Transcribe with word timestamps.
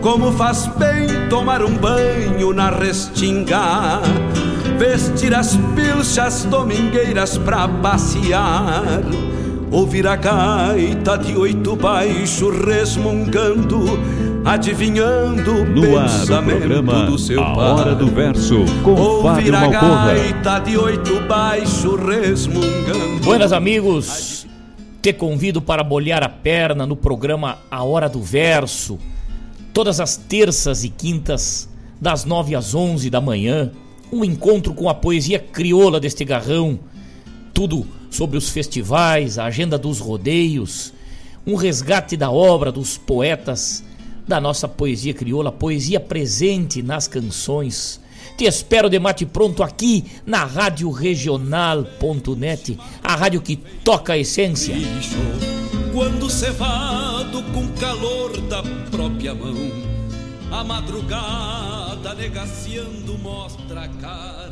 Como 0.00 0.32
faz 0.32 0.66
bem 0.78 1.28
tomar 1.28 1.62
um 1.62 1.76
banho 1.76 2.54
na 2.54 2.70
restinga, 2.70 4.00
vestir 4.78 5.34
as 5.34 5.56
pilchas 5.74 6.44
domingueiras 6.44 7.36
pra 7.36 7.68
passear, 7.68 9.02
ouvir 9.70 10.06
a 10.06 10.16
gaita 10.16 11.18
de 11.18 11.36
oito 11.36 11.76
baixo 11.76 12.48
resmungando, 12.48 13.84
adivinhando 14.42 15.66
no 15.66 15.98
ar, 15.98 16.08
pensamento 16.08 17.06
do 17.06 17.18
seu 17.18 17.42
a 17.42 17.54
pai. 17.54 17.70
Hora 17.70 17.94
do 17.94 18.06
Verso, 18.06 18.64
com 18.82 18.92
Ouvir 18.92 19.52
Fábio 19.52 19.56
a 19.56 19.60
Malcorra. 19.60 20.14
gaita 20.14 20.58
de 20.60 20.78
oito 20.78 21.20
baixo 21.28 21.96
resmungando. 21.96 23.22
Buenas 23.22 23.52
amigos, 23.52 24.46
te 25.02 25.12
convido 25.12 25.60
para 25.60 25.84
molhar 25.84 26.22
a 26.22 26.28
perna 26.28 26.86
no 26.86 26.96
programa 26.96 27.58
A 27.70 27.84
Hora 27.84 28.08
do 28.08 28.22
Verso, 28.22 28.98
todas 29.72 30.00
as 30.00 30.16
terças 30.16 30.84
e 30.84 30.88
quintas, 30.88 31.68
das 32.00 32.24
9 32.24 32.54
às 32.54 32.74
11 32.74 33.10
da 33.10 33.20
manhã, 33.20 33.70
um 34.12 34.24
encontro 34.24 34.74
com 34.74 34.88
a 34.88 34.94
poesia 34.94 35.38
crioula 35.38 36.00
deste 36.00 36.24
garrão, 36.24 36.78
tudo 37.52 37.86
sobre 38.10 38.36
os 38.36 38.48
festivais, 38.48 39.38
a 39.38 39.44
agenda 39.44 39.78
dos 39.78 39.98
rodeios, 40.00 40.92
um 41.46 41.54
resgate 41.54 42.16
da 42.16 42.30
obra 42.30 42.72
dos 42.72 42.98
poetas 42.98 43.84
da 44.26 44.40
nossa 44.40 44.68
poesia 44.68 45.12
crioula, 45.12 45.50
poesia 45.50 46.00
presente 46.00 46.82
nas 46.82 47.06
canções. 47.08 48.00
Te 48.36 48.44
espero 48.44 48.88
de 48.88 48.98
mate 48.98 49.26
pronto 49.26 49.62
aqui 49.62 50.04
na 50.24 50.44
Rádio 50.44 50.90
Regional.net, 50.90 52.78
a 53.02 53.16
rádio 53.16 53.40
que 53.42 53.56
toca 53.56 54.14
a 54.14 54.18
essência. 54.18 54.74
Quando 55.92 56.30
cevado 56.30 57.42
com 57.52 57.68
calor 57.74 58.40
da 58.42 58.62
própria 58.90 59.34
mão, 59.34 59.56
a 60.50 60.62
madrugada 60.62 62.14
negaciando 62.14 63.18
mostra 63.18 63.82
a 63.82 63.88
cara, 63.88 64.49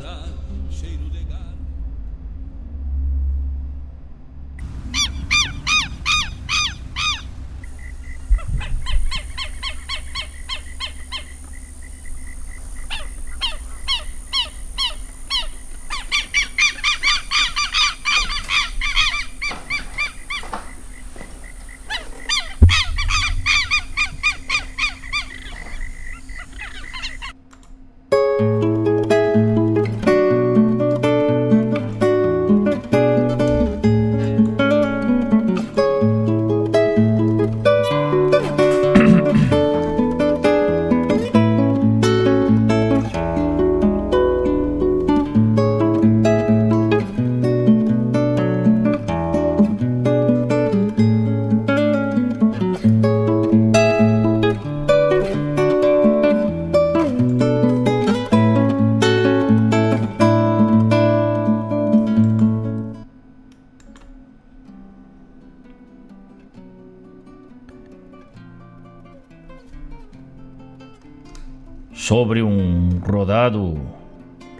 sobre 71.99 72.41
um 72.41 72.97
rodado 72.99 73.77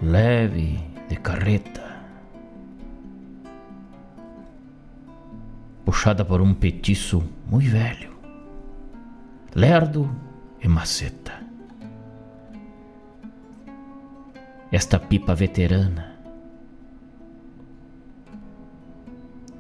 leve 0.02 0.78
de 1.08 1.16
carreta, 1.16 2.02
puxada 5.86 6.26
por 6.26 6.42
um 6.42 6.54
petiço 6.54 7.24
muito 7.50 7.70
velho, 7.70 8.12
lerdo 9.56 10.14
e 10.62 10.68
maceta. 10.68 11.32
Esta 14.70 15.00
pipa 15.00 15.34
veterana. 15.34 16.20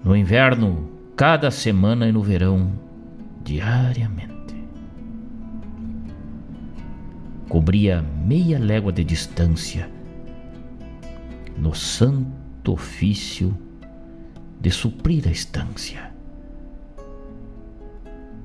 No 0.03 0.17
inverno, 0.17 0.91
cada 1.15 1.49
semana 1.49 2.09
e 2.09 2.11
no 2.11 2.21
verão, 2.21 2.73
diariamente. 3.41 4.38
Cobria 7.49 8.01
meia 8.01 8.59
légua 8.59 8.93
de 8.93 9.03
distância 9.03 9.89
no 11.57 11.73
santo 11.73 12.71
ofício 12.71 13.57
de 14.61 14.69
suprir 14.69 15.27
a 15.27 15.31
estância 15.31 16.13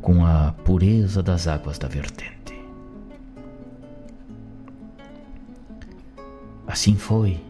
com 0.00 0.24
a 0.24 0.52
pureza 0.64 1.22
das 1.22 1.46
águas 1.46 1.78
da 1.78 1.86
vertente. 1.86 2.34
Assim 6.66 6.96
foi, 6.96 7.40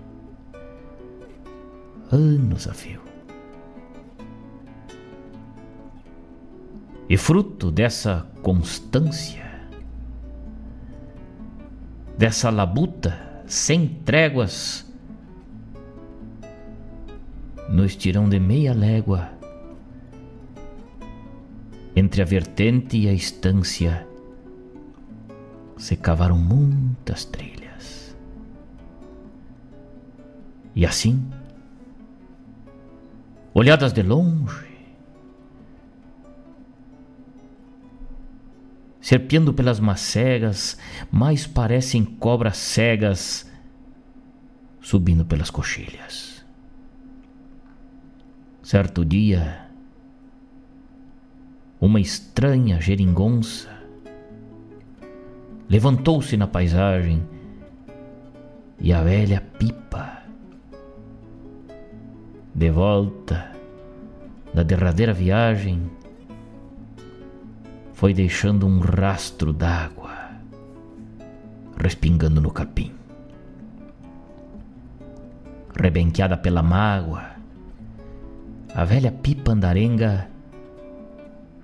anos 2.11 2.69
a 2.69 2.75
fio. 2.75 3.01
E 7.09 7.17
fruto 7.17 7.71
dessa 7.71 8.27
constância, 8.43 9.44
dessa 12.17 12.51
labuta 12.51 13.43
sem 13.47 13.87
tréguas, 13.87 14.85
no 17.69 17.85
estirão 17.85 18.29
de 18.29 18.39
meia 18.39 18.73
légua, 18.73 19.31
entre 21.97 22.23
a 22.23 22.25
vertente 22.25 22.97
e 22.97 23.09
a 23.09 23.13
estância, 23.13 24.07
se 25.77 25.97
cavaram 25.97 26.39
muitas 26.39 27.25
trilhas. 27.25 28.17
E 30.75 30.85
assim, 30.85 31.25
olhadas 33.53 33.93
de 33.93 34.03
longe, 34.03 34.74
serpeando 39.05 39.53
pelas 39.53 39.79
macegas, 39.79 40.79
mais 41.13 41.47
parecem 41.47 42.03
cobras 42.03 42.57
cegas 42.57 43.47
subindo 44.81 45.27
pelas 45.27 45.51
coxilhas. 45.51 46.43
Certo 48.63 49.05
dia, 49.05 49.69
uma 51.79 52.01
estranha 52.01 52.81
geringonça 52.81 53.69
levantou-se 55.69 56.35
na 56.39 56.47
paisagem 56.47 57.29
e 58.81 58.91
a 58.91 59.03
velha 59.03 59.43
pipa. 59.59 60.23
De 62.55 62.71
volta 62.71 63.53
da 64.55 64.63
derradeira 64.63 65.13
viagem, 65.13 65.91
foi 68.05 68.13
deixando 68.13 68.67
um 68.67 68.81
rastro 68.81 69.51
d'água 69.51 70.29
respingando 71.75 72.39
no 72.39 72.51
capim. 72.51 72.93
Rebenqueada 75.75 76.37
pela 76.37 76.63
mágoa, 76.63 77.31
a 78.75 78.85
velha 78.85 79.11
pipa 79.11 79.53
andarenga 79.53 80.29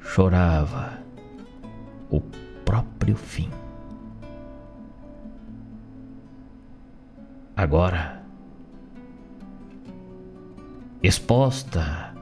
chorava 0.00 0.98
o 2.08 2.22
próprio 2.64 3.16
fim. 3.16 3.50
Agora, 7.54 8.22
exposta 11.02 12.14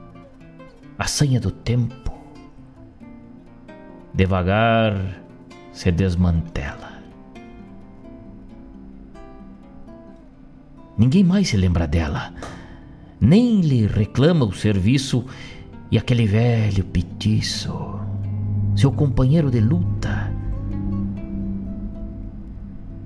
à 0.97 1.07
sanha 1.07 1.39
do 1.39 1.51
tempo, 1.51 2.08
devagar 4.13 5.21
se 5.71 5.91
desmantela. 5.91 6.89
Ninguém 10.97 11.23
mais 11.23 11.47
se 11.47 11.55
lembra 11.55 11.87
dela, 11.87 12.33
nem 13.21 13.61
lhe 13.61 13.87
reclama 13.87 14.45
o 14.45 14.51
serviço 14.51 15.25
e 15.89 15.97
aquele 15.97 16.25
velho 16.25 16.83
petiço, 16.83 17.99
seu 18.75 18.91
companheiro 18.91 19.49
de 19.49 19.61
luta, 19.61 20.31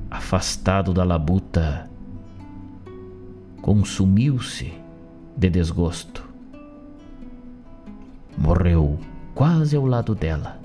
afastado 0.09 0.91
da 0.93 1.03
labuta, 1.03 1.87
consumiu-se 3.61 4.73
de 5.37 5.49
desgosto. 5.49 6.27
Morreu 8.35 8.99
quase 9.35 9.75
ao 9.75 9.85
lado 9.85 10.15
dela, 10.15 10.59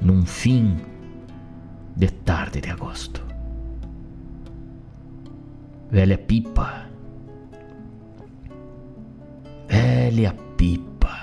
num 0.00 0.24
fim 0.24 0.76
de 1.96 2.08
tarde 2.08 2.60
de 2.60 2.70
agosto. 2.70 3.24
Velha 5.90 6.18
pipa, 6.18 6.86
velha 9.68 10.34
pipa, 10.56 11.16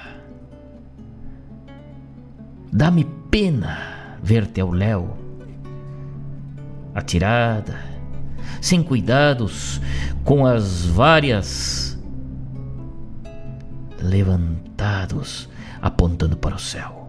dá-me 2.71 3.05
pena 3.29 4.17
ver-te 4.23 4.61
ao 4.61 4.71
léu, 4.71 5.17
atirada 6.95 7.93
sem 8.63 8.81
cuidados, 8.81 9.81
com 10.23 10.45
as 10.45 10.85
várias 10.85 11.99
levantados, 14.01 15.49
apontando 15.81 16.37
para 16.37 16.55
o 16.55 16.59
céu. 16.59 17.02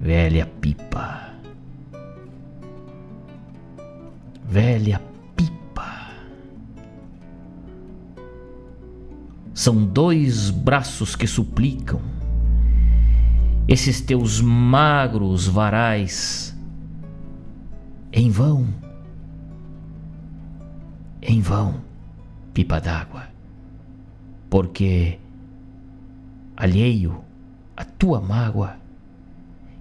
Velha 0.00 0.46
pipa. 0.46 1.34
Velha 4.42 4.98
pipa. 5.36 6.10
São 9.52 9.84
dois 9.84 10.48
braços 10.48 11.14
que 11.14 11.26
suplicam, 11.26 12.00
esses 13.68 14.00
teus 14.00 14.40
magros 14.40 15.46
varais 15.46 16.58
em 18.10 18.30
vão. 18.30 18.68
Em 21.20 21.42
vão, 21.42 21.82
pipa 22.54 22.80
d'água. 22.80 23.24
Porque, 24.48 25.18
alheio 26.56 27.22
à 27.76 27.84
tua 27.84 28.18
mágoa, 28.18 28.79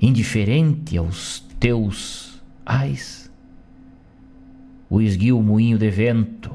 indiferente 0.02 0.98
aos 0.98 1.40
teus 1.60 2.42
ais, 2.66 3.32
o 4.90 5.02
esguio 5.02 5.42
moinho 5.42 5.78
de 5.78 5.90
vento, 5.90 6.52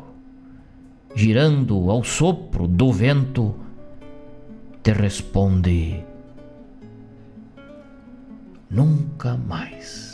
girando 1.15 1.91
ao 1.91 2.03
sopro 2.03 2.67
do 2.67 2.93
vento, 2.93 3.55
te 4.83 4.93
responde: 4.93 6.05
nunca 8.71 9.37
mais. 9.37 10.14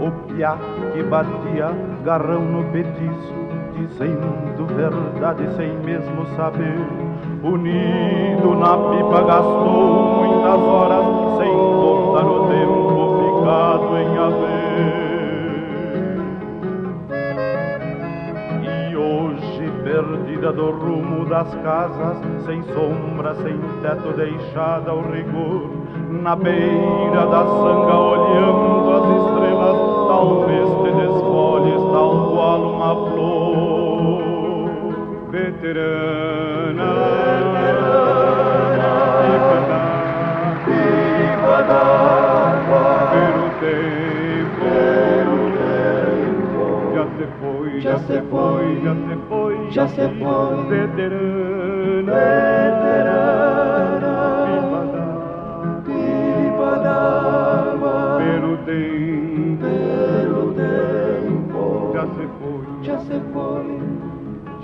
O 0.00 0.10
piá 0.26 0.56
que 0.92 1.02
batia 1.02 1.70
garrão 2.04 2.40
no 2.40 2.64
petiço, 2.64 3.34
dizendo 3.76 4.44
verdade 4.74 5.48
sem 5.56 5.72
mesmo 5.78 6.26
saber. 6.36 6.78
Unido 7.42 8.54
na 8.56 8.76
pipa 8.76 9.22
gastou 9.22 10.18
muitas 10.18 10.60
horas 10.60 11.04
sem 11.38 11.52
contar 11.52 12.26
o 12.26 12.48
tempo 12.48 12.94
ficado 13.20 13.96
em 13.98 14.18
haver. 14.18 14.94
E 18.62 18.96
hoje 18.96 19.70
perdida 19.82 20.52
do 20.52 20.70
rumo 20.70 21.24
das 21.26 21.54
casas, 21.56 22.18
sem 22.46 22.62
sombra, 22.62 23.34
sem 23.36 23.58
teto, 23.82 24.12
deixada 24.16 24.90
ao 24.90 25.02
rigor, 25.02 25.70
na 26.10 26.34
beira 26.36 27.26
da 27.26 27.44
sanga 27.44 27.98
olhando 27.98 28.83
talvez 30.24 30.68
te 30.82 30.90
desfolhes 31.00 31.82
tal 31.92 32.10
qual 32.32 32.60
uma 32.72 32.92
flor. 33.10 34.22
Veterana, 35.30 36.92
viva 40.64 41.58
d'água, 41.68 42.86
pelo 43.12 43.48
tempo, 43.60 44.72
já 46.94 47.04
se 47.16 47.24
foi, 47.40 47.70
já 47.80 47.96
se 47.98 48.16
foi, 48.30 48.66
já 48.82 48.94
se 48.94 49.14
foi, 49.28 49.54
já 49.70 49.86
se 49.88 50.04
foi, 50.18 50.54
veterana, 50.68 52.53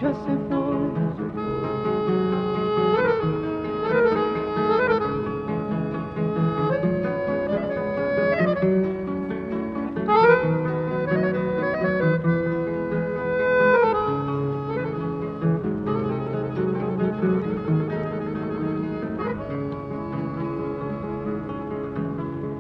já 0.01 0.15
se 0.15 0.31
foi. 0.49 0.61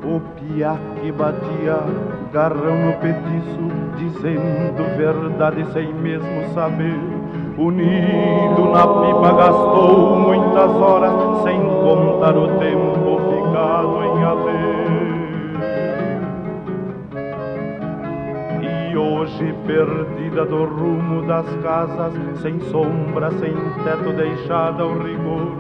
O 0.03 0.21
piá 0.35 0.77
que 1.01 1.13
batia 1.13 1.79
garrão 2.33 2.85
no 2.85 2.93
petiço, 2.99 3.71
dizendo 3.97 4.97
verdade 4.97 5.65
sem 5.73 5.95
mesmo 5.95 6.53
saber. 6.53 7.10
Unido 7.61 8.71
na 8.73 8.87
pipa 8.87 9.33
gastou 9.35 10.17
muitas 10.17 10.71
horas, 10.81 11.13
sem 11.43 11.61
contar 11.61 12.35
o 12.35 12.49
tempo 12.59 13.21
ficado 13.29 14.03
em 14.03 14.25
haver. 14.25 14.81
E 18.63 18.97
hoje 18.97 19.55
perdida 19.67 20.47
do 20.47 20.65
rumo 20.65 21.21
das 21.27 21.45
casas, 21.57 22.15
sem 22.41 22.59
sombra, 22.61 23.31
sem 23.33 23.53
teto, 23.85 24.11
deixada 24.15 24.83
ao 24.83 24.95
rigor, 24.95 25.53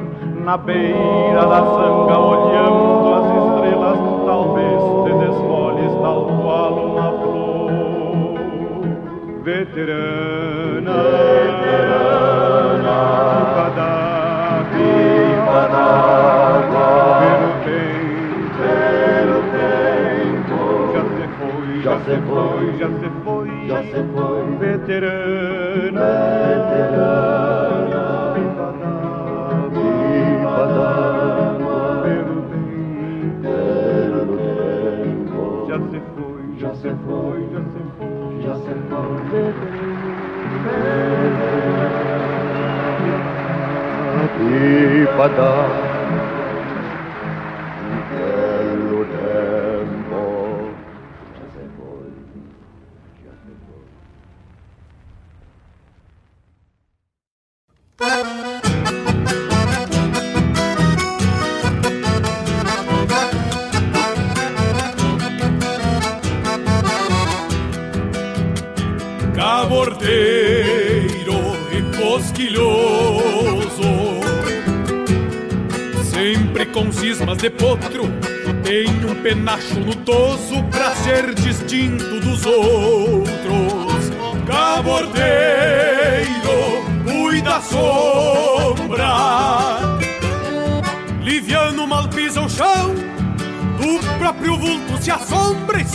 na 0.43 0.57
beira 0.57 1.45
da 1.47 1.59
sanga 1.59 2.19
olhando 2.19 3.00
Veterana, 9.61 10.97
veterana, 11.61 12.97
viva 14.73 15.63
d'água, 15.75 16.89
pelo 17.21 17.51
tempo, 17.67 18.57
pelo 18.57 19.41
tempo, 19.53 20.59
já 20.95 21.03
se 21.13 21.25
foi, 21.37 21.69
já 21.83 21.95
se 22.01 22.17
foi, 22.25 22.65
já 22.79 22.89
se 22.89 23.09
foi, 23.23 23.51
Já 23.69 23.81
se 23.83 24.01
foi, 24.15 24.45
veterana, 24.57 26.09
veterana, 26.49 28.05
viva 28.35 28.69
d'água, 28.81 29.77
d'água, 30.73 32.01
pelo 32.03 32.39
tempo, 32.49 33.45
pelo 33.45 34.25
tempo, 34.39 35.41
já 35.69 35.77
se 35.91 35.99
foi, 36.17 36.43
já 36.59 36.73
se 36.75 36.91
foi, 37.05 37.41
já 37.53 37.61
se 37.61 37.81
foi, 37.99 38.41
já 38.43 38.55
se 38.55 38.75
foi, 38.89 39.50
viva 44.39 45.29
d'água, 45.29 45.90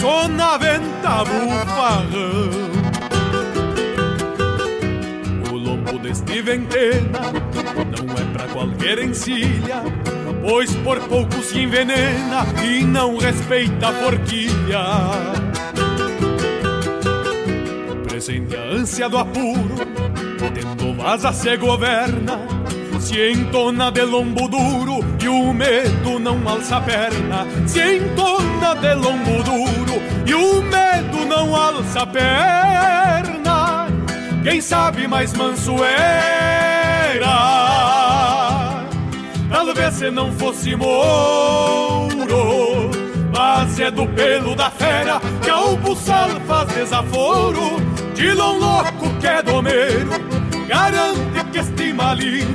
só 0.05 0.27
na 0.27 0.55
venta 0.55 1.23
bufarrão 1.23 2.51
o 5.51 5.57
lombo 5.57 5.97
deste 5.97 6.43
ventena 6.43 7.21
não 7.97 8.13
é 8.13 8.31
pra 8.31 8.47
qualquer 8.49 8.99
encilha, 8.99 9.81
pois 10.47 10.75
por 10.75 10.99
pouco 11.07 11.41
se 11.41 11.59
envenena 11.59 12.45
e 12.63 12.83
não 12.83 13.17
respeita 13.17 13.87
a 13.87 13.93
forquilha. 13.93 14.83
Presente 18.03 18.55
a 18.55 18.61
ânsia 18.61 19.09
do 19.09 19.17
apuro, 19.17 19.75
tendo 20.53 21.01
vaza 21.01 21.33
se 21.33 21.57
governa, 21.57 22.39
se 22.99 23.31
entona 23.31 23.91
de 23.91 24.03
lombo 24.03 24.47
duro 24.47 25.14
e 25.25 25.27
o 25.27 25.51
medo 25.51 26.19
não 26.19 26.47
alça 26.47 26.77
a 26.77 26.81
perna. 26.81 27.47
Se 27.65 27.97
entona 27.97 28.75
de 28.75 28.93
lombo 28.93 29.41
duro 29.43 29.99
e 30.23 30.33
o 30.35 30.61
medo 30.61 31.25
não 31.25 31.55
alça 31.55 32.01
a 32.01 32.05
perna. 32.05 33.87
Quem 34.43 34.61
sabe 34.61 35.07
mais 35.07 35.33
manso 35.33 35.75
era 35.83 37.25
Talvez 39.49 39.95
se 39.95 40.11
não 40.11 40.31
fosse 40.33 40.75
mouro 40.75 42.11
Mas 43.35 43.79
é 43.79 43.89
do 43.89 44.05
pelo 44.09 44.55
da 44.55 44.69
fera 44.69 45.19
Que 45.41 45.49
ao 45.49 45.75
buçal 45.77 46.29
faz 46.45 46.71
desaforo 46.73 47.81
De 48.13 48.33
lom 48.33 48.59
louco 48.59 49.09
que 49.19 49.25
é 49.25 49.41
domeiro 49.41 50.11
Garante 50.67 51.43
que 51.51 51.57
este 51.57 51.91
malino 51.91 52.54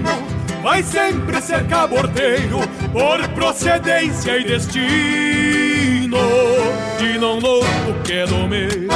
Vai 0.62 0.82
sempre 0.82 1.40
ser 1.40 1.66
cabordeiro 1.66 2.58
Por 2.92 3.28
procedência 3.34 4.38
e 4.38 4.44
destino 4.44 6.18
De 6.98 7.18
lom 7.18 7.38
louco 7.38 8.02
que 8.04 8.12
é 8.12 8.26
domeiro 8.26 8.88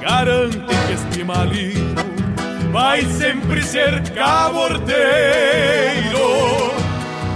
Garante 0.00 0.58
que 0.58 0.92
este 0.92 1.24
malino 1.24 1.94
vai 2.74 3.04
sempre 3.04 3.62
ser 3.62 4.02
cabordeiro 4.10 4.94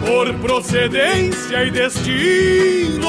por 0.05 0.35
procedência 0.41 1.65
e 1.65 1.71
destino. 1.71 3.09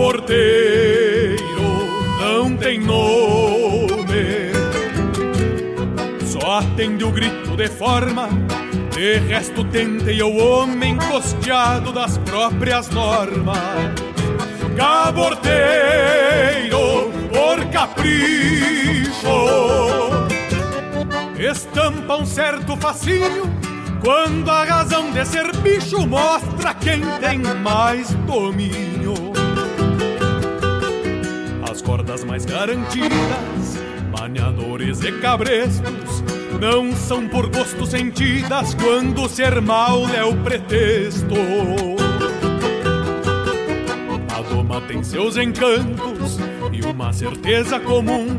Caborteiro 0.00 1.36
não 2.18 2.56
tem 2.56 2.80
nome, 2.80 4.50
só 6.24 6.60
atende 6.60 7.04
o 7.04 7.10
grito 7.10 7.54
de 7.54 7.68
forma. 7.68 8.30
De 8.94 9.18
resto, 9.18 9.62
tentei 9.62 10.22
o 10.22 10.34
homem 10.38 10.96
costeado 10.96 11.92
das 11.92 12.16
próprias 12.16 12.88
normas. 12.88 13.58
Caborteiro 14.74 15.50
por 17.30 17.62
capricho, 17.66 19.28
estampa 21.38 22.16
um 22.16 22.24
certo 22.24 22.74
fascínio 22.78 23.52
quando 24.02 24.50
a 24.50 24.64
razão 24.64 25.10
de 25.10 25.26
ser 25.26 25.54
bicho 25.58 26.06
mostra 26.06 26.72
quem 26.72 27.02
tem 27.20 27.38
mais 27.62 28.14
domínio. 28.26 28.89
Cordas 31.90 32.22
mais 32.22 32.44
garantidas, 32.44 33.82
maniadores 34.16 35.02
e 35.02 35.10
cabrestos, 35.10 36.22
não 36.60 36.92
são 36.94 37.26
por 37.26 37.48
gosto 37.48 37.84
sentidas 37.84 38.74
quando 38.74 39.28
ser 39.28 39.60
mal 39.60 40.08
é 40.10 40.22
o 40.22 40.36
pretexto. 40.36 41.34
A 44.32 44.40
doma 44.42 44.80
tem 44.82 45.02
seus 45.02 45.36
encantos 45.36 46.38
e 46.72 46.80
uma 46.82 47.12
certeza 47.12 47.80
comum. 47.80 48.38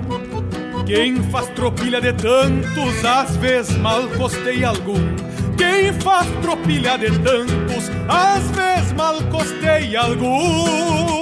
Quem 0.86 1.22
faz 1.24 1.50
tropilha 1.50 2.00
de 2.00 2.14
tantos, 2.14 3.04
às 3.04 3.36
vezes 3.36 3.76
mal 3.76 4.08
costeia 4.18 4.70
algum. 4.70 5.14
Quem 5.58 5.92
faz 6.00 6.26
tropilha 6.42 6.98
de 6.98 7.20
tantos, 7.20 7.92
às 8.08 8.50
vezes 8.52 8.94
mal 8.94 9.22
costeia 9.24 10.00
algum. 10.00 11.21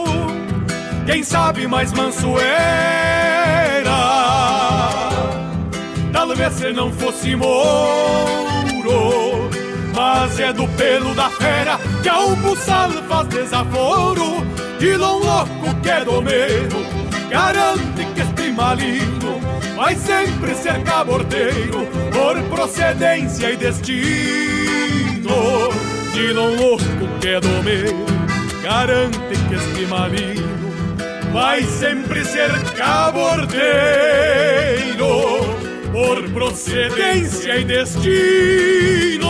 Quem 1.11 1.23
sabe 1.23 1.65
mais 1.67 1.91
manso 1.91 2.37
era, 2.37 3.89
talvez 6.13 6.53
se 6.53 6.71
não 6.71 6.93
fosse 6.93 7.35
mouro. 7.35 8.29
Mas 9.95 10.39
é 10.39 10.53
do 10.53 10.67
pelo 10.67 11.15
da 11.15 11.31
fera 11.31 11.79
que 12.03 12.09
ao 12.09 12.35
buçal 12.35 12.91
faz 13.09 13.27
desaforo. 13.27 14.45
E 14.79 14.95
lom 14.95 15.17
louco 15.17 15.81
que 15.81 15.89
é 15.89 16.05
domeiro, 16.05 16.85
garante 17.27 18.05
que 18.13 18.21
este 18.21 18.51
maligno 18.51 19.41
vai 19.75 19.95
sempre 19.95 20.53
ser 20.53 20.79
cabordeiro 20.83 21.87
por 22.11 22.39
procedência 22.55 23.49
e 23.49 23.57
destino. 23.57 23.99
De 26.13 26.33
não 26.35 26.53
louco 26.55 26.83
que 27.19 27.29
é 27.29 27.39
domeiro, 27.39 28.05
garante 28.61 29.17
que 29.17 29.55
este 29.55 29.87
maligno 29.87 30.48
vai 31.31 31.63
sempre 31.63 32.23
ser 32.25 32.49
cabordeiro 32.75 33.59
por 35.91 36.29
procedência 36.31 37.57
e 37.57 37.63
destino. 37.63 39.28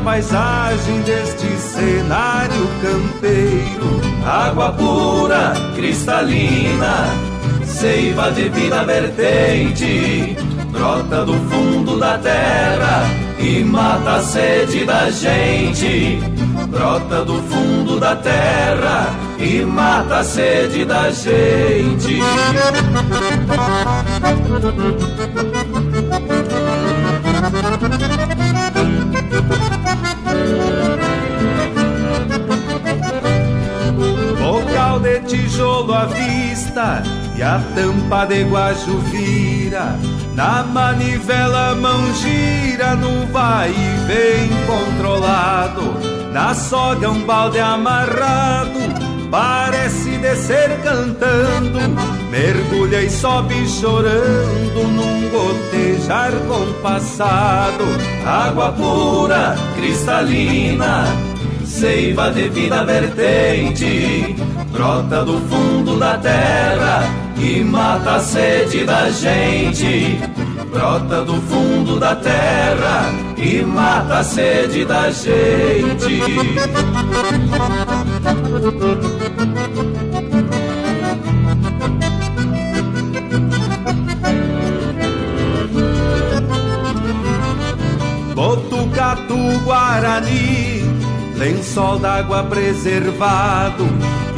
Paisagem 0.00 1.02
deste 1.02 1.46
cenário 1.56 2.68
campeiro. 2.82 4.00
Água 4.24 4.72
pura, 4.72 5.54
cristalina, 5.74 7.06
seiva 7.64 8.30
de 8.30 8.48
vida 8.48 8.84
vertente, 8.84 10.36
brota 10.70 11.24
do 11.24 11.34
fundo 11.34 11.98
da 11.98 12.18
terra 12.18 13.04
e 13.38 13.64
mata 13.64 14.16
a 14.16 14.22
sede 14.22 14.84
da 14.84 15.10
gente. 15.10 16.18
Brota 16.68 17.24
do 17.24 17.42
fundo 17.42 17.98
da 17.98 18.14
terra 18.16 19.08
e 19.38 19.64
mata 19.64 20.18
a 20.18 20.24
sede 20.24 20.84
da 20.84 21.10
gente. 21.10 22.20
De 35.02 35.18
tijolo 35.20 35.94
à 35.94 36.04
vista 36.04 37.02
e 37.34 37.42
a 37.42 37.58
tampa 37.74 38.26
de 38.26 38.44
guajo 38.44 38.98
vira. 39.10 39.96
Na 40.34 40.62
manivela 40.62 41.70
a 41.70 41.74
mão 41.74 42.14
gira 42.14 42.94
no 42.96 43.26
vai 43.32 43.70
e 43.70 44.06
vem 44.06 44.50
controlado. 44.66 45.94
Na 46.32 46.54
soga 46.54 47.10
um 47.10 47.24
balde 47.24 47.58
amarrado, 47.58 48.78
parece 49.30 50.18
descer 50.18 50.78
cantando. 50.82 51.78
Mergulha 52.30 53.00
e 53.00 53.10
sobe 53.10 53.66
chorando 53.68 54.86
num 54.86 55.30
gotejar 55.30 56.32
compassado. 56.46 57.84
Água 58.26 58.72
pura, 58.72 59.56
cristalina, 59.76 61.04
seiva 61.64 62.30
de 62.30 62.48
vida 62.50 62.84
vertente, 62.84 64.36
brota 64.70 65.24
do 65.24 65.38
fundo 65.48 65.98
da 65.98 66.16
terra 66.18 67.02
e 67.36 67.62
mata 67.64 68.16
a 68.16 68.20
sede 68.20 68.84
da 68.84 69.10
gente. 69.10 70.20
Brota 70.70 71.24
do 71.24 71.34
fundo 71.42 71.98
da 71.98 72.14
terra 72.14 73.12
e 73.36 73.62
mata 73.62 74.18
a 74.18 74.24
sede 74.24 74.84
da 74.84 75.10
gente. 75.10 76.22
Botucatu 88.34 89.36
Guarani, 89.64 90.82
lençol 91.36 91.98
d'água 91.98 92.42
preservado, 92.44 93.86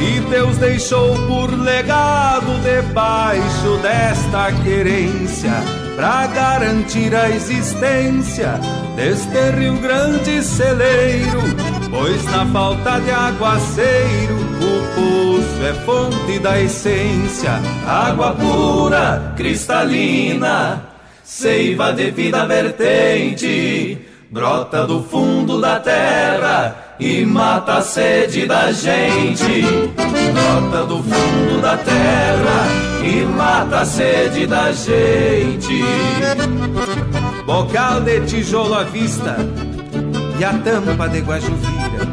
que 0.02 0.18
Deus 0.22 0.58
deixou 0.58 1.14
por 1.28 1.48
legado 1.52 2.60
debaixo 2.64 3.76
desta 3.80 4.50
querência, 4.64 5.52
pra 5.94 6.26
garantir 6.26 7.14
a 7.14 7.30
existência 7.30 8.58
deste 8.96 9.50
Rio 9.56 9.76
Grande 9.78 10.42
celeiro, 10.42 11.40
pois 11.88 12.24
na 12.24 12.44
falta 12.46 12.98
de 12.98 13.12
aguaceiro, 13.12 14.34
o 14.58 14.94
poço 14.96 15.64
é 15.64 15.72
fonte 15.84 16.38
da 16.40 16.60
essência, 16.60 17.60
água 17.86 18.32
pura, 18.32 19.34
cristalina 19.36 20.88
seiva 21.22 21.92
de 21.92 22.10
vida 22.10 22.44
vertente, 22.44 23.98
brota 24.30 24.84
do 24.84 25.02
fundo 25.04 25.60
da 25.60 25.78
terra 25.78 26.81
e 27.02 27.26
mata 27.26 27.78
a 27.78 27.82
sede 27.82 28.46
da 28.46 28.70
gente. 28.70 29.62
Brota 30.32 30.86
do 30.86 31.02
fundo 31.02 31.60
da 31.60 31.76
terra 31.76 32.66
e 33.02 33.24
mata 33.24 33.80
a 33.80 33.84
sede 33.84 34.46
da 34.46 34.70
gente. 34.70 35.82
Bocal 37.44 38.02
de 38.02 38.20
tijolo 38.20 38.74
à 38.74 38.84
vista 38.84 39.36
e 40.38 40.44
a 40.44 40.52
tampa 40.58 41.08
de 41.08 41.20
guajuvira. 41.20 42.06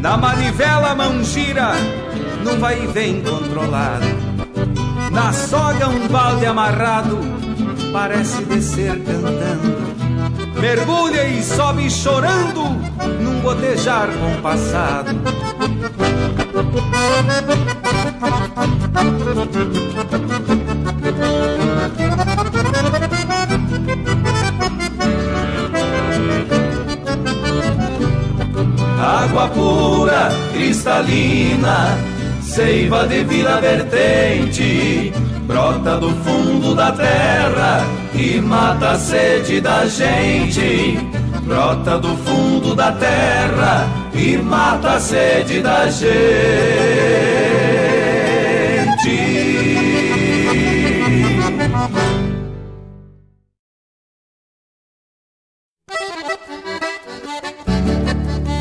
Na 0.00 0.16
manivela 0.16 0.94
mão 0.94 1.22
gira, 1.22 1.72
num 2.42 2.58
vai 2.58 2.82
e 2.82 2.86
vem 2.86 3.20
controlado. 3.20 4.06
Na 5.10 5.30
soga 5.32 5.88
um 5.88 6.08
balde 6.08 6.46
amarrado, 6.46 7.18
parece 7.92 8.42
descer 8.44 8.98
cantando. 9.04 9.75
Mergulha 10.60 11.28
e 11.28 11.42
sobe 11.42 11.90
chorando, 11.90 12.62
num 13.20 13.40
gotejar 13.40 14.08
compassado. 14.08 15.10
Água 28.98 29.48
pura, 29.48 30.30
cristalina, 30.52 31.98
seiva 32.56 33.06
de 33.06 33.22
vila 33.22 33.60
vertente, 33.60 35.12
brota 35.46 35.98
do 35.98 36.08
fundo 36.24 36.74
da 36.74 36.90
terra 36.90 37.84
e 38.14 38.40
mata 38.40 38.92
a 38.92 38.98
sede 38.98 39.60
da 39.60 39.84
gente. 39.84 40.98
Brota 41.42 41.98
do 41.98 42.16
fundo 42.16 42.74
da 42.74 42.92
terra 42.92 43.86
e 44.14 44.38
mata 44.38 44.92
a 44.92 45.00
sede 45.00 45.60
da 45.60 45.86
gente. 45.88 46.16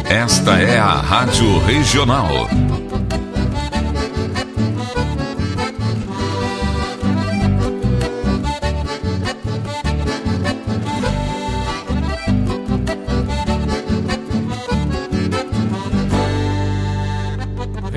Esta 0.10 0.60
é 0.60 0.80
a 0.80 0.96
Rádio 0.96 1.60
Regional. 1.60 2.50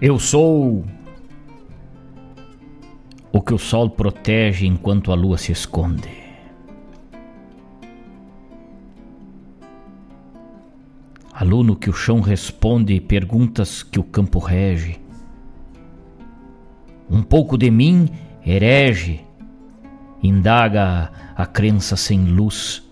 Eu 0.00 0.18
sou 0.18 0.84
o 3.32 3.40
que 3.40 3.54
o 3.54 3.58
sol 3.58 3.88
protege 3.88 4.66
enquanto 4.66 5.12
a 5.12 5.14
lua 5.14 5.38
se 5.38 5.52
esconde. 5.52 6.10
Aluno 11.32 11.76
que 11.76 11.88
o 11.88 11.92
chão 11.92 12.20
responde 12.20 13.00
perguntas 13.00 13.82
que 13.82 13.98
o 13.98 14.04
campo 14.04 14.40
rege. 14.40 15.00
Um 17.08 17.22
pouco 17.22 17.56
de 17.56 17.70
mim 17.70 18.08
herege, 18.44 19.20
indaga 20.22 21.10
a 21.36 21.46
crença 21.46 21.96
sem 21.96 22.24
luz. 22.24 22.82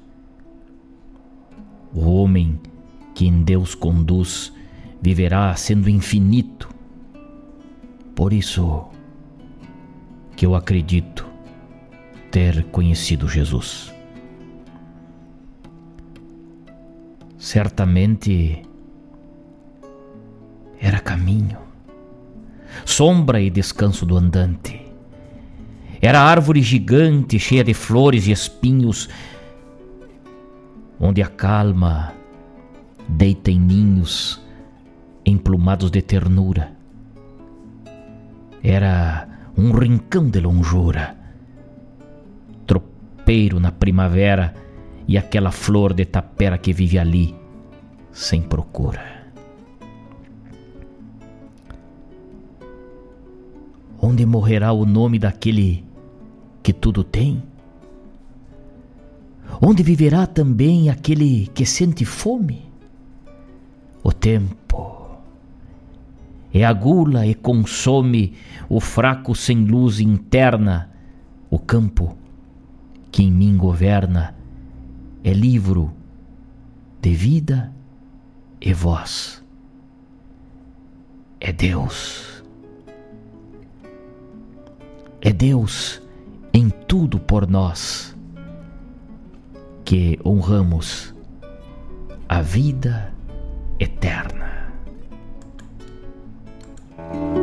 O 1.93 2.09
homem 2.15 2.61
que 3.13 3.27
em 3.27 3.43
Deus 3.43 3.75
conduz 3.75 4.53
viverá 5.01 5.55
sendo 5.57 5.91
infinito. 5.91 6.72
Por 8.23 8.33
isso 8.33 8.85
que 10.37 10.47
eu 10.47 10.55
acredito 10.55 11.27
ter 12.31 12.63
conhecido 12.67 13.27
Jesus. 13.27 13.93
Certamente 17.37 18.63
era 20.79 21.01
caminho, 21.01 21.59
sombra 22.85 23.41
e 23.41 23.51
descanso 23.51 24.07
do 24.07 24.17
andante. 24.17 24.81
Era 26.01 26.21
árvore 26.21 26.63
gigante 26.63 27.41
cheia 27.41 27.65
de 27.65 27.75
flores 27.75 28.29
e 28.29 28.31
espinhos, 28.31 29.09
onde 31.01 31.21
a 31.21 31.27
calma 31.27 32.15
deita 33.09 33.51
em 33.51 33.59
ninhos 33.59 34.41
emplumados 35.27 35.91
de 35.91 36.01
ternura. 36.01 36.82
Era 38.63 39.29
um 39.57 39.73
rincão 39.73 40.31
de 40.31 40.41
longura, 40.41 41.17
tropeiro 42.67 43.59
na 43.59 43.73
primavera 43.73 44.55
e 45.09 45.19
aquela 45.19 45.51
flor 45.51 45.93
de 45.93 46.05
tapera 46.05 46.57
que 46.57 46.73
vive 46.73 46.99
ali 46.99 47.35
sem 48.13 48.41
procura. 48.41 49.23
Onde 54.01 54.25
morrerá 54.27 54.73
o 54.73 54.85
nome 54.85 55.19
daquele 55.19 55.85
que 56.63 56.73
tudo 56.73 57.03
tem? 57.03 57.43
Onde 59.61 59.83
viverá 59.83 60.27
também 60.27 60.89
aquele 60.89 61.47
que 61.49 61.65
sente 61.65 62.05
fome? 62.05 62.71
O 64.03 64.13
tempo 64.13 65.02
é 66.53 66.65
a 66.65 66.73
gula 66.73 67.27
e 67.27 67.35
consome 67.35 68.35
o 68.69 68.79
fraco 68.81 69.35
sem 69.35 69.65
luz 69.65 70.01
interna, 70.01 70.91
o 71.51 71.59
campo 71.59 72.17
que 73.11 73.23
em 73.23 73.33
mim 73.33 73.57
governa 73.57 74.35
é 75.25 75.33
livro 75.33 75.93
de 77.01 77.15
vida 77.15 77.73
e 78.61 78.73
voz. 78.73 79.43
É 81.41 81.53
Deus. 81.53 82.45
É 85.21 85.33
Deus 85.33 86.03
em 86.53 86.69
tudo 86.69 87.19
por 87.19 87.49
nós 87.49 88.17
que 89.85 90.19
honramos 90.25 91.15
a 92.29 92.41
vida 92.41 93.13
eterna. 93.79 94.52
Thank 97.11 97.37
you. 97.37 97.42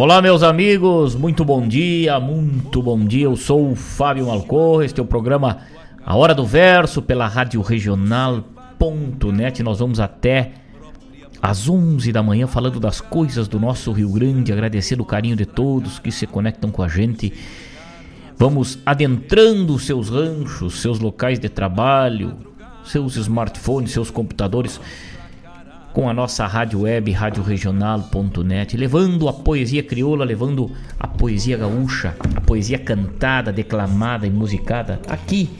Olá, 0.00 0.22
meus 0.22 0.42
amigos, 0.42 1.14
muito 1.14 1.44
bom 1.44 1.68
dia, 1.68 2.18
muito 2.18 2.80
bom 2.80 3.04
dia. 3.04 3.24
Eu 3.24 3.36
sou 3.36 3.72
o 3.72 3.76
Fábio 3.76 4.28
Malcorra. 4.28 4.86
Este 4.86 4.98
é 4.98 5.02
o 5.02 5.06
programa 5.06 5.58
A 6.02 6.16
Hora 6.16 6.34
do 6.34 6.46
Verso 6.46 7.02
pela 7.02 7.28
Rádio 7.28 7.60
Regional.net. 7.60 8.42
Nós 9.62 9.78
vamos 9.78 10.00
até 10.00 10.52
às 11.42 11.68
11 11.68 12.10
da 12.12 12.22
manhã 12.22 12.46
falando 12.46 12.80
das 12.80 12.98
coisas 12.98 13.46
do 13.46 13.60
nosso 13.60 13.92
Rio 13.92 14.08
Grande, 14.08 14.54
agradecendo 14.54 15.02
o 15.02 15.06
carinho 15.06 15.36
de 15.36 15.44
todos 15.44 15.98
que 15.98 16.10
se 16.10 16.26
conectam 16.26 16.70
com 16.70 16.82
a 16.82 16.88
gente. 16.88 17.34
Vamos 18.38 18.78
adentrando 18.86 19.78
seus 19.78 20.08
ranchos, 20.08 20.80
seus 20.80 20.98
locais 20.98 21.38
de 21.38 21.50
trabalho, 21.50 22.38
seus 22.84 23.16
smartphones, 23.16 23.90
seus 23.90 24.10
computadores 24.10 24.80
com 25.92 26.08
a 26.08 26.14
nossa 26.14 26.46
rádio 26.46 26.82
web, 26.82 27.10
radioregional.net, 27.10 28.76
levando 28.76 29.28
a 29.28 29.32
poesia 29.32 29.82
crioula, 29.82 30.24
levando 30.24 30.70
a 30.98 31.08
poesia 31.08 31.56
gaúcha, 31.56 32.14
a 32.36 32.40
poesia 32.40 32.78
cantada, 32.78 33.52
declamada 33.52 34.26
e 34.26 34.30
musicada 34.30 35.00
aqui 35.08 35.50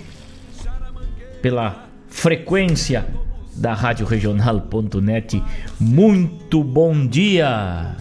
pela 1.43 1.87
frequência 2.09 3.07
da 3.55 3.75
radioregional.net. 3.75 5.43
Muito 5.79 6.63
bom 6.63 7.07
dia! 7.07 7.97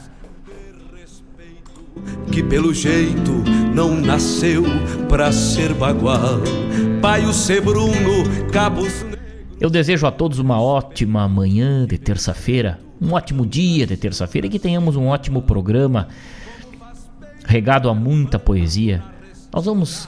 Que 2.31 2.43
pelo 2.43 2.73
jeito 2.73 3.43
não 3.73 3.95
nasceu 3.95 4.63
pra 5.09 5.31
ser 5.31 5.73
bagual. 5.73 6.39
Pai 7.01 7.25
o 7.25 7.33
Sebruno, 7.33 8.23
cabos 8.51 9.05
eu 9.59 9.69
desejo 9.69 10.07
a 10.07 10.11
todos 10.11 10.39
uma 10.39 10.61
ótima 10.61 11.27
manhã 11.27 11.85
de 11.85 11.97
terça-feira, 11.97 12.79
um 13.01 13.13
ótimo 13.13 13.45
dia 13.45 13.85
de 13.85 13.97
terça-feira 13.97 14.47
e 14.47 14.49
que 14.49 14.59
tenhamos 14.59 14.95
um 14.95 15.07
ótimo 15.07 15.41
programa 15.41 16.07
regado 17.45 17.89
a 17.89 17.93
muita 17.93 18.39
poesia. 18.39 19.03
Nós 19.53 19.65
vamos 19.65 20.07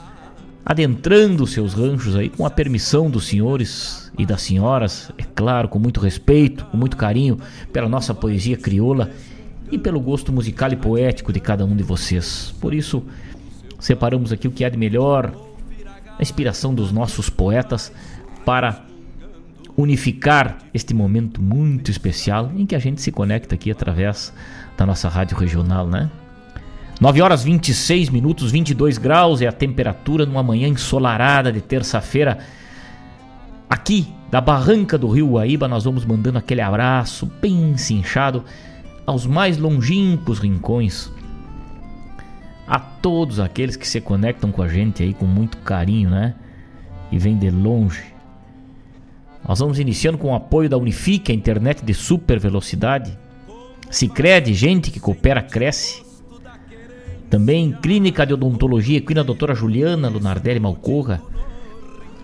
adentrando 0.66 1.46
seus 1.46 1.74
ranchos 1.74 2.16
aí 2.16 2.30
com 2.30 2.46
a 2.46 2.50
permissão 2.50 3.10
dos 3.10 3.28
senhores 3.28 4.10
e 4.18 4.26
das 4.26 4.42
senhoras, 4.42 5.12
é 5.18 5.24
claro, 5.24 5.68
com 5.68 5.80
muito 5.80 6.00
respeito, 6.00 6.66
com 6.66 6.78
muito 6.78 6.96
carinho 6.96 7.38
pela 7.74 7.90
nossa 7.90 8.14
poesia 8.14 8.56
crioula 8.56 9.12
e 9.70 9.78
pelo 9.78 10.00
gosto 10.00 10.32
musical 10.32 10.72
e 10.72 10.78
poético 10.78 11.34
de 11.34 11.40
cada 11.42 11.66
um 11.66 11.76
de 11.76 11.84
vocês. 11.84 12.54
Por 12.62 12.74
isso, 12.74 13.04
separamos 13.80 14.32
aqui 14.32 14.48
o 14.48 14.52
que 14.52 14.64
há 14.64 14.70
de 14.70 14.78
melhor, 14.78 15.34
a 16.18 16.22
inspiração 16.22 16.74
dos 16.74 16.92
nossos 16.92 17.30
poetas 17.30 17.92
para 18.46 18.91
unificar 19.78 20.58
este 20.74 20.94
momento 20.94 21.42
muito 21.42 21.90
especial 21.90 22.52
em 22.56 22.66
que 22.66 22.76
a 22.76 22.80
gente 22.80 23.02
se 23.02 23.12
conecta 23.12 23.56
aqui 23.56 23.72
através 23.72 24.34
da 24.78 24.86
nossa 24.86 25.08
rádio 25.08 25.38
regional, 25.38 25.88
né? 25.88 26.10
9 27.00 27.22
horas 27.22 27.44
26 27.44 28.10
minutos, 28.10 28.52
22 28.52 28.98
graus 28.98 29.42
é 29.42 29.48
a 29.48 29.52
temperatura 29.52 30.26
numa 30.26 30.44
manhã 30.44 30.68
ensolarada 30.68 31.52
de 31.52 31.60
terça-feira. 31.60 32.38
Aqui 33.68 34.08
da 34.30 34.40
barranca 34.40 34.98
do 34.98 35.10
Rio 35.10 35.32
Guaíba, 35.32 35.68
nós 35.68 35.84
vamos 35.84 36.06
mandando 36.06 36.38
aquele 36.38 36.62
abraço 36.62 37.26
bem 37.42 37.76
cinchado 37.76 38.44
aos 39.06 39.26
mais 39.26 39.58
longínquos 39.58 40.38
rincões. 40.38 41.10
A 42.68 42.80
todos 42.80 43.40
aqueles 43.40 43.76
que 43.76 43.88
se 43.88 44.00
conectam 44.00 44.52
com 44.52 44.62
a 44.62 44.68
gente 44.68 45.02
aí 45.02 45.14
com 45.14 45.26
muito 45.26 45.58
carinho, 45.58 46.10
né? 46.10 46.36
E 47.12 47.18
vêm 47.18 47.36
de 47.36 47.50
longe 47.50 48.14
nós 49.48 49.60
vamos 49.60 49.80
iniciando 49.80 50.18
com 50.18 50.30
o 50.32 50.36
apoio 50.36 50.70
da 50.70 50.78
Unifique, 50.78 51.32
a 51.32 51.36
internet 51.36 51.84
de 51.84 51.94
super 51.94 52.40
velocidade. 52.40 53.18
Sicredi, 53.90 54.54
gente 54.54 54.92
que 54.92 55.00
coopera, 55.00 55.42
cresce. 55.42 56.04
Também 57.30 57.72
Clínica 57.82 58.26
de 58.26 58.34
Odontologia 58.34 58.98
Equina 58.98 59.24
Doutora 59.24 59.56
Juliana 59.56 60.10
Lunardelli 60.10 60.60
Malcorra. 60.60 61.22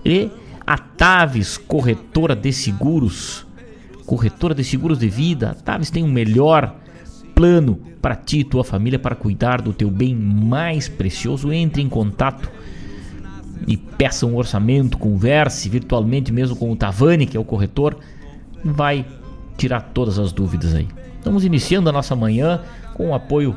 E 0.05 0.29
a 0.65 0.77
Taves, 0.77 1.57
corretora 1.57 2.35
de 2.35 2.53
seguros. 2.53 3.45
Corretora 4.05 4.53
de 4.53 4.63
seguros 4.63 4.99
de 4.99 5.09
vida. 5.09 5.51
A 5.51 5.53
Taves 5.53 5.89
tem 5.89 6.03
o 6.03 6.07
um 6.07 6.11
melhor 6.11 6.75
plano 7.33 7.79
para 8.01 8.15
ti 8.15 8.39
e 8.39 8.43
tua 8.43 8.63
família 8.63 8.99
para 8.99 9.15
cuidar 9.15 9.61
do 9.61 9.73
teu 9.73 9.89
bem 9.89 10.15
mais 10.15 10.87
precioso. 10.87 11.51
Entre 11.51 11.81
em 11.81 11.89
contato 11.89 12.49
e 13.65 13.77
peça 13.77 14.25
um 14.25 14.35
orçamento, 14.35 14.97
converse 14.97 15.69
virtualmente 15.69 16.31
mesmo 16.31 16.55
com 16.55 16.71
o 16.71 16.75
Tavani, 16.75 17.25
que 17.25 17.37
é 17.37 17.39
o 17.39 17.43
corretor, 17.43 17.97
vai 18.63 19.05
tirar 19.57 19.81
todas 19.81 20.19
as 20.19 20.31
dúvidas 20.31 20.75
aí. 20.75 20.87
Estamos 21.17 21.43
iniciando 21.43 21.89
a 21.89 21.91
nossa 21.91 22.15
manhã 22.15 22.61
com 22.93 23.09
o 23.09 23.15
apoio 23.15 23.55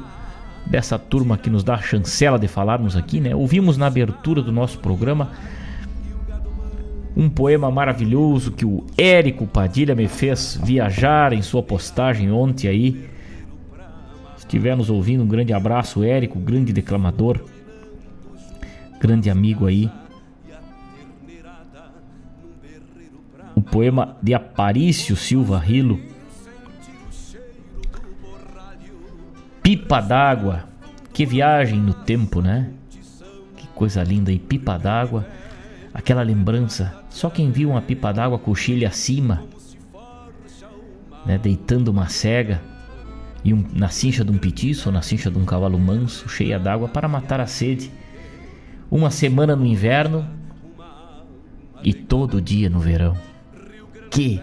dessa 0.67 0.99
turma 0.99 1.37
que 1.37 1.51
nos 1.51 1.65
dá 1.65 1.75
a 1.75 1.83
chancela 1.83 2.39
de 2.39 2.49
falarmos 2.49 2.97
aqui, 2.97 3.21
né? 3.21 3.35
Ouvimos 3.35 3.77
na 3.77 3.87
abertura 3.87 4.43
do 4.43 4.53
nosso 4.53 4.79
programa 4.79 5.31
um 7.17 7.29
poema 7.29 7.71
maravilhoso 7.71 8.53
que 8.53 8.65
o 8.65 8.85
Érico 8.97 9.47
Padilha 9.47 9.95
me 9.95 10.07
fez 10.09 10.59
viajar 10.63 11.33
em 11.33 11.43
sua 11.43 11.63
postagem 11.63 12.31
ontem 12.31 12.69
aí. 12.69 13.09
Se 14.37 14.47
estiver 14.47 14.77
nos 14.77 14.89
ouvindo, 14.89 15.23
um 15.23 15.27
grande 15.27 15.53
abraço, 15.53 16.03
Érico, 16.03 16.39
grande 16.39 16.73
declamador 16.73 17.41
grande 19.01 19.31
amigo 19.31 19.67
aí. 19.67 19.91
O 23.55 23.63
poema 23.63 24.17
de 24.23 24.35
Aparício 24.35 25.17
Silva 25.17 25.59
Rilo. 25.59 25.99
Pipa 29.63 30.01
d'água. 30.01 30.69
Que 31.13 31.25
viagem 31.25 31.81
no 31.81 31.95
tempo, 31.95 32.41
né? 32.41 32.71
Que 33.57 33.67
coisa 33.69 34.03
linda 34.03 34.31
aí, 34.31 34.39
pipa 34.39 34.79
d'água. 34.79 35.27
Aquela 35.93 36.23
lembrança. 36.23 37.03
Só 37.09 37.31
quem 37.31 37.51
viu 37.51 37.71
uma 37.71 37.83
pipa 37.83 38.13
d'água 38.13 38.39
coxilha 38.39 38.89
acima, 38.89 39.45
né, 41.27 41.37
deitando 41.37 41.89
uma 41.89 42.09
cega 42.09 42.63
e 43.45 43.53
um, 43.53 43.65
na 43.73 43.89
cincha 43.89 44.25
de 44.25 44.31
um 44.31 44.39
petiço 44.39 44.89
ou 44.89 44.93
na 44.93 45.03
cincha 45.03 45.31
de 45.31 45.39
um 45.39 45.45
cavalo 45.45 45.79
manso, 45.79 46.29
cheia 46.29 46.59
d'água 46.59 46.89
para 46.89 47.09
matar 47.09 47.41
a 47.41 47.47
sede 47.47 47.91
uma 48.91 49.11
semana 49.11 49.55
no 49.55 49.65
inverno 49.65 50.27
e 51.83 51.95
todo 51.95 52.41
dia 52.41 52.69
no 52.69 52.81
verão. 52.81 53.17
Que 54.11 54.41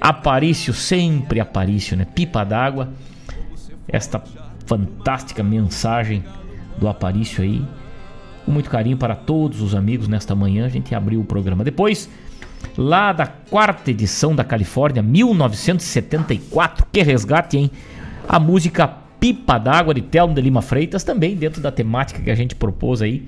Aparício, 0.00 0.72
sempre 0.72 1.40
Aparício, 1.40 1.96
né? 1.96 2.04
Pipa 2.04 2.44
d'água. 2.44 2.90
Esta 3.88 4.22
fantástica 4.64 5.42
mensagem 5.42 6.22
do 6.78 6.86
Aparício 6.86 7.42
aí. 7.42 7.64
Com 8.44 8.52
muito 8.52 8.70
carinho 8.70 8.96
para 8.96 9.16
todos 9.16 9.60
os 9.60 9.74
amigos 9.74 10.06
nesta 10.06 10.34
manhã. 10.34 10.66
A 10.66 10.68
gente 10.68 10.94
abriu 10.94 11.20
o 11.20 11.24
programa. 11.24 11.64
Depois, 11.64 12.08
lá 12.78 13.12
da 13.12 13.26
quarta 13.26 13.90
edição 13.90 14.36
da 14.36 14.44
Califórnia, 14.44 15.02
1974. 15.02 16.86
Que 16.92 17.02
resgate, 17.02 17.58
hein? 17.58 17.70
A 18.28 18.38
música 18.38 18.86
Pipa 19.18 19.58
d'Água 19.58 19.92
de 19.94 20.02
Telmo 20.02 20.34
de 20.34 20.40
Lima 20.40 20.62
Freitas, 20.62 21.02
também 21.02 21.34
dentro 21.34 21.60
da 21.60 21.72
temática 21.72 22.22
que 22.22 22.30
a 22.30 22.34
gente 22.34 22.54
propôs 22.54 23.02
aí 23.02 23.26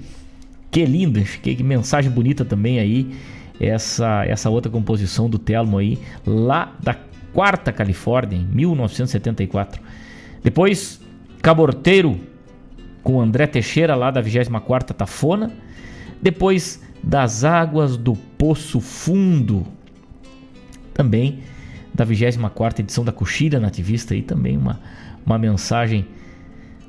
que 0.70 0.84
lindo, 0.84 1.22
que, 1.22 1.54
que 1.54 1.62
mensagem 1.62 2.10
bonita 2.10 2.44
também 2.44 2.78
aí 2.78 3.14
essa 3.60 4.24
essa 4.24 4.50
outra 4.50 4.70
composição 4.70 5.28
do 5.28 5.38
Telmo 5.38 5.78
aí 5.78 5.98
lá 6.26 6.76
da 6.82 6.96
quarta 7.32 7.72
Califórnia 7.72 8.36
em 8.36 8.44
1974. 8.44 9.82
Depois 10.42 11.00
Caborteiro 11.42 12.18
com 13.02 13.20
André 13.20 13.46
Teixeira 13.46 13.94
lá 13.94 14.10
da 14.10 14.22
24ª 14.22 14.92
Tafona. 14.92 15.52
Depois 16.20 16.82
das 17.02 17.44
águas 17.44 17.96
do 17.96 18.14
Poço 18.14 18.80
Fundo 18.80 19.66
também 20.92 21.40
da 21.94 22.04
24ª 22.04 22.80
edição 22.80 23.04
da 23.04 23.12
Coxilha 23.12 23.60
Nativista 23.60 24.14
aí 24.14 24.22
também 24.22 24.56
uma 24.56 24.80
uma 25.24 25.38
mensagem 25.38 26.06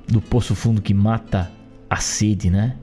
do 0.08 0.22
Poço 0.22 0.56
Fundo 0.56 0.82
que 0.82 0.94
mata 0.94 1.52
a 1.90 1.98
sede, 1.98 2.50
né? 2.50 2.76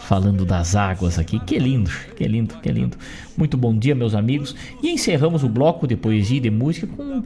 Falando 0.00 0.44
das 0.44 0.74
águas 0.74 1.18
aqui. 1.18 1.38
Que 1.38 1.58
lindo, 1.58 1.90
que 2.16 2.26
lindo, 2.26 2.54
que 2.56 2.70
lindo. 2.70 2.96
Muito 3.36 3.56
bom 3.56 3.76
dia, 3.76 3.94
meus 3.94 4.14
amigos. 4.14 4.54
E 4.82 4.90
encerramos 4.90 5.44
o 5.44 5.48
bloco 5.48 5.86
de 5.86 5.96
poesia 5.96 6.38
e 6.38 6.40
de 6.40 6.50
música 6.50 6.86
com 6.86 7.22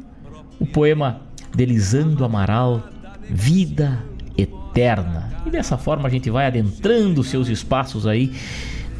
o 0.58 0.66
poema 0.66 1.20
de 1.54 1.64
Lisandro 1.64 2.24
Amaral, 2.24 2.82
Vida 3.30 4.02
Eterna. 4.36 5.32
E 5.46 5.50
dessa 5.50 5.78
forma 5.78 6.08
a 6.08 6.10
gente 6.10 6.30
vai 6.30 6.46
adentrando 6.46 7.22
seus 7.22 7.48
espaços 7.48 8.06
aí 8.06 8.32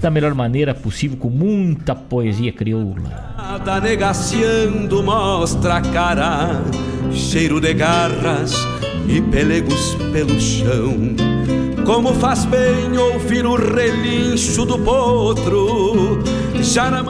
da 0.00 0.10
melhor 0.10 0.34
maneira 0.34 0.74
possível, 0.74 1.16
com 1.16 1.30
muita 1.30 1.94
poesia 1.94 2.52
crioula. 2.52 3.34
Nada 3.36 3.80
negaciando 3.80 5.02
mostra 5.02 5.76
a 5.76 5.80
cara, 5.80 6.62
cheiro 7.10 7.60
de 7.60 7.72
garras 7.72 8.54
e 9.08 9.22
pelegos 9.22 9.94
pelo 10.12 10.38
chão 10.38 11.16
como 11.84 12.14
faz 12.14 12.44
bem 12.46 12.96
ouvir 12.96 13.44
o 13.44 13.56
relincho 13.56 14.64
do 14.64 14.78
potro. 14.78 16.22
Já 16.62 16.90
na 16.90 17.04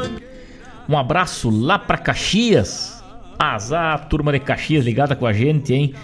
Um 0.88 0.98
abraço 0.98 1.48
lá 1.48 1.78
pra 1.78 1.96
Caxias. 1.96 3.02
Azar, 3.38 4.08
turma 4.08 4.32
de 4.32 4.40
Caxias 4.40 4.84
ligada 4.84 5.14
com 5.14 5.26
a 5.26 5.32
gente, 5.32 5.72
hein? 5.72 5.94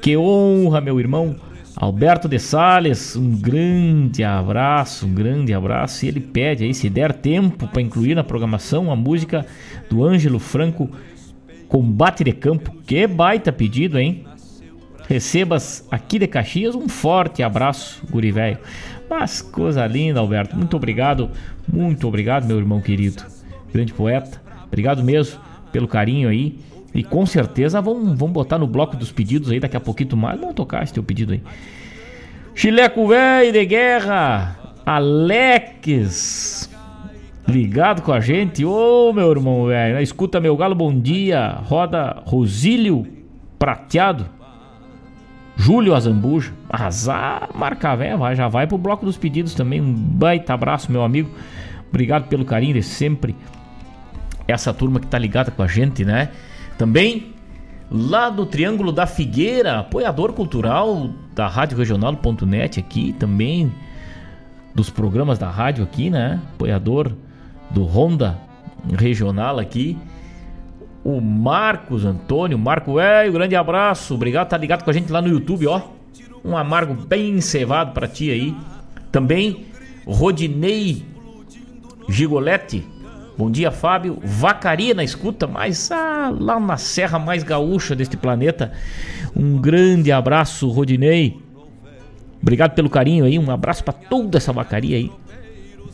Que 0.00 0.16
honra, 0.16 0.80
meu 0.80 1.00
irmão. 1.00 1.36
Alberto 1.76 2.28
de 2.28 2.38
Sales, 2.38 3.16
um 3.16 3.30
grande 3.30 4.22
abraço, 4.22 5.06
um 5.06 5.14
grande 5.14 5.52
abraço. 5.52 6.04
E 6.04 6.08
ele 6.08 6.20
pede 6.20 6.64
aí, 6.64 6.74
se 6.74 6.88
der 6.88 7.12
tempo 7.12 7.66
para 7.66 7.82
incluir 7.82 8.14
na 8.14 8.22
programação 8.22 8.92
a 8.92 8.96
música 8.96 9.46
do 9.88 10.04
Ângelo 10.04 10.38
Franco, 10.38 10.90
Combate 11.68 12.22
de 12.22 12.32
Campo. 12.32 12.72
Que 12.86 13.06
baita 13.06 13.52
pedido, 13.52 13.98
hein? 13.98 14.24
Recebas 15.10 15.84
aqui 15.90 16.20
de 16.20 16.28
Caxias 16.28 16.76
um 16.76 16.88
forte 16.88 17.42
abraço, 17.42 18.00
guri 18.08 18.30
velho. 18.30 18.58
Mas 19.10 19.42
coisa 19.42 19.84
linda, 19.84 20.20
Alberto. 20.20 20.56
Muito 20.56 20.76
obrigado, 20.76 21.28
muito 21.66 22.06
obrigado, 22.06 22.46
meu 22.46 22.56
irmão 22.56 22.80
querido. 22.80 23.24
Grande 23.74 23.92
poeta. 23.92 24.40
Obrigado 24.68 25.02
mesmo 25.02 25.40
pelo 25.72 25.88
carinho 25.88 26.28
aí. 26.28 26.60
E 26.94 27.02
com 27.02 27.26
certeza 27.26 27.80
vamos, 27.80 28.16
vamos 28.16 28.32
botar 28.32 28.56
no 28.56 28.68
bloco 28.68 28.96
dos 28.96 29.10
pedidos 29.10 29.50
aí 29.50 29.58
daqui 29.58 29.76
a 29.76 29.80
pouquinho 29.80 30.16
mais. 30.16 30.38
Vamos 30.38 30.54
tocar 30.54 30.84
esse 30.84 30.94
teu 30.94 31.02
pedido 31.02 31.32
aí. 31.32 31.42
Chileco 32.54 33.08
velho 33.08 33.52
de 33.52 33.66
guerra. 33.66 34.60
Alex. 34.86 36.70
Ligado 37.48 38.02
com 38.02 38.12
a 38.12 38.20
gente. 38.20 38.64
Ô 38.64 39.12
meu 39.12 39.28
irmão 39.32 39.66
velho. 39.66 40.00
Escuta 40.00 40.38
meu 40.38 40.56
galo, 40.56 40.76
bom 40.76 40.96
dia. 40.96 41.58
Roda 41.64 42.22
Rosílio 42.24 43.04
Prateado. 43.58 44.38
Júlio 45.60 45.94
Azambuja. 45.94 46.52
Azar, 46.70 47.50
marca 47.54 47.94
velho. 47.94 48.34
Já 48.34 48.48
vai 48.48 48.66
pro 48.66 48.78
bloco 48.78 49.04
dos 49.04 49.18
pedidos 49.18 49.52
também. 49.52 49.78
Um 49.78 49.92
baita 49.92 50.54
abraço, 50.54 50.90
meu 50.90 51.02
amigo. 51.02 51.30
Obrigado 51.90 52.28
pelo 52.28 52.46
carinho 52.46 52.72
de 52.72 52.82
sempre. 52.82 53.36
Essa 54.48 54.72
turma 54.72 54.98
que 54.98 55.06
tá 55.06 55.18
ligada 55.18 55.50
com 55.50 55.62
a 55.62 55.66
gente, 55.66 56.02
né? 56.02 56.30
Também 56.78 57.34
lá 57.90 58.30
do 58.30 58.46
Triângulo 58.46 58.90
da 58.90 59.06
Figueira, 59.06 59.80
apoiador 59.80 60.32
cultural 60.32 61.10
da 61.34 61.46
Rádio 61.46 61.76
Regional.net 61.76 62.80
aqui, 62.80 63.12
também 63.12 63.70
dos 64.74 64.88
programas 64.88 65.38
da 65.38 65.50
rádio 65.50 65.84
aqui, 65.84 66.08
né? 66.08 66.40
Apoiador 66.54 67.12
do 67.70 67.84
Honda 67.84 68.38
Regional 68.98 69.58
aqui. 69.58 69.98
O 71.04 71.20
Marcos 71.20 72.04
Antônio, 72.04 72.58
Marco 72.58 72.94
Velho, 72.94 73.32
grande 73.32 73.56
abraço. 73.56 74.14
Obrigado, 74.14 74.48
tá 74.48 74.56
ligado 74.56 74.84
com 74.84 74.90
a 74.90 74.92
gente 74.92 75.10
lá 75.10 75.22
no 75.22 75.28
YouTube, 75.28 75.66
ó. 75.66 75.80
Um 76.44 76.56
amargo 76.56 76.94
bem 76.94 77.40
cevado 77.40 77.92
para 77.92 78.06
ti 78.06 78.30
aí. 78.30 78.54
Também 79.10 79.66
Rodinei 80.06 81.04
Gigoletti, 82.08 82.84
Bom 83.40 83.50
dia, 83.50 83.70
Fábio. 83.70 84.18
Vacaria 84.22 84.92
na 84.92 85.02
escuta, 85.02 85.46
mas 85.46 85.90
ah, 85.90 86.30
lá 86.38 86.60
na 86.60 86.76
serra 86.76 87.18
mais 87.18 87.42
gaúcha 87.42 87.96
deste 87.96 88.14
planeta. 88.14 88.70
Um 89.34 89.58
grande 89.58 90.12
abraço, 90.12 90.68
Rodinei. 90.68 91.38
Obrigado 92.42 92.74
pelo 92.74 92.90
carinho 92.90 93.24
aí. 93.24 93.38
Um 93.38 93.50
abraço 93.50 93.82
para 93.82 93.94
toda 93.94 94.36
essa 94.36 94.52
vacaria 94.52 94.98
aí. 94.98 95.10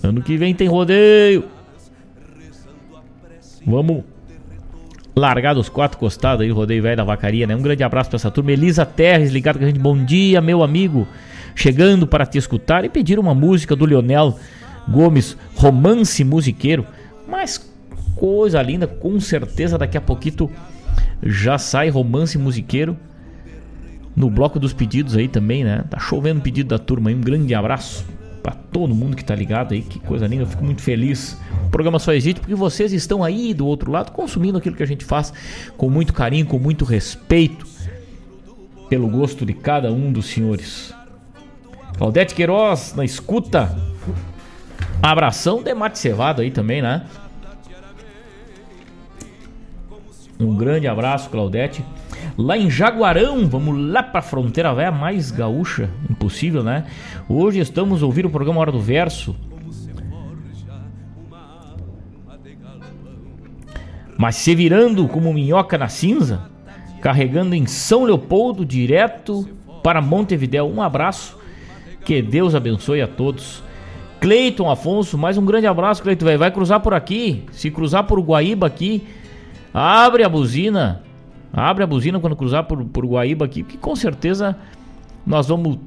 Ano 0.02 0.22
que 0.22 0.36
vem 0.36 0.56
tem 0.56 0.66
rodeio. 0.66 1.44
Vamos 3.64 4.02
largar 5.18 5.54
dos 5.54 5.70
quatro 5.70 5.96
costados 5.96 6.44
aí, 6.44 6.50
rodeio 6.50 6.82
velho 6.82 6.98
da 6.98 7.02
vacaria, 7.02 7.46
né? 7.46 7.56
Um 7.56 7.62
grande 7.62 7.82
abraço 7.82 8.10
para 8.10 8.16
essa 8.16 8.30
turma. 8.30 8.52
Elisa 8.52 8.84
Terres, 8.84 9.32
ligado 9.32 9.58
com 9.58 9.64
a 9.64 9.66
gente. 9.66 9.78
Bom 9.78 10.04
dia, 10.04 10.42
meu 10.42 10.62
amigo. 10.62 11.08
Chegando 11.54 12.06
para 12.06 12.26
te 12.26 12.36
escutar 12.36 12.84
e 12.84 12.90
pedir 12.90 13.18
uma 13.18 13.34
música 13.34 13.74
do 13.74 13.86
Leonel 13.86 14.38
Gomes, 14.86 15.34
romance 15.54 16.22
musiqueiro. 16.22 16.84
Mas 17.26 17.56
coisa 18.14 18.60
linda, 18.60 18.86
com 18.86 19.18
certeza 19.18 19.78
daqui 19.78 19.96
a 19.96 20.02
pouquinho 20.02 20.50
já 21.22 21.56
sai 21.56 21.88
romance 21.88 22.36
musiqueiro 22.36 22.94
no 24.14 24.28
bloco 24.28 24.60
dos 24.60 24.74
pedidos 24.74 25.16
aí 25.16 25.28
também, 25.28 25.64
né? 25.64 25.82
Tá 25.88 25.98
chovendo 25.98 26.42
pedido 26.42 26.68
da 26.68 26.78
turma 26.78 27.08
aí. 27.08 27.16
Um 27.16 27.22
grande 27.22 27.54
abraço 27.54 28.04
para 28.46 28.54
todo 28.54 28.94
mundo 28.94 29.16
que 29.16 29.24
tá 29.24 29.34
ligado 29.34 29.74
aí. 29.74 29.82
Que 29.82 29.98
coisa 29.98 30.24
linda, 30.24 30.44
eu 30.44 30.46
fico 30.46 30.64
muito 30.64 30.80
feliz. 30.80 31.36
O 31.66 31.70
programa 31.70 31.98
só 31.98 32.12
existe 32.12 32.38
porque 32.40 32.54
vocês 32.54 32.92
estão 32.92 33.24
aí 33.24 33.52
do 33.52 33.66
outro 33.66 33.90
lado 33.90 34.12
consumindo 34.12 34.56
aquilo 34.56 34.76
que 34.76 34.84
a 34.84 34.86
gente 34.86 35.04
faz 35.04 35.32
com 35.76 35.90
muito 35.90 36.12
carinho, 36.12 36.46
com 36.46 36.56
muito 36.56 36.84
respeito 36.84 37.66
pelo 38.88 39.08
gosto 39.08 39.44
de 39.44 39.52
cada 39.52 39.92
um 39.92 40.12
dos 40.12 40.26
senhores. 40.26 40.94
Claudete 41.98 42.36
Queiroz 42.36 42.94
na 42.94 43.04
escuta. 43.04 43.76
Abração 45.02 45.60
de 45.60 45.74
mate 45.74 45.98
cevado 45.98 46.40
aí 46.40 46.52
também, 46.52 46.80
né? 46.80 47.04
Um 50.38 50.54
grande 50.54 50.86
abraço, 50.86 51.28
Claudete. 51.30 51.84
Lá 52.38 52.56
em 52.56 52.70
Jaguarão, 52.70 53.48
vamos 53.48 53.76
lá 53.90 54.02
pra 54.02 54.20
fronteira 54.20 54.74
velha 54.74 54.92
mais 54.92 55.30
gaúcha, 55.30 55.88
impossível, 56.08 56.62
né? 56.62 56.84
Hoje 57.28 57.58
estamos 57.58 58.04
ouvindo 58.04 58.28
o 58.28 58.30
programa 58.30 58.60
Hora 58.60 58.70
do 58.70 58.78
Verso. 58.78 59.34
Mas 64.16 64.36
se 64.36 64.54
virando 64.54 65.08
como 65.08 65.34
minhoca 65.34 65.76
na 65.76 65.88
cinza, 65.88 66.48
carregando 67.02 67.56
em 67.56 67.66
São 67.66 68.04
Leopoldo 68.04 68.64
direto 68.64 69.44
para 69.82 70.00
Montevidéu. 70.00 70.68
Um 70.68 70.80
abraço, 70.80 71.36
que 72.04 72.22
Deus 72.22 72.54
abençoe 72.54 73.02
a 73.02 73.08
todos. 73.08 73.60
Cleiton 74.20 74.70
Afonso, 74.70 75.18
mais 75.18 75.36
um 75.36 75.44
grande 75.44 75.66
abraço, 75.66 76.04
Cleiton. 76.04 76.38
Vai 76.38 76.52
cruzar 76.52 76.78
por 76.78 76.94
aqui. 76.94 77.44
Se 77.50 77.72
cruzar 77.72 78.04
por 78.04 78.20
Guaíba 78.20 78.68
aqui, 78.68 79.04
abre 79.74 80.22
a 80.22 80.28
buzina. 80.28 81.02
Abre 81.52 81.82
a 81.82 81.86
buzina 81.88 82.20
quando 82.20 82.36
cruzar 82.36 82.64
por, 82.64 82.84
por 82.84 83.04
Guaíba 83.04 83.44
aqui, 83.44 83.64
que 83.64 83.76
com 83.76 83.96
certeza 83.96 84.56
nós 85.26 85.48
vamos 85.48 85.78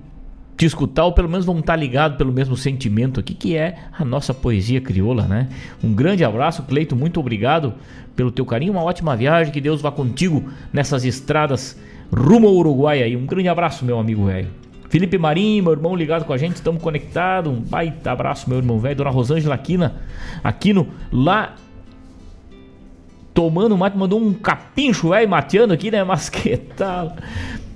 te 0.60 0.66
escutar, 0.66 1.06
ou 1.06 1.14
pelo 1.14 1.30
menos 1.30 1.46
vamos 1.46 1.62
estar 1.62 1.78
ligados 1.78 2.18
pelo 2.18 2.34
mesmo 2.34 2.58
sentimento 2.58 3.18
aqui, 3.18 3.34
que 3.34 3.56
é 3.56 3.78
a 3.98 4.04
nossa 4.04 4.34
poesia 4.34 4.82
crioula, 4.82 5.24
né? 5.24 5.48
Um 5.82 5.94
grande 5.94 6.22
abraço, 6.26 6.64
Cleito, 6.64 6.98
muito 6.98 7.18
obrigado 7.18 7.76
pelo 8.14 8.30
teu 8.30 8.46
carinho, 8.46 8.74
uma 8.74 8.84
ótima 8.84 9.16
viagem, 9.16 9.54
que 9.54 9.62
Deus 9.62 9.82
vá 9.82 9.90
contigo 9.90 10.52
nessas 10.74 11.06
estradas 11.06 11.80
rumo 12.14 12.46
ao 12.46 12.56
Uruguai 12.56 13.02
aí. 13.02 13.16
Um 13.16 13.26
grande 13.26 13.48
abraço, 13.48 13.86
meu 13.86 13.98
amigo 13.98 14.26
velho. 14.26 14.50
Felipe 14.90 15.18
Marinho, 15.18 15.64
meu 15.64 15.72
irmão 15.72 15.96
ligado 15.96 16.26
com 16.26 16.34
a 16.34 16.38
gente, 16.38 16.56
estamos 16.56 16.84
conectados. 16.84 17.50
Um 17.50 17.62
baita 17.62 18.12
abraço, 18.12 18.50
meu 18.50 18.58
irmão 18.58 18.80
velho. 18.80 18.98
Dona 18.98 19.12
Rosângela 19.12 19.56
Aquina, 19.56 19.96
Aquino, 20.44 20.90
lá 21.10 21.56
tomando 23.34 23.78
mate, 23.78 23.98
mandou 23.98 24.20
um 24.20 24.34
capincho 24.34 25.12
velho 25.12 25.30
mateando 25.30 25.74
aqui, 25.74 25.90
né? 25.90 26.04
Mas 26.04 26.28
que 26.28 26.58
tal? 26.58 27.16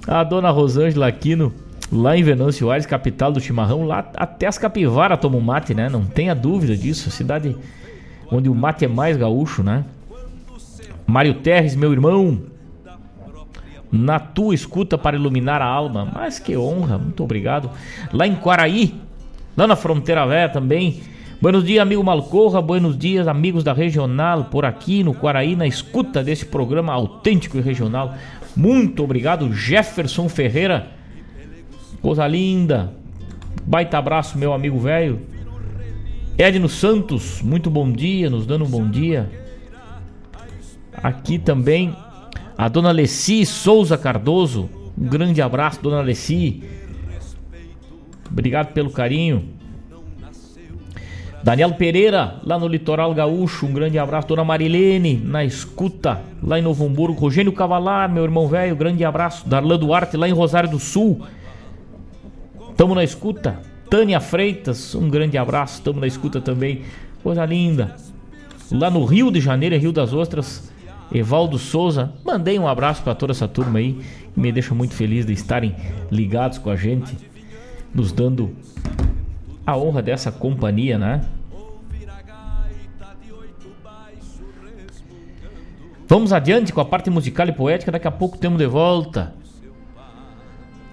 A 0.05 0.21
dona 0.25 0.49
Rosângela 0.49 1.07
Aquino, 1.07 1.53
lá 1.91 2.17
em 2.17 2.23
Venâncio 2.23 2.69
Aires, 2.71 2.85
capital 2.85 3.31
do 3.31 3.39
chimarrão, 3.39 3.85
lá 3.85 4.09
até 4.15 4.47
as 4.47 4.57
capivaras 4.57 5.19
tomam 5.19 5.41
mate, 5.41 5.73
né? 5.73 5.89
Não 5.89 6.05
tenha 6.05 6.33
dúvida 6.33 6.75
disso. 6.75 7.11
Cidade 7.11 7.55
onde 8.31 8.49
o 8.49 8.55
mate 8.55 8.85
é 8.85 8.87
mais 8.87 9.17
gaúcho, 9.17 9.63
né? 9.63 9.85
Mário 11.05 11.35
Terres, 11.35 11.75
meu 11.75 11.91
irmão, 11.91 12.39
na 13.91 14.19
tua 14.19 14.55
escuta 14.55 14.97
para 14.97 15.15
iluminar 15.15 15.61
a 15.61 15.65
alma. 15.65 16.09
Mas 16.13 16.39
que 16.39 16.57
honra, 16.57 16.97
muito 16.97 17.23
obrigado. 17.23 17.69
Lá 18.11 18.25
em 18.25 18.35
Quaraí, 18.35 18.95
lá 19.55 19.67
na 19.67 19.75
fronteira 19.75 20.25
velha 20.25 20.49
também. 20.49 21.01
Buenos 21.39 21.63
dias, 21.63 21.81
amigo 21.81 22.03
Malcorra. 22.03 22.61
Buenos 22.61 22.97
dias, 22.97 23.27
amigos 23.27 23.63
da 23.63 23.73
Regional, 23.73 24.45
por 24.45 24.65
aqui 24.65 25.03
no 25.03 25.13
Quaraí, 25.13 25.55
na 25.55 25.67
escuta 25.67 26.23
desse 26.23 26.45
programa 26.45 26.93
autêntico 26.93 27.57
e 27.57 27.61
regional. 27.61 28.15
Muito 28.55 29.03
obrigado, 29.03 29.53
Jefferson 29.53 30.29
Ferreira. 30.29 30.87
Coisa 32.03 32.27
linda. 32.27 32.91
Baita 33.65 33.97
abraço, 33.97 34.37
meu 34.37 34.51
amigo 34.51 34.77
velho. 34.77 35.21
Edno 36.37 36.67
Santos, 36.67 37.41
muito 37.41 37.69
bom 37.69 37.89
dia, 37.89 38.29
nos 38.29 38.45
dando 38.45 38.65
um 38.65 38.69
bom 38.69 38.85
dia. 38.89 39.31
Aqui 40.95 41.39
também 41.39 41.95
a 42.57 42.67
dona 42.67 42.91
Leci 42.91 43.45
Souza 43.45 43.97
Cardoso, 43.97 44.69
um 44.97 45.07
grande 45.07 45.41
abraço, 45.41 45.81
dona 45.81 46.01
Leci. 46.01 46.61
Obrigado 48.29 48.73
pelo 48.73 48.91
carinho. 48.91 49.53
Daniel 51.41 51.73
Pereira, 51.75 52.41
lá 52.43 52.59
no 52.59 52.67
Litoral 52.67 53.13
Gaúcho, 53.13 53.65
um 53.65 53.73
grande 53.73 53.97
abraço. 53.97 54.27
Dona 54.27 54.43
Marilene, 54.43 55.15
na 55.23 55.45
escuta, 55.45 56.21
lá 56.43 56.59
em 56.59 56.61
Novo 56.61 56.85
Hamburgo. 56.85 57.17
Rogênio 57.21 57.53
Cavalar, 57.53 58.11
meu 58.11 58.25
irmão 58.25 58.45
velho, 58.49 58.75
grande 58.75 59.05
abraço. 59.05 59.47
Darlan 59.47 59.79
Duarte, 59.79 60.17
lá 60.17 60.27
em 60.27 60.33
Rosário 60.33 60.69
do 60.69 60.79
Sul. 60.79 61.21
Tamo 62.75 62.95
na 62.95 63.03
escuta. 63.03 63.59
Tânia 63.89 64.19
Freitas, 64.19 64.95
um 64.95 65.09
grande 65.09 65.37
abraço. 65.37 65.81
Tamo 65.81 65.99
na 65.99 66.07
escuta 66.07 66.41
também. 66.41 66.81
Coisa 67.21 67.45
linda. 67.45 67.95
Lá 68.71 68.89
no 68.89 69.05
Rio 69.05 69.31
de 69.31 69.39
Janeiro, 69.39 69.77
Rio 69.77 69.91
das 69.91 70.13
Ostras, 70.13 70.71
Evaldo 71.13 71.59
Souza, 71.59 72.11
mandei 72.25 72.57
um 72.57 72.67
abraço 72.67 73.03
para 73.03 73.13
toda 73.13 73.31
essa 73.31 73.47
turma 73.47 73.77
aí, 73.77 74.01
me 74.35 74.51
deixa 74.51 74.73
muito 74.73 74.95
feliz 74.95 75.25
de 75.25 75.33
estarem 75.33 75.75
ligados 76.09 76.57
com 76.57 76.71
a 76.71 76.75
gente, 76.75 77.15
nos 77.93 78.11
dando 78.11 78.55
a 79.65 79.77
honra 79.77 80.01
dessa 80.01 80.31
companhia, 80.31 80.97
né? 80.97 81.21
Vamos 86.07 86.33
adiante 86.33 86.73
com 86.73 86.81
a 86.81 86.85
parte 86.85 87.09
musical 87.09 87.47
e 87.47 87.51
poética, 87.51 87.91
daqui 87.91 88.07
a 88.07 88.11
pouco 88.11 88.37
temos 88.37 88.57
de 88.57 88.65
volta. 88.65 89.33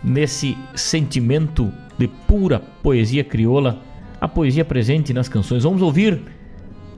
Nesse 0.03 0.57
sentimento 0.75 1.73
de 1.99 2.09
pura 2.09 2.61
poesia 2.83 3.23
crioula, 3.23 3.79
a 4.21 4.27
poesia 4.29 4.65
presente 4.65 5.13
nas 5.13 5.29
canções. 5.29 5.65
Vamos 5.65 5.83
ouvir 5.83 6.21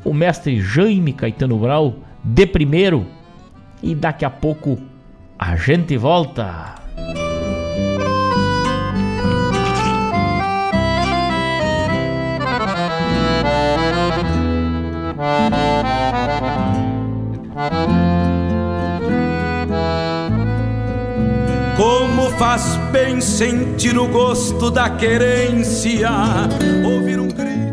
o 0.05 0.13
mestre 0.13 0.61
Jaime 0.61 1.13
Caetano 1.13 1.59
Brau 1.59 1.97
de 2.25 2.47
primeiro 2.47 3.07
e 3.83 3.95
daqui 3.95 4.25
a 4.25 4.31
pouco 4.31 4.79
a 5.39 5.57
gente 5.57 5.97
volta. 5.97 6.82
Faz 22.53 22.77
bem 22.93 23.19
sentir 23.19 23.97
o 23.97 24.07
gosto 24.07 24.71
da 24.71 24.91
querência, 24.91 26.11
ouvir 26.85 27.19
um 27.19 27.29
grito 27.29 27.72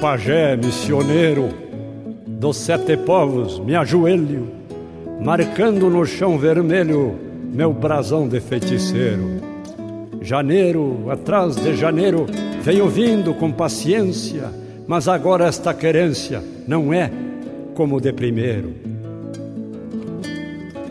pajé 0.00 0.56
missioneiro 0.56 1.48
dos 2.26 2.56
sete 2.58 2.96
povos, 2.96 3.58
me 3.60 3.74
ajoelho, 3.74 4.48
marcando 5.20 5.88
no 5.88 6.04
chão 6.04 6.38
vermelho 6.38 7.14
meu 7.52 7.72
brasão 7.72 8.28
de 8.28 8.38
feiticeiro. 8.40 9.40
Janeiro, 10.20 11.10
atrás 11.10 11.56
de 11.56 11.74
janeiro, 11.74 12.26
venho 12.62 12.88
vindo 12.88 13.32
com 13.34 13.50
paciência, 13.50 14.50
mas 14.86 15.08
agora 15.08 15.46
esta 15.46 15.72
querência 15.72 16.42
não 16.66 16.92
é 16.92 17.10
como 17.74 18.00
de 18.00 18.12
primeiro. 18.12 18.74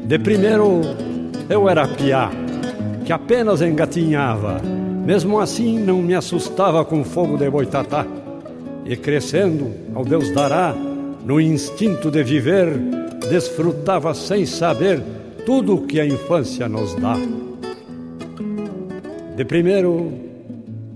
De 0.03 0.17
primeiro 0.17 0.81
eu 1.47 1.69
era 1.69 1.87
piá, 1.87 2.31
que 3.05 3.13
apenas 3.13 3.61
engatinhava, 3.61 4.61
mesmo 5.05 5.39
assim 5.39 5.77
não 5.77 6.01
me 6.01 6.15
assustava 6.15 6.83
com 6.83 7.03
fogo 7.03 7.37
de 7.37 7.49
boitatá 7.49 8.05
e 8.85 8.95
crescendo 8.95 9.71
ao 9.95 10.05
Deus 10.05 10.31
dará, 10.31 10.73
no 11.25 11.41
instinto 11.41 12.11
de 12.11 12.23
viver, 12.23 12.69
desfrutava 13.29 14.13
sem 14.13 14.45
saber 14.45 15.01
tudo 15.45 15.75
o 15.75 15.81
que 15.87 15.99
a 15.99 16.05
infância 16.05 16.69
nos 16.69 16.93
dá. 16.95 17.17
De 19.35 19.43
primeiro 19.43 20.13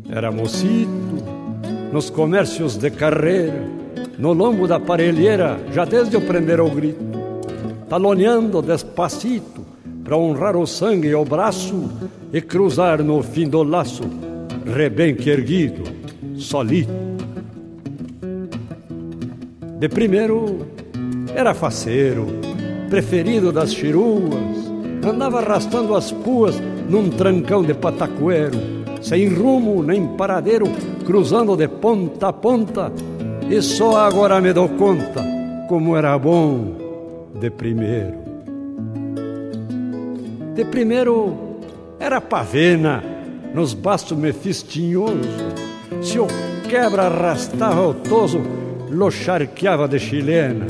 era 0.09 0.31
mocito, 0.31 0.89
nos 1.91 2.09
comércios 2.09 2.77
de 2.77 2.91
carreira, 2.91 3.63
no 4.17 4.33
lombo 4.33 4.67
da 4.67 4.79
parelheira, 4.79 5.59
já 5.73 5.83
desde 5.83 6.15
o 6.15 6.21
grito, 6.69 7.03
taloneando 7.89 8.61
despacito 8.61 9.65
para 10.03 10.17
honrar 10.17 10.55
o 10.55 10.67
sangue 10.67 11.07
e 11.07 11.15
o 11.15 11.25
braço 11.25 11.89
e 12.31 12.39
cruzar 12.39 13.03
no 13.03 13.23
fim 13.23 13.47
do 13.47 13.63
laço, 13.63 14.03
rebenque 14.65 15.29
erguido, 15.29 15.83
solito. 16.35 17.08
De 19.79 19.87
primeiro 19.87 20.67
era 21.33 21.53
faceiro, 21.53 22.27
preferido 22.89 23.49
das 23.49 23.73
chiruas, 23.73 24.69
andava 25.07 25.39
arrastando 25.39 25.95
as 25.95 26.11
puas 26.11 26.61
num 26.89 27.09
trancão 27.09 27.63
de 27.63 27.73
patacoeiro, 27.73 28.59
sem 29.01 29.29
rumo 29.29 29.81
nem 29.81 30.05
paradeiro, 30.17 30.65
cruzando 31.05 31.55
de 31.55 31.69
ponta 31.69 32.27
a 32.27 32.33
ponta, 32.33 32.91
e 33.49 33.61
só 33.61 33.95
agora 33.95 34.41
me 34.41 34.51
dou 34.51 34.67
conta 34.67 35.23
como 35.69 35.95
era 35.95 36.17
bom 36.19 36.75
de 37.39 37.49
primeiro. 37.49 38.17
De 40.55 40.65
primeiro 40.65 41.37
era 41.97 42.19
pavena, 42.19 43.01
nos 43.53 43.73
bastos 43.73 44.17
mefistinhoso, 44.17 45.29
se 46.01 46.19
o 46.19 46.27
quebra 46.67 47.03
arrastava 47.03 47.87
o 47.87 47.93
toso, 47.93 48.41
lo 48.89 49.11
charqueava 49.11 49.87
de 49.87 49.99
chilena. 49.99 50.65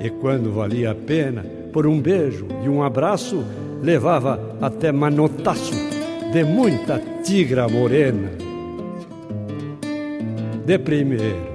E 0.00 0.10
quando 0.10 0.52
valia 0.52 0.92
a 0.92 0.94
pena, 0.94 1.44
por 1.72 1.86
um 1.86 2.00
beijo 2.00 2.46
e 2.64 2.68
um 2.68 2.82
abraço, 2.82 3.44
levava 3.82 4.56
até 4.60 4.92
manotaço 4.92 5.74
de 6.32 6.44
muita 6.44 7.00
tigra 7.22 7.68
morena. 7.68 8.30
De 10.64 10.78
primeiro, 10.78 11.52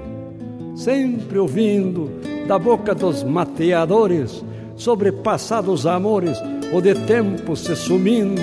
sempre 0.75 1.37
ouvindo 1.37 2.09
da 2.47 2.59
boca 2.59 2.93
dos 2.93 3.23
mateadores 3.23 4.43
sobre 4.75 5.11
passados 5.11 5.85
amores 5.85 6.37
ou 6.73 6.81
de 6.81 6.93
tempos 7.05 7.61
se 7.61 7.75
sumindo, 7.75 8.41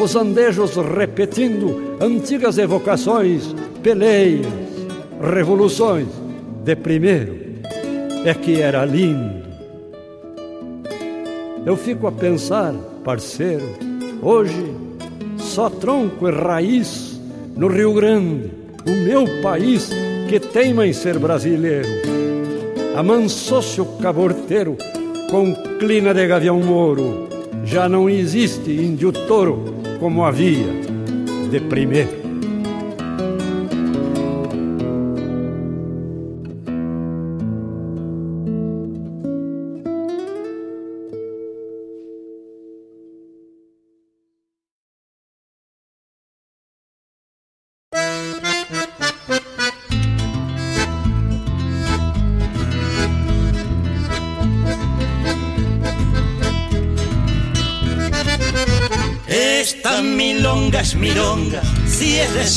os 0.00 0.16
andejos 0.16 0.76
repetindo 0.76 1.96
antigas 2.00 2.58
evocações, 2.58 3.54
peleias, 3.82 4.46
revoluções 5.20 6.19
de 6.64 6.76
primeiro 6.76 7.38
é 8.24 8.34
que 8.34 8.60
era 8.60 8.84
lindo. 8.84 9.40
Eu 11.64 11.76
fico 11.76 12.06
a 12.06 12.12
pensar, 12.12 12.74
parceiro, 13.04 13.64
hoje 14.22 14.74
só 15.38 15.68
tronco 15.70 16.28
e 16.28 16.30
raiz 16.30 17.20
no 17.56 17.68
Rio 17.68 17.94
Grande, 17.94 18.50
o 18.86 18.90
meu 18.90 19.24
país 19.42 19.90
que 20.28 20.38
teima 20.38 20.86
em 20.86 20.92
ser 20.92 21.18
brasileiro. 21.18 21.88
Amansou-se 22.96 23.80
o 23.80 23.86
caborteiro 23.98 24.76
com 25.30 25.54
clina 25.78 26.12
de 26.12 26.26
gavião 26.26 26.60
moro, 26.60 27.28
já 27.64 27.88
não 27.88 28.08
existe 28.08 28.70
índio 28.70 29.12
touro 29.12 29.64
como 29.98 30.24
havia 30.24 30.68
de 31.50 31.60
primeiro. 31.60 32.19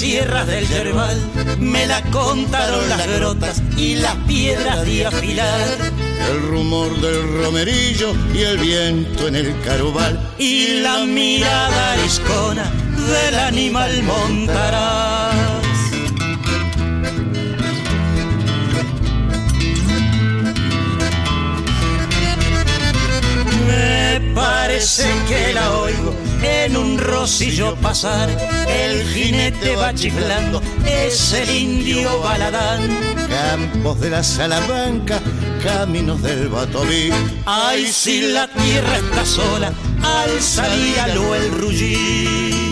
Sierras 0.04 0.46
del 0.48 0.68
Yerbal, 0.68 1.18
me 1.60 1.88
la 1.88 2.02
contaron 2.12 2.90
las 2.90 3.08
grotas 3.08 3.64
y 3.78 3.96
las 3.96 4.18
piedras 4.28 4.86
de 4.86 5.06
afilar. 5.06 5.78
El 6.30 6.42
rumor 6.50 6.94
del 7.00 7.42
romerillo 7.42 8.14
y 8.34 8.40
el 8.40 8.58
viento 8.58 9.30
en 9.30 9.36
el 9.38 9.58
carubal. 9.62 10.20
Y 10.38 10.82
la 10.82 11.06
mirada 11.06 11.94
ariscona 11.94 12.70
del 13.14 13.36
animal 13.36 14.04
montarás. 14.04 15.54
Me 23.68 24.34
parece 24.36 25.06
que 25.30 25.54
la 25.54 25.72
oigo 25.72 26.33
en 26.44 26.78
un 26.78 26.98
rosillo 26.98 27.76
pasar, 27.76 28.30
el 28.68 29.04
jinete 29.10 29.76
va 29.76 29.94
chiflando, 29.94 30.62
es 30.86 31.34
el 31.34 31.50
indio 31.50 32.20
baladán. 32.20 32.82
Campos 33.30 34.00
de 34.00 34.10
la 34.10 34.24
Salamanca, 34.24 35.22
caminos 35.64 36.22
del 36.22 36.50
Batoví. 36.50 37.12
Ay, 37.46 37.88
si 37.88 38.22
la 38.34 38.48
tierra 38.48 38.98
está 38.98 39.26
sola, 39.26 39.74
al 40.02 40.42
salir 40.42 40.98
el 41.00 41.52
rullí. 41.52 42.63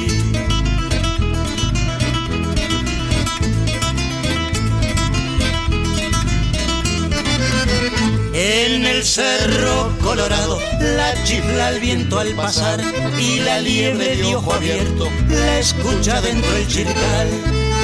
En 8.43 8.87
el 8.87 9.01
el 9.01 9.07
cerro 9.07 9.91
colorado 10.03 10.59
la 10.79 11.23
chifla 11.23 11.69
al 11.69 11.79
viento 11.79 12.19
al 12.19 12.35
pasar 12.35 12.79
y 13.19 13.39
la 13.39 13.59
liebre 13.59 14.15
de 14.15 14.35
ojo 14.35 14.53
abierto 14.53 15.07
la 15.27 15.57
escucha 15.57 16.21
dentro 16.21 16.51
del 16.51 16.67
chircal. 16.67 17.27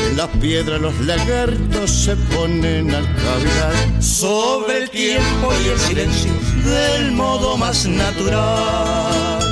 En 0.08 0.16
las 0.16 0.28
piedras 0.40 0.80
los 0.80 0.96
lagartos 1.02 1.90
se 1.90 2.16
ponen 2.16 2.94
al 2.94 3.06
cavilar 3.16 4.04
sobre 4.04 4.84
el 4.84 4.90
tiempo 4.92 5.52
y 5.66 5.70
el 5.70 5.80
silencio 5.80 6.32
del 6.64 7.12
modo 7.14 7.58
más 7.58 7.88
natural. 7.88 9.47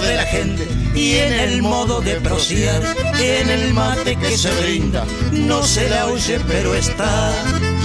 De 0.00 0.16
la 0.16 0.24
gente 0.24 0.66
y 0.94 1.16
en 1.16 1.32
el 1.32 1.62
modo 1.62 2.00
de 2.00 2.16
prociar, 2.20 2.82
en 3.20 3.50
el 3.50 3.72
mate 3.72 4.16
que 4.16 4.36
se 4.36 4.50
brinda, 4.60 5.04
no 5.32 5.62
se 5.62 5.88
la 5.88 6.06
oye 6.06 6.40
pero 6.46 6.74
está. 6.74 7.32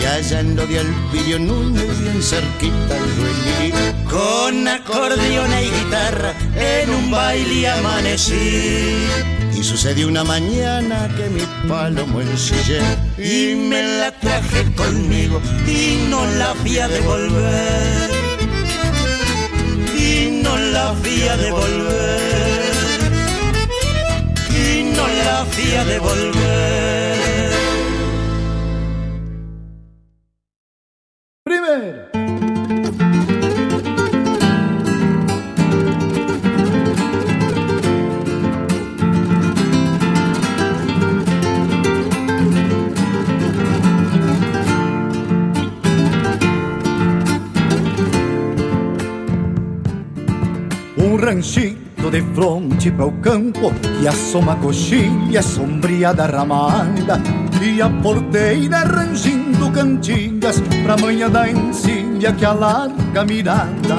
Y 0.01 0.05
allá 0.05 0.39
en 0.39 0.55
lo 0.55 0.65
de 0.65 0.79
Alpidio 0.79 1.39
Núñez, 1.39 1.99
bien 1.99 2.21
cerquita 2.21 2.97
el 2.97 4.03
Con 4.09 4.67
acordeón 4.67 5.51
y 5.51 5.69
guitarra, 5.69 6.33
en 6.55 6.89
un 6.89 7.11
baile 7.11 7.69
amanecí. 7.69 9.07
Y 9.55 9.63
sucedió 9.63 10.07
una 10.07 10.23
mañana 10.23 11.09
que 11.15 11.29
mi 11.29 11.41
palomo 11.69 12.21
ensillé 12.21 12.81
y 13.17 13.55
me 13.55 13.83
la 13.99 14.11
traje 14.11 14.73
conmigo 14.75 15.39
y 15.67 16.07
no 16.09 16.25
la 16.25 16.53
fui 16.55 16.79
a 16.79 16.87
devolver. 16.87 18.12
Y 20.43 20.45
no 20.45 20.57
la 20.57 20.93
fui 20.95 21.25
a 21.29 21.37
devolver. 21.37 22.73
Y 24.49 24.83
no 24.93 25.07
la 25.07 25.45
fui 25.45 25.73
a 25.73 25.85
devolver. 25.85 27.12
Ranchito 51.23 52.11
de 52.11 52.21
fronte 52.33 52.91
para 52.91 53.05
o 53.05 53.11
campo 53.13 53.71
que 53.99 54.07
assoma 54.07 54.53
a 54.53 54.55
coxilha 54.57 55.41
sombria 55.41 56.13
da 56.13 56.25
ramada 56.25 57.21
e 57.61 57.81
a 57.81 57.89
porteira 57.89 58.79
rangindo 58.79 59.71
cantigas 59.71 60.61
pra 60.83 60.97
manhã 60.97 61.29
da 61.29 61.49
encilha 61.49 62.33
que 62.33 62.43
alarga 62.43 63.21
a 63.21 63.25
mirada. 63.25 63.95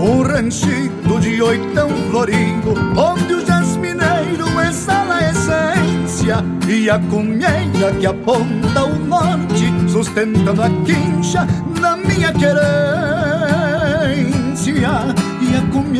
Um 0.00 0.22
ranchito 0.22 1.20
de 1.20 1.40
oitão 1.40 1.90
florido 2.10 2.74
onde 2.96 3.34
o 3.34 3.46
jasmineiro 3.46 4.48
exala 4.68 5.14
a 5.14 5.30
essência 5.30 6.44
e 6.68 6.90
a 6.90 6.98
cunheira 6.98 7.92
que 8.00 8.06
aponta 8.06 8.84
o 8.84 8.98
norte 8.98 9.72
sustentando 9.88 10.62
a 10.62 10.70
quincha 10.84 11.46
da 11.80 11.96
minha 11.96 12.32
querência 12.32 12.78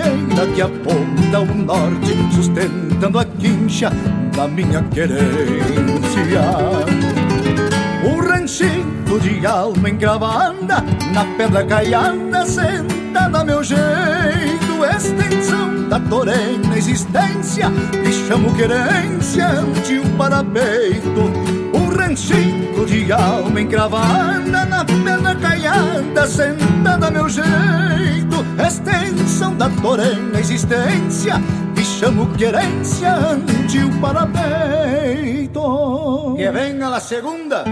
a 0.01 0.11
cunheira 0.11 0.47
que 0.55 0.63
aponta 0.63 1.41
o 1.41 1.55
norte, 1.55 2.35
sustentando 2.35 3.19
a 3.19 3.25
quincha 3.25 3.91
da 4.37 4.47
minha 4.47 4.83
querência. 4.85 5.19
Um 8.05 8.21
ranchito 8.21 9.21
de 9.21 9.45
alma 9.47 9.91
encravada, 9.91 10.85
na 11.13 11.25
pedra 11.37 11.65
caiada, 11.65 12.47
sentada 12.47 13.41
a 13.41 13.45
meu 13.45 13.63
jeito, 13.63 14.85
extensão 14.97 15.89
da 15.89 15.99
torena 16.01 16.77
existência, 16.77 17.71
que 17.91 18.13
chamo 18.13 18.55
querência 18.55 19.49
ante 19.49 19.99
o 19.99 20.09
parapeito. 20.17 21.48
Ranchito 22.19 22.85
de 22.85 23.13
alma 23.13 23.61
encravada, 23.61 24.65
na 24.65 24.85
pedra 24.85 25.37
caiada, 25.37 26.27
sentada 26.27 27.07
a 27.07 27.11
meu 27.13 27.29
jeito, 27.29 27.47
extensão 28.67 29.55
da 29.55 29.71
torena 29.71 30.41
existência, 30.41 31.35
que 31.77 31.85
chamo 31.85 32.27
querência 32.35 33.15
ante 33.15 33.79
o 33.85 34.01
parapeito. 34.01 35.61
Que 36.37 36.51
venga 36.51 36.89
la 36.89 36.99
segunda. 36.99 37.65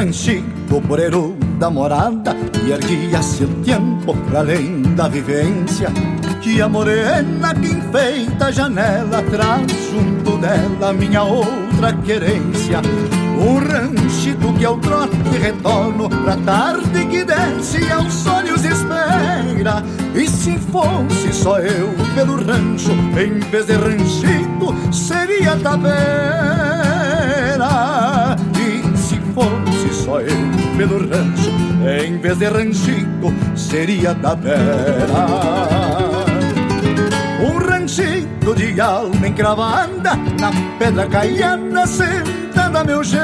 Ranchito 0.00 0.80
porero 0.88 1.36
da 1.58 1.68
morada 1.68 2.34
e 2.64 2.70
erguia-se 2.70 3.44
o 3.44 3.48
tempo 3.62 4.16
para 4.30 4.38
além 4.38 4.80
da 4.96 5.08
vivência. 5.08 5.90
Que 6.40 6.62
a 6.62 6.68
morena 6.70 7.54
que 7.54 7.66
enfeita 7.66 8.46
a 8.46 8.50
janela 8.50 9.22
traz 9.30 9.70
junto 9.92 10.38
dela 10.38 10.94
minha 10.94 11.22
outra 11.22 11.92
querência. 11.92 12.80
Um 13.38 13.58
ranchito 13.58 14.50
que 14.54 14.64
ao 14.64 14.78
trote 14.78 15.16
retorno 15.38 16.08
pra 16.08 16.36
tarde 16.38 17.06
que 17.06 17.22
desce 17.22 17.92
aos 17.92 18.26
olhos 18.26 18.64
espera. 18.64 19.84
E 20.14 20.26
se 20.26 20.56
fosse 20.72 21.30
só 21.30 21.58
eu 21.58 21.90
pelo 22.14 22.36
rancho, 22.36 22.92
em 22.92 23.38
vez 23.50 23.66
de 23.66 23.74
ranchito, 23.74 24.74
seria 24.92 25.56
tabeira. 25.58 26.00
Só 30.10 30.20
eu 30.22 30.36
pelo 30.76 30.98
rancho, 31.08 31.52
em 32.04 32.18
vez 32.18 32.36
de 32.36 32.48
ranchito, 32.48 33.32
seria 33.54 34.12
tabeira. 34.12 34.58
Um 37.40 37.58
ranchito 37.58 38.52
de 38.56 38.80
alma 38.80 39.28
encravada 39.28 40.16
Na 40.40 40.50
pedra 40.80 41.06
caiana 41.06 41.86
sentada 41.86 42.82
meu 42.82 43.04
jeito 43.04 43.20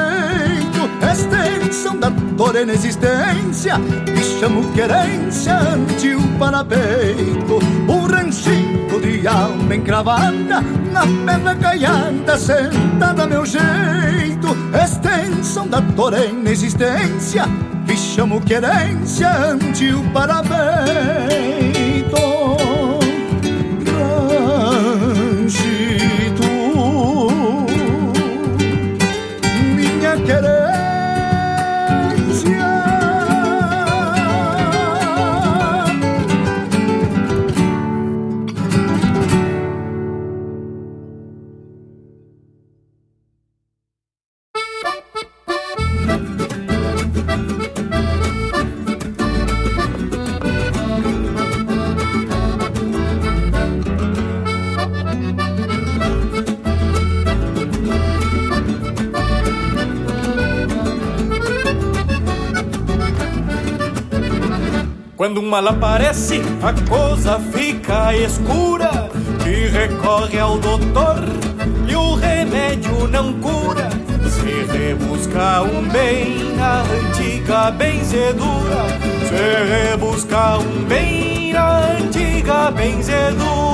Extensão 1.12 1.98
da 1.98 2.10
torena 2.36 2.72
existência 2.72 3.74
Que 4.04 4.22
chamo 4.38 4.72
querência 4.72 5.58
ante 5.58 6.14
o 6.14 6.22
parapeito 6.38 7.58
Um 7.88 8.06
ranchito 8.06 8.65
de 9.00 9.26
alma 9.26 9.74
encravada 9.74 10.62
Na 10.92 11.02
pedra 11.24 11.54
caiana 11.54 12.36
sentada 12.36 13.24
a 13.24 13.26
meu 13.26 13.44
jeito 13.44 14.56
Extensão 14.82 15.66
da 15.68 15.80
torena 15.80 16.50
existência 16.50 17.44
Que 17.86 17.96
chamo 17.96 18.40
querência 18.40 19.30
ante 19.30 19.92
o 19.92 20.02
parapeito 20.12 21.65
mal 65.46 65.68
aparece, 65.68 66.42
a 66.62 66.72
coisa 66.88 67.38
fica 67.52 68.14
escura 68.14 69.08
E 69.46 69.68
recorre 69.68 70.38
ao 70.38 70.58
doutor 70.58 71.24
e 71.88 71.94
o 71.94 72.14
remédio 72.14 73.06
não 73.08 73.32
cura 73.34 73.88
Se 74.28 74.76
rebusca 74.76 75.62
um 75.62 75.88
bem 75.88 76.54
na 76.56 76.82
antiga 76.82 77.70
benzedura, 77.70 78.86
se 79.28 79.90
rebusca 79.90 80.58
um 80.58 80.84
bem 80.84 81.52
na 81.52 81.92
antiga 81.92 82.70
benzedura. 82.70 83.65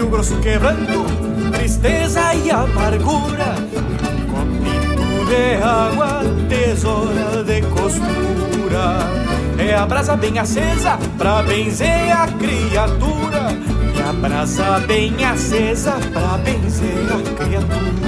Olho 0.00 0.08
grosso 0.08 0.36
quebrando, 0.38 1.04
tristeza 1.52 2.34
e 2.34 2.50
amargura. 2.50 3.54
Copito 4.30 5.26
de 5.26 5.62
água, 5.62 6.22
tesoura 6.48 7.44
de 7.44 7.60
costura. 7.62 8.98
É 9.58 9.74
a 9.74 9.84
brasa 9.84 10.16
bem 10.16 10.38
acesa 10.38 10.98
pra 11.18 11.42
benzer 11.42 12.16
a 12.16 12.26
criatura. 12.26 13.52
E 13.94 14.02
a 14.02 14.12
brasa 14.12 14.80
bem 14.86 15.22
acesa 15.22 15.92
pra 16.12 16.38
benzer 16.38 17.06
a 17.12 17.44
criatura. 17.44 18.00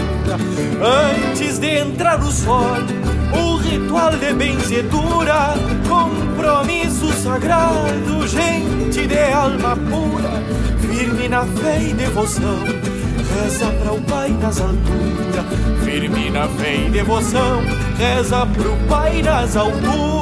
Antes 1.30 1.58
de 1.58 1.78
entrar 1.78 2.20
o 2.20 2.30
sol, 2.30 2.76
ritual 3.72 4.16
de 4.16 4.32
benzedura, 4.34 5.54
compromisso 5.88 7.10
sagrado, 7.12 8.26
gente 8.28 9.06
de 9.06 9.32
alma 9.32 9.76
pura 9.76 10.62
firme 10.92 11.28
na 11.28 11.44
fé 11.44 11.82
e 11.82 11.94
devoção. 11.94 12.58
Reza 13.34 13.66
para 13.66 13.92
o 13.92 14.00
Pai 14.02 14.30
nas 14.30 14.60
alturas, 14.60 15.84
firme 15.84 16.30
na 16.30 16.46
fé 16.48 16.76
e 16.86 16.90
devoção. 16.90 17.62
Reza 17.96 18.46
pro 18.46 18.76
Pai 18.88 19.22
nas 19.22 19.56
alturas. 19.56 20.21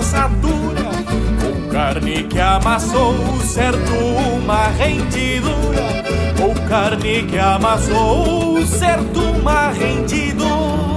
Partida 0.00 0.10
ossadura, 0.10 0.90
ou 1.46 1.68
carne 1.70 2.24
que 2.24 2.40
amassou 2.40 3.14
certo 3.44 3.92
uma 3.92 4.68
rendidura, 4.68 6.04
ou 6.42 6.54
carne 6.68 7.24
que 7.24 7.38
amassou 7.38 8.64
certo 8.66 9.20
uma 9.20 9.70
rendidura. 9.70 10.89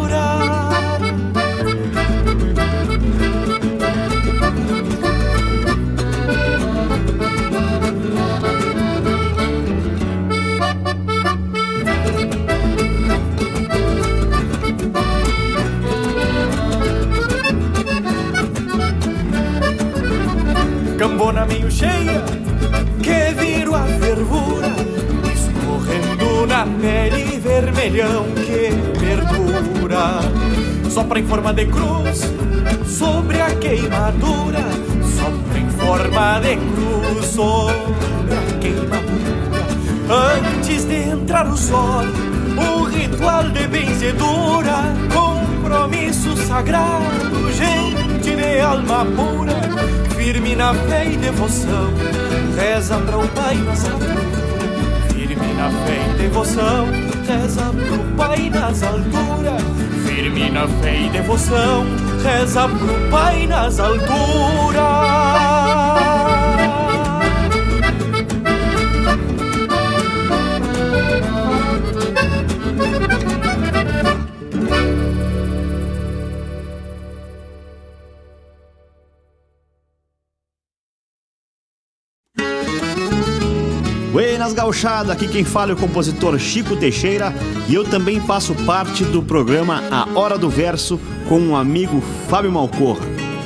Cheia 21.83 22.23
que 23.01 23.33
viro 23.41 23.75
a 23.75 23.83
fervura 23.83 24.71
escorrendo 25.35 26.47
na 26.47 26.65
pele 26.81 27.39
vermelhão 27.39 28.25
que 28.35 28.69
perdura. 28.99 30.21
Sopra 30.89 31.19
em 31.19 31.25
forma 31.25 31.53
de 31.53 31.65
cruz 31.65 32.21
sobre 32.85 33.41
a 33.41 33.49
queimadura 33.55 34.63
sopra 35.17 35.59
em 35.59 35.69
forma 35.69 36.39
de 36.39 36.55
cruz 36.73 37.25
sobre 37.25 38.33
a 38.33 38.59
queimadura. 38.61 39.33
Antes 40.09 40.85
de 40.85 41.09
entrar 41.09 41.47
o 41.47 41.57
sol 41.57 42.03
o 42.55 42.83
ritual 42.83 43.49
de 43.49 43.67
benzedura 43.67 44.93
compromisso 45.11 46.37
sagrado 46.45 47.32
gente 48.23 48.35
de 48.35 48.59
alma 48.61 49.05
pura 49.05 49.53
firme 50.15 50.55
na 50.55 50.73
fé 50.73 51.05
e 51.05 51.17
devoção, 51.17 51.93
reza 52.55 52.97
para 52.97 53.17
o 53.17 53.27
Pai 53.29 53.55
nas 53.55 53.83
alturas. 53.85 55.11
Firme 55.11 55.53
na 55.53 55.69
fé 55.85 56.09
e 56.09 56.17
devoção, 56.17 56.87
reza 57.27 57.73
para 57.73 57.95
o 57.95 58.15
Pai 58.15 58.49
nas 58.49 58.83
alturas. 58.83 59.61
Firme 60.05 60.49
na 60.49 60.67
fé 60.67 61.01
e 61.01 61.09
devoção, 61.09 61.85
reza 62.23 62.69
para 62.69 62.85
o 62.85 63.09
Pai 63.11 63.47
nas 63.47 63.79
alturas. 63.79 65.32
Gauchada, 84.73 85.13
aqui 85.13 85.27
quem 85.27 85.45
fala 85.45 85.69
é 85.69 85.73
o 85.75 85.77
compositor 85.77 86.37
Chico 86.39 86.75
Teixeira 86.75 87.31
e 87.69 87.75
eu 87.75 87.83
também 87.83 88.19
faço 88.19 88.55
parte 88.65 89.03
do 89.05 89.21
programa 89.21 89.83
A 89.91 90.19
Hora 90.19 90.35
do 90.35 90.49
Verso 90.49 90.99
com 91.29 91.39
o 91.39 91.49
um 91.49 91.55
amigo 91.55 92.01
Fábio 92.27 92.51
Malcorra. 92.51 93.05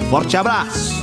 Forte 0.10 0.38
abraço! 0.38 0.97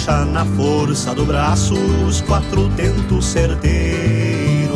Cincha 0.00 0.24
na 0.24 0.44
força 0.44 1.14
do 1.14 1.24
braço 1.24 1.74
os 1.74 2.20
quatro 2.22 2.68
tentos 2.70 3.26
certeiros 3.26 4.70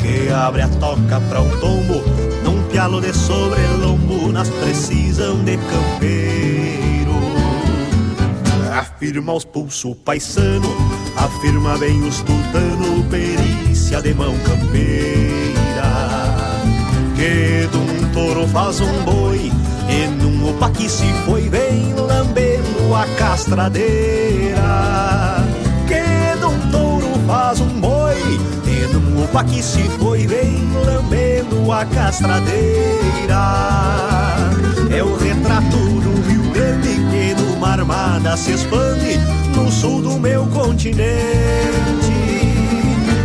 que 0.00 0.30
abre 0.30 0.62
a 0.62 0.68
toca 0.68 1.20
pra 1.28 1.40
um 1.40 1.50
tombo 1.60 2.02
num 2.44 2.62
pialo 2.68 3.00
de 3.00 3.12
sobrelombo 3.12 4.30
nas 4.32 4.48
precisão 4.48 5.42
de 5.44 5.56
campeiro. 5.56 7.14
Afirma 8.78 9.32
os 9.32 9.44
pulso 9.44 9.94
paisano, 9.94 10.68
afirma 11.16 11.78
bem 11.78 12.02
os 12.02 12.18
tutano, 12.18 13.04
perícia 13.08 14.02
de 14.02 14.12
mão 14.14 14.34
campeira. 14.40 15.54
Que 17.16 17.68
de 17.68 17.76
um 17.76 18.12
touro 18.12 18.46
faz 18.48 18.80
um 18.80 19.04
boi 19.04 19.50
e 19.88 20.06
num 20.22 20.50
opa 20.50 20.70
que 20.70 20.88
se 20.88 21.10
foi 21.24 21.48
bem 21.48 21.94
lambendo 21.94 22.53
a 22.53 22.53
castradeira 23.24 24.60
Que 25.88 26.38
de 26.38 26.44
um 26.44 26.70
touro 26.70 27.08
faz 27.26 27.58
um 27.58 27.80
boi 27.80 28.14
E 28.66 28.86
num 28.92 29.24
opa 29.24 29.42
que 29.44 29.62
se 29.62 29.82
foi 29.98 30.26
bem 30.26 30.70
lambendo 30.84 31.72
a 31.72 31.86
castradeira 31.86 32.54
É 34.90 35.02
o 35.02 35.16
retrato 35.16 35.76
do 35.76 36.28
Rio 36.28 36.50
Grande 36.52 36.88
que 36.88 37.34
numa 37.42 37.70
armada 37.70 38.36
se 38.36 38.52
expande 38.52 39.18
No 39.56 39.72
sul 39.72 40.02
do 40.02 40.20
meu 40.20 40.46
continente 40.48 41.04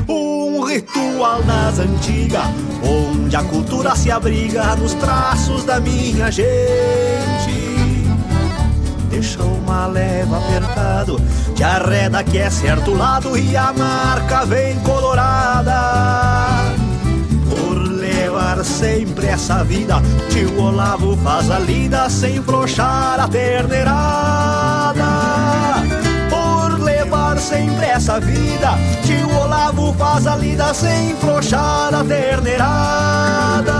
Um 0.07 0.63
ritual 0.63 1.43
das 1.43 1.77
antigas 1.77 2.47
onde 2.81 3.35
a 3.35 3.43
cultura 3.43 3.95
se 3.95 4.09
abriga 4.09 4.75
nos 4.77 4.93
traços 4.93 5.63
da 5.65 5.79
minha 5.79 6.31
gente. 6.31 7.38
Deixa 9.19 9.43
uma 9.43 9.85
leva 9.85 10.37
apertado, 10.37 11.19
te 11.53 11.61
arreda 11.61 12.23
que 12.23 12.37
é 12.37 12.49
certo 12.49 12.93
lado 12.93 13.37
e 13.37 13.57
a 13.57 13.73
marca 13.73 14.45
vem 14.45 14.79
colorada. 14.79 16.71
Por 17.49 17.75
levar 17.79 18.63
sempre 18.63 19.27
essa 19.27 19.61
vida, 19.65 20.01
tio 20.29 20.57
Olavo 20.61 21.17
faz 21.17 21.51
a 21.51 21.59
lida 21.59 22.09
sem 22.09 22.41
frouxar 22.41 23.19
a 23.19 23.27
terneirada. 23.27 25.03
Por 26.29 26.79
levar 26.79 27.37
sempre 27.39 27.87
essa 27.87 28.21
vida, 28.21 28.69
tio 29.03 29.37
Olavo 29.37 29.93
faz 29.95 30.25
a 30.27 30.37
lida 30.37 30.73
sem 30.73 31.13
frouxar 31.17 31.93
a 31.93 32.05
terneirada. 32.05 33.79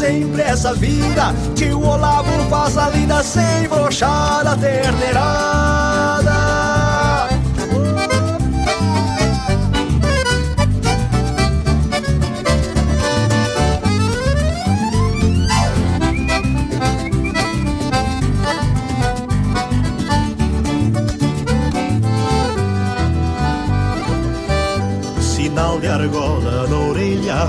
Sempre 0.00 0.40
essa 0.40 0.72
vida, 0.72 1.34
tio 1.54 1.78
Olavo 1.84 2.48
faz 2.48 2.78
a 2.78 2.88
lida 2.88 3.22
sem 3.22 3.68
frouxar 3.68 4.46
a 4.46 4.56
terneirada. 4.56 5.89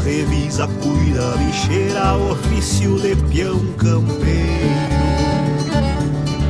Revisa, 0.04 0.68
cuida, 0.82 1.36
bicheira, 1.38 2.16
ofício 2.16 3.00
de 3.00 3.16
peão 3.16 3.60
campeiro. 3.78 4.42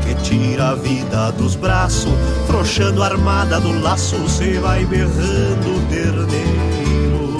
Que 0.03 0.15
tira 0.23 0.69
a 0.69 0.75
vida 0.75 1.31
dos 1.31 1.55
braços, 1.55 2.11
frouxando 2.47 3.03
a 3.03 3.07
armada 3.07 3.59
do 3.59 3.79
laço, 3.81 4.17
cê 4.27 4.59
vai 4.59 4.85
berrando 4.85 5.87
terneiro. 5.89 7.37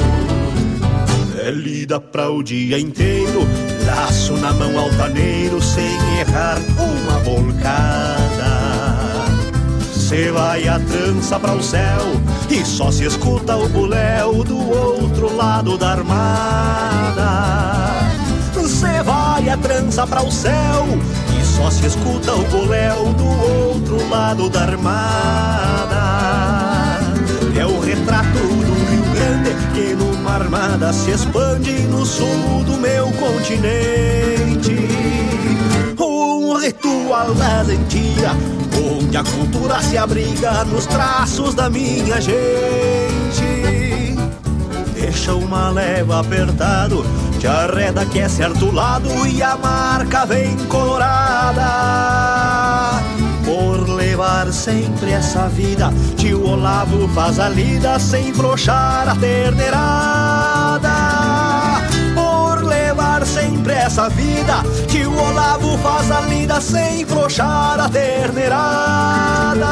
É 1.43 1.49
lida 1.51 1.99
pra 1.99 2.29
o 2.29 2.43
dia 2.43 2.79
inteiro, 2.79 3.41
laço 3.85 4.33
na 4.37 4.53
mão 4.53 4.77
altaneiro, 4.77 5.61
sem 5.61 5.97
errar 6.19 6.57
uma 6.77 7.19
volcada. 7.19 8.51
Cê 9.93 10.31
vai 10.31 10.67
a 10.67 10.79
trança 10.79 11.39
para 11.39 11.53
o 11.53 11.63
céu 11.63 12.30
e 12.51 12.65
só 12.65 12.91
se 12.91 13.05
escuta 13.05 13.55
o 13.55 13.69
buléu 13.69 14.43
do 14.43 14.57
outro 14.57 15.33
lado 15.35 15.77
da 15.77 15.91
armada. 15.91 17.21
Cê 18.67 19.03
vai 19.03 19.47
a 19.49 19.57
trança 19.57 20.07
para 20.07 20.23
o 20.23 20.31
céu 20.31 20.87
e 21.39 21.45
só 21.45 21.69
se 21.69 21.85
escuta 21.85 22.33
o 22.33 22.43
buléu 22.45 23.13
do 23.13 23.27
outro 23.27 24.09
lado 24.09 24.49
da 24.49 24.61
armada. 24.61 26.01
É 27.55 27.63
o 27.65 27.79
retrato 27.79 28.39
do 28.39 28.73
Rio 28.89 29.03
Grande 29.13 29.51
que 29.73 29.93
numa 29.95 30.31
armada 30.31 30.91
se 30.93 31.11
expande 31.11 31.83
no 31.83 32.03
sul 32.05 32.63
do 32.65 32.77
meu 32.77 33.11
continente. 33.11 35.20
Da 37.11 37.61
lentia 37.63 38.31
onde 38.89 39.17
a 39.17 39.23
cultura 39.23 39.81
se 39.81 39.97
abriga 39.97 40.63
nos 40.63 40.85
traços 40.85 41.53
da 41.53 41.69
minha 41.69 42.21
gente. 42.21 44.15
Deixa 44.93 45.35
uma 45.35 45.71
leva 45.71 46.21
apertado, 46.21 47.05
te 47.37 47.47
arreda 47.47 48.05
que 48.05 48.19
é 48.19 48.29
certo 48.29 48.71
lado 48.71 49.09
e 49.27 49.43
a 49.43 49.57
marca 49.57 50.25
vem 50.25 50.55
colorada. 50.67 51.61
Por 53.43 53.89
levar 53.89 54.49
sempre 54.53 55.11
essa 55.11 55.49
vida, 55.49 55.91
tio 56.15 56.47
Olavo 56.47 57.09
faz 57.09 57.39
a 57.39 57.49
lida 57.49 57.99
sem 57.99 58.33
frouxar 58.33 59.09
a 59.09 59.15
terneirada 59.17 60.60
sempre 63.71 63.75
essa 63.75 64.09
vida 64.09 64.63
que 64.87 65.05
o 65.05 65.17
Olavo 65.17 65.77
faz 65.77 66.11
a 66.11 66.21
lida 66.21 66.59
sem 66.59 67.05
frouxar 67.05 67.79
a 67.79 67.87
terneirada. 67.87 69.67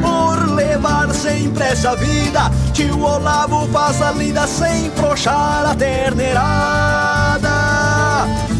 Por 0.00 0.54
levar 0.54 1.12
sempre 1.12 1.64
essa 1.64 1.96
vida 1.96 2.50
que 2.72 2.84
o 2.84 3.02
Olavo 3.02 3.66
faz 3.68 4.00
a 4.00 4.12
lida 4.12 4.46
sem 4.46 4.90
frouxar 4.92 5.66
a 5.66 5.74
terneirada. 5.74 7.48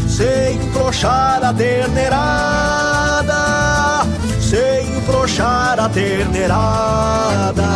Sem 0.09 0.59
frouxar 0.71 1.43
a 1.43 1.53
terneirada. 1.53 3.35
Sem 4.41 5.01
frouxar 5.03 5.79
a 5.79 5.87
terneirada. 5.89 7.67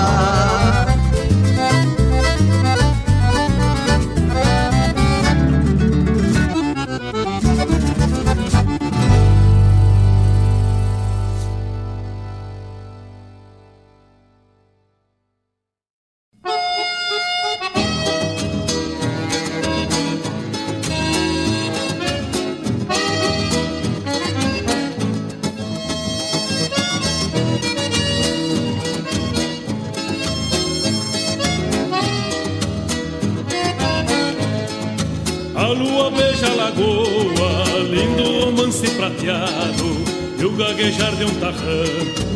Gaguejar 40.72 41.16
de 41.16 41.26
um 41.26 41.36
tarrano 41.36 42.32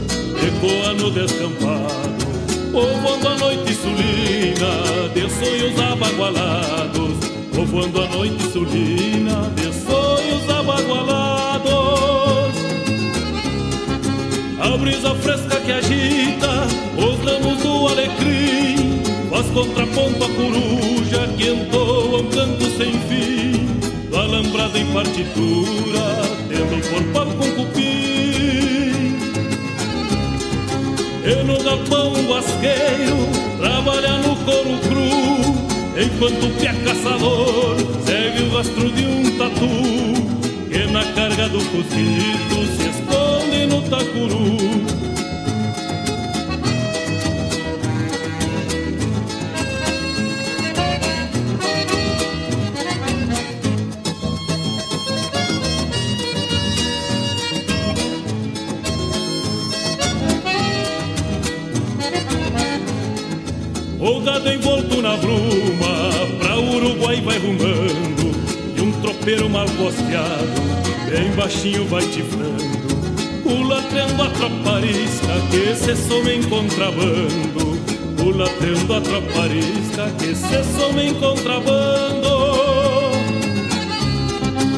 Ecoa 0.46 0.94
no 0.94 1.10
descampado. 1.10 2.26
Povoando 2.72 3.28
a 3.28 3.38
noite 3.38 3.74
sulina 3.74 5.10
De 5.14 5.30
sonhos 5.30 5.80
abagualados. 5.80 7.18
Povoando 7.56 8.02
a 8.02 8.08
noite 8.08 8.44
sulina 8.52 9.50
De 9.56 9.74
sonhos 9.74 10.50
abagualados. 10.50 11.66
A 14.60 14.78
brisa 14.78 15.16
fresca 15.16 15.58
que 15.62 15.72
agita 15.72 16.68
Os 16.98 17.18
ramos 17.26 17.62
do 17.64 17.88
alecrim 17.88 19.02
Faz 19.30 19.48
contraponto 19.48 20.24
a 20.24 20.30
coruja 20.30 21.28
Que 21.38 21.50
entoa 21.50 22.22
um 22.22 22.30
canto 22.30 22.66
sem 22.78 22.94
fim 23.08 23.66
Do 24.10 24.18
alambrado 24.18 24.78
em 24.78 24.86
partitura 24.94 26.25
Palco 27.14 27.36
com 27.36 27.52
cupim. 27.52 29.16
E 31.24 31.44
no 31.44 31.64
galpão 31.64 32.14
guasqueiro 32.28 33.28
trabalha 33.60 34.18
no 34.20 34.36
couro 34.38 34.78
cru. 34.88 35.76
Enquanto 35.98 36.46
o 36.46 36.52
pé 36.60 36.74
caçador 36.84 37.78
segue 38.06 38.44
o 38.44 38.58
rastro 38.58 38.92
de 38.92 39.06
um 39.06 39.38
tatu 39.38 39.70
Que 40.70 40.92
na 40.92 41.06
carga 41.14 41.48
do 41.48 41.60
cozito 41.72 42.66
se 42.76 42.90
esconde 42.90 43.66
no 43.68 43.82
tacuru 43.84 45.05
tropeiro 69.26 69.50
mal 69.50 69.66
posteado, 69.66 70.62
bem 71.10 71.32
baixinho 71.32 71.84
vai 71.88 72.04
tifrando, 72.04 72.62
culatrando 73.42 74.22
a 74.22 74.30
tropa 74.30 74.76
arisca 74.76 75.34
que 75.50 75.76
se 75.76 75.96
soma 75.96 76.32
em 76.32 76.44
contrabando, 76.44 77.80
culatrando 78.22 78.94
a 78.94 79.02
tropa 79.02 79.42
arisca 79.42 80.12
que 80.20 80.36
se 80.36 80.64
soma 80.78 81.02
em 81.02 81.14
contrabando. 81.16 82.28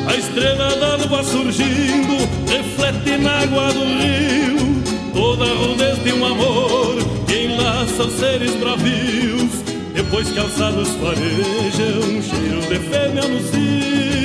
A 0.08 0.16
estrela 0.16 0.78
d'alva 0.78 1.24
surgindo, 1.26 2.18
reflete 2.50 3.18
na 3.18 3.42
água 3.42 3.74
do 3.74 3.84
rio, 3.84 4.82
toda 5.14 5.44
a 5.44 5.56
rudez 5.56 6.02
de 6.06 6.14
um 6.14 6.26
amor 6.26 6.96
que 7.28 7.48
enlaça 7.48 8.04
os 8.04 8.14
seres 8.14 8.56
bravios 8.56 9.52
depois 9.94 10.30
que 10.30 10.40
alçados 10.40 10.88
farejam, 11.02 12.22
cheiro 12.22 12.62
de 12.62 12.80
fêmea 12.80 13.28
no 13.28 13.42
cio. 13.42 14.17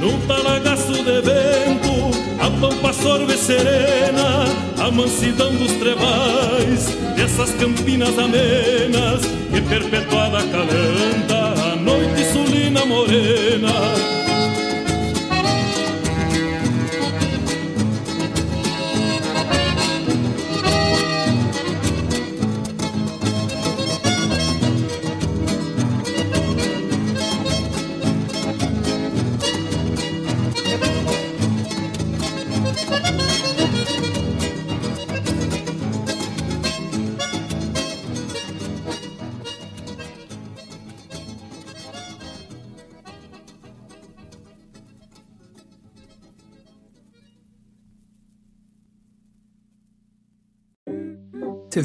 Num 0.00 0.18
talagaço 0.26 0.92
de 0.92 1.20
vento, 1.22 2.10
a 2.40 2.48
pampa 2.60 2.92
sorve 2.92 3.36
serena, 3.36 4.44
a 4.78 4.90
mansidão 4.92 5.52
dos 5.56 5.72
trevais, 5.72 6.86
dessas 7.16 7.50
campinas 7.56 8.16
amenas 8.16 9.22
que 9.52 9.60
perpetuada 9.60 10.38
calanta 10.38 11.72
a 11.72 11.76
noite 11.76 12.24
sulina 12.32 12.86
morena. 12.86 14.17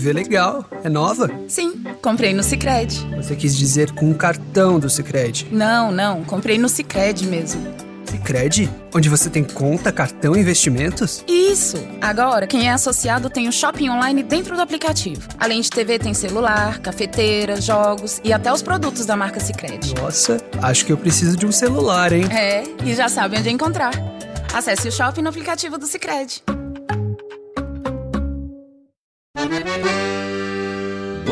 TV 0.04 0.12
legal. 0.12 0.66
É 0.84 0.90
nova? 0.90 1.30
Sim, 1.48 1.82
comprei 2.02 2.34
no 2.34 2.44
Sicredi. 2.44 3.08
Você 3.16 3.36
quis 3.38 3.56
dizer 3.56 3.92
com 3.94 4.10
um 4.10 4.14
cartão 4.14 4.78
do 4.78 4.90
Sicredi? 4.90 5.48
Não, 5.50 5.94
não, 5.94 6.26
comprei 6.26 6.58
no 6.58 6.68
Sicredi 6.68 7.26
mesmo. 7.26 7.62
Sicredi? 8.06 8.70
Onde 8.94 9.08
você 9.08 9.30
tem 9.30 9.44
conta, 9.44 9.92
cartão 9.92 10.36
e 10.36 10.40
investimentos? 10.42 11.24
Isso. 11.26 11.78
Agora, 12.02 12.46
quem 12.46 12.68
é 12.68 12.72
associado 12.74 13.30
tem 13.30 13.48
o 13.48 13.52
shopping 13.52 13.90
online 13.90 14.22
dentro 14.22 14.56
do 14.56 14.62
aplicativo. 14.62 15.22
Além 15.40 15.62
de 15.62 15.70
TV, 15.70 15.98
tem 15.98 16.14
celular, 16.14 16.80
cafeteira, 16.80 17.60
jogos 17.62 18.20
e 18.24 18.34
até 18.34 18.52
os 18.52 18.62
produtos 18.62 19.06
da 19.06 19.16
marca 19.16 19.40
Sicredi. 19.40 19.96
Nossa, 19.96 20.38
acho 20.62 20.86
que 20.86 20.92
eu 20.92 20.98
preciso 20.98 21.38
de 21.38 21.46
um 21.46 21.52
celular, 21.52 22.12
hein? 22.12 22.26
É, 22.30 22.64
e 22.86 22.94
já 22.94 23.08
sabe 23.08 23.38
onde 23.38 23.50
encontrar. 23.50 23.94
Acesse 24.54 24.90
o 24.90 24.92
shopping 24.92 25.22
no 25.22 25.30
aplicativo 25.30 25.78
do 25.78 25.88
Sicredi. 25.88 26.44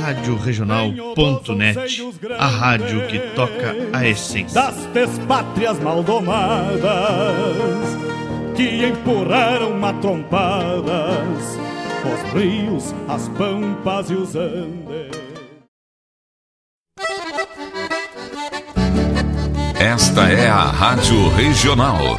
Rádio 0.00 0.36
Regional.net, 0.36 2.02
a 2.38 2.46
rádio 2.46 3.06
que 3.06 3.18
toca 3.34 3.74
a 3.92 4.06
essência 4.06 4.60
das 4.60 4.76
despátrias 4.86 5.78
maldomadas 5.80 6.82
que 8.56 8.86
empurraram 8.86 9.78
matrompadas 9.78 11.58
os 12.04 12.32
rios, 12.32 12.94
as 13.08 13.28
pampas 13.30 14.10
e 14.10 14.14
os 14.14 14.36
andes. 14.36 15.24
Esta 19.78 20.28
é 20.30 20.48
a 20.48 20.64
Rádio 20.64 21.28
Regional. 21.30 22.18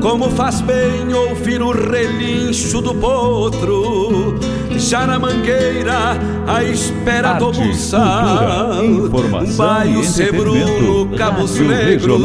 Como 0.00 0.30
faz 0.30 0.62
bem 0.62 1.12
ouvir 1.12 1.60
o 1.60 1.72
relincho 1.72 2.80
do 2.80 2.94
potro, 2.94 4.38
já 4.78 5.06
na 5.06 5.18
mangueira, 5.18 6.18
à 6.46 6.64
espera 6.64 7.30
Arte, 7.32 7.44
do 7.44 7.52
buçal. 7.52 8.84
informação 8.84 9.56
Baio 9.56 10.02
Sebruno. 10.02 11.16
Cabos 11.16 11.54
Negros, 11.58 12.22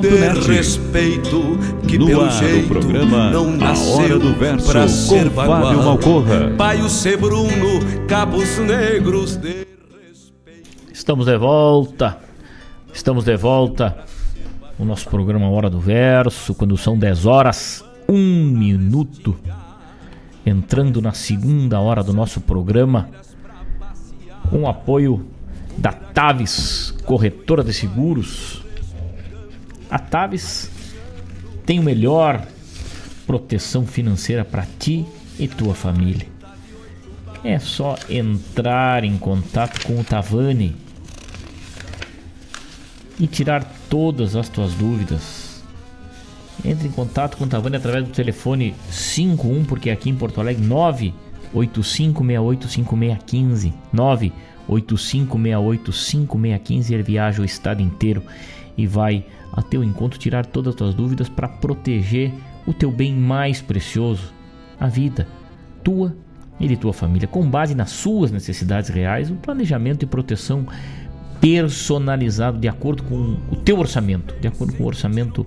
de 0.00 0.46
respeito, 0.46 1.58
que 1.86 1.98
No 1.98 2.06
pelo 2.06 2.22
ar, 2.22 2.28
o 2.28 2.30
jeito 2.30 2.68
programa 2.68 3.30
não 3.30 3.50
nasceu 3.52 4.18
do 4.18 4.32
Verso, 4.34 4.70
pra 4.70 4.88
ser. 4.88 5.30
Malcorra. 5.30 6.50
Baio 6.56 6.88
Sebruno, 6.88 7.80
Cabos 8.08 8.56
Negros, 8.58 9.36
de 9.36 9.66
Estamos 10.92 11.26
de 11.26 11.36
volta. 11.36 12.18
Estamos 12.92 13.24
de 13.24 13.36
volta. 13.36 14.07
O 14.78 14.84
nosso 14.84 15.08
programa 15.08 15.50
Hora 15.50 15.68
do 15.68 15.80
Verso, 15.80 16.54
quando 16.54 16.76
são 16.76 16.96
10 16.96 17.26
horas, 17.26 17.84
1 18.08 18.14
minuto. 18.16 19.36
Entrando 20.46 21.02
na 21.02 21.12
segunda 21.12 21.80
hora 21.80 22.02
do 22.02 22.12
nosso 22.12 22.40
programa, 22.40 23.08
com 24.48 24.62
o 24.62 24.68
apoio 24.68 25.26
da 25.76 25.92
Taves, 25.92 26.94
corretora 27.04 27.64
de 27.64 27.72
seguros. 27.74 28.62
A 29.90 29.98
Taves 29.98 30.70
tem 31.66 31.80
o 31.80 31.82
melhor 31.82 32.46
proteção 33.26 33.84
financeira 33.84 34.44
para 34.44 34.64
ti 34.78 35.04
e 35.38 35.48
tua 35.48 35.74
família. 35.74 36.26
É 37.42 37.58
só 37.58 37.96
entrar 38.08 39.02
em 39.02 39.18
contato 39.18 39.84
com 39.84 39.98
o 40.00 40.04
Tavani 40.04 40.76
e 43.18 43.26
tirar 43.26 43.64
todas 43.88 44.36
as 44.36 44.48
tuas 44.48 44.74
dúvidas. 44.74 45.64
Entre 46.64 46.88
em 46.88 46.90
contato 46.90 47.36
com 47.36 47.44
o 47.44 47.48
Tavani 47.48 47.76
através 47.76 48.04
do 48.04 48.10
telefone 48.10 48.74
51, 48.90 49.64
porque 49.64 49.90
aqui 49.90 50.10
em 50.10 50.14
Porto 50.14 50.40
Alegre 50.40 50.64
985685615, 51.54 53.72
985685615, 54.68 56.90
ele 56.90 57.02
viaja 57.02 57.42
o 57.42 57.44
estado 57.44 57.80
inteiro 57.80 58.22
e 58.76 58.86
vai 58.86 59.24
a 59.52 59.62
teu 59.62 59.82
encontro 59.82 60.18
tirar 60.18 60.46
todas 60.46 60.74
as 60.74 60.78
tuas 60.78 60.94
dúvidas 60.94 61.28
para 61.28 61.48
proteger 61.48 62.32
o 62.66 62.72
teu 62.72 62.90
bem 62.90 63.14
mais 63.14 63.62
precioso, 63.62 64.32
a 64.78 64.86
vida 64.86 65.26
tua 65.82 66.14
e 66.60 66.66
de 66.66 66.76
tua 66.76 66.92
família, 66.92 67.28
com 67.28 67.48
base 67.48 67.74
nas 67.74 67.90
suas 67.90 68.30
necessidades 68.30 68.90
reais, 68.90 69.30
um 69.30 69.36
planejamento 69.36 70.02
e 70.02 70.06
proteção 70.06 70.66
personalizado 71.40 72.58
de 72.58 72.68
acordo 72.68 73.02
com 73.04 73.36
o 73.50 73.56
teu 73.56 73.78
orçamento, 73.78 74.34
de 74.40 74.48
acordo 74.48 74.74
com 74.74 74.84
o 74.84 74.86
orçamento 74.86 75.46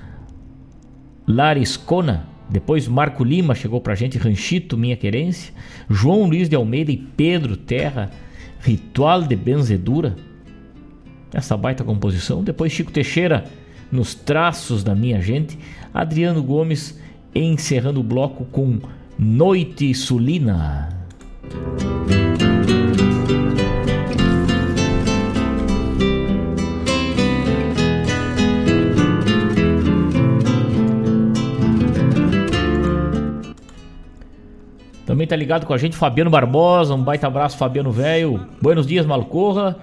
Lariscona 1.27 2.32
depois 2.49 2.87
Marco 2.87 3.25
Lima 3.25 3.55
chegou 3.55 3.81
pra 3.81 3.95
gente, 3.95 4.19
Ranchito, 4.19 4.77
Minha 4.77 4.97
Querência, 4.97 5.53
João 5.89 6.25
Luiz 6.25 6.49
de 6.49 6.57
Almeida 6.57 6.93
e 6.93 6.97
Pedro 6.97 7.57
Terra, 7.57 8.11
Ritual 8.61 9.23
de 9.23 9.35
Benzedura. 9.35 10.17
Essa 11.33 11.57
baita 11.57 11.83
composição. 11.83 12.45
Depois 12.45 12.73
Chico 12.73 12.93
Teixeira, 12.93 13.45
Nos 13.91 14.15
Traços 14.15 14.85
da 14.85 14.95
Minha 14.95 15.21
Gente. 15.21 15.59
Adriano 15.93 16.43
Gomes 16.43 17.01
encerrando 17.35 18.01
o 18.01 18.05
bloco 18.05 18.45
com 18.45 18.79
Noite 19.19 19.95
Sulina. 19.95 20.91
Também 35.23 35.29
tá 35.29 35.37
ligado 35.37 35.67
com 35.67 35.73
a 35.73 35.79
gente 35.79 35.97
Fabiano 35.97 36.29
Barbosa, 36.29 36.97
um 36.97 37.03
baita 37.03 37.29
abraço 37.29 37.57
Fabiano 37.57 37.93
Velho. 37.93 38.45
Buenos 38.61 38.89
dias, 38.89 39.07
Malcorra. 39.07 39.77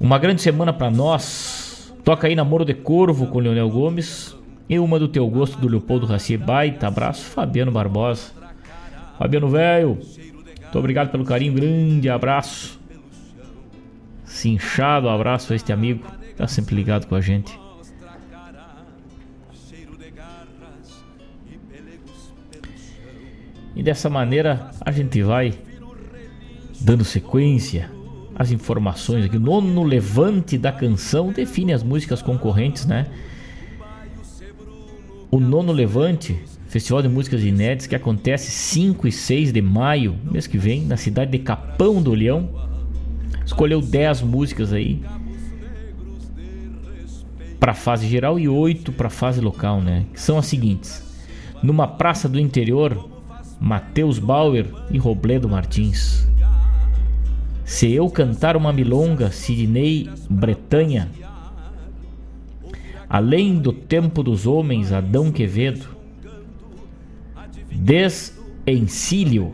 Uma 0.00 0.18
grande 0.18 0.40
semana 0.40 0.72
para 0.72 0.90
nós. 0.90 1.94
Toca 2.02 2.26
aí 2.26 2.34
Namoro 2.34 2.64
de 2.64 2.72
Corvo 2.72 3.26
com 3.26 3.40
Leonel 3.40 3.68
Gomes. 3.68 4.34
E 4.70 4.78
uma 4.78 4.98
do 4.98 5.06
teu 5.06 5.28
gosto 5.28 5.58
do 5.58 5.68
Leopoldo 5.68 6.06
Racier. 6.06 6.40
Baita 6.40 6.86
abraço, 6.86 7.24
Fabiano 7.26 7.70
Barbosa. 7.70 8.32
Fabiano 9.18 9.50
Velho, 9.50 9.98
muito 10.62 10.78
obrigado 10.78 11.10
pelo 11.10 11.26
carinho. 11.26 11.52
Grande 11.52 12.08
abraço. 12.08 12.80
Cinchado 14.24 15.10
abraço 15.10 15.52
a 15.52 15.56
este 15.56 15.74
amigo. 15.74 16.06
Tá 16.38 16.48
sempre 16.48 16.74
ligado 16.74 17.06
com 17.06 17.14
a 17.14 17.20
gente. 17.20 17.61
E 23.74 23.82
dessa 23.82 24.10
maneira 24.10 24.70
a 24.80 24.90
gente 24.90 25.22
vai 25.22 25.54
dando 26.80 27.04
sequência 27.04 27.90
às 28.34 28.50
informações 28.50 29.24
aqui. 29.24 29.36
O 29.36 29.40
nono 29.40 29.82
levante 29.82 30.58
da 30.58 30.72
canção 30.72 31.32
define 31.32 31.72
as 31.72 31.82
músicas 31.82 32.20
concorrentes, 32.20 32.86
né? 32.86 33.06
O 35.30 35.40
nono 35.40 35.72
levante 35.72 36.38
Festival 36.66 37.02
de 37.02 37.08
Músicas 37.08 37.42
Inéditas 37.42 37.86
que 37.86 37.94
acontece 37.94 38.50
5 38.50 39.06
e 39.06 39.12
6 39.12 39.52
de 39.52 39.62
maio, 39.62 40.16
mês 40.30 40.46
que 40.46 40.58
vem, 40.58 40.84
na 40.84 40.96
cidade 40.96 41.30
de 41.30 41.38
Capão 41.38 42.02
do 42.02 42.14
Leão. 42.14 42.48
Escolheu 43.44 43.80
10 43.80 44.22
músicas 44.22 44.72
aí 44.72 45.02
para 47.60 47.74
fase 47.74 48.08
geral 48.08 48.40
e 48.40 48.48
8 48.48 48.90
para 48.92 49.08
fase 49.08 49.40
local, 49.40 49.80
né? 49.80 50.04
Que 50.12 50.20
são 50.20 50.38
as 50.38 50.46
seguintes: 50.46 51.02
Numa 51.62 51.86
praça 51.86 52.28
do 52.28 52.40
interior, 52.40 53.11
Matheus 53.62 54.18
Bauer 54.18 54.66
e 54.90 54.98
Robledo 54.98 55.48
Martins. 55.48 56.26
Se 57.64 57.92
eu 57.92 58.10
cantar 58.10 58.56
uma 58.56 58.72
milonga, 58.72 59.30
Sidney 59.30 60.10
Bretanha. 60.28 61.08
Além 63.08 63.56
do 63.60 63.72
tempo 63.72 64.20
dos 64.20 64.48
homens, 64.48 64.92
Adão 64.92 65.30
Quevedo. 65.30 65.86
Desencílio, 67.70 69.52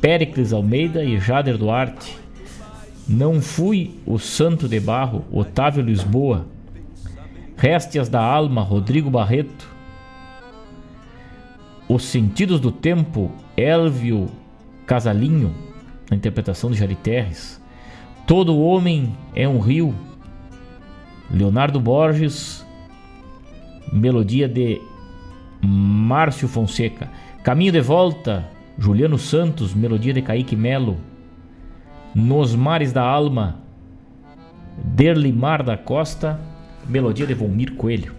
Péricles 0.00 0.52
Almeida 0.52 1.04
e 1.04 1.20
Jader 1.20 1.56
Duarte. 1.56 2.18
Não 3.08 3.40
fui 3.40 4.00
o 4.04 4.18
santo 4.18 4.68
de 4.68 4.80
barro, 4.80 5.24
Otávio 5.30 5.84
Lisboa. 5.84 6.46
Réstias 7.56 8.08
da 8.08 8.20
alma, 8.20 8.60
Rodrigo 8.60 9.08
Barreto. 9.08 9.71
Os 11.88 12.04
sentidos 12.04 12.60
do 12.60 12.70
tempo, 12.70 13.30
Elvio 13.56 14.28
Casalinho, 14.86 15.54
na 16.10 16.16
interpretação 16.16 16.70
de 16.70 16.78
Jari 16.78 16.94
Terres. 16.94 17.60
Todo 18.26 18.58
homem 18.58 19.14
é 19.34 19.48
um 19.48 19.58
rio, 19.58 19.94
Leonardo 21.30 21.80
Borges, 21.80 22.64
melodia 23.92 24.48
de 24.48 24.80
Márcio 25.60 26.48
Fonseca. 26.48 27.10
Caminho 27.42 27.72
de 27.72 27.80
Volta, 27.80 28.48
Juliano 28.78 29.18
Santos, 29.18 29.74
melodia 29.74 30.12
de 30.12 30.22
Kaique 30.22 30.56
Melo. 30.56 30.96
Nos 32.14 32.54
Mares 32.54 32.92
da 32.92 33.02
Alma, 33.02 33.60
Derlimar 34.84 35.62
da 35.62 35.76
Costa, 35.76 36.40
melodia 36.88 37.26
de 37.26 37.34
Volmir 37.34 37.74
Coelho. 37.74 38.14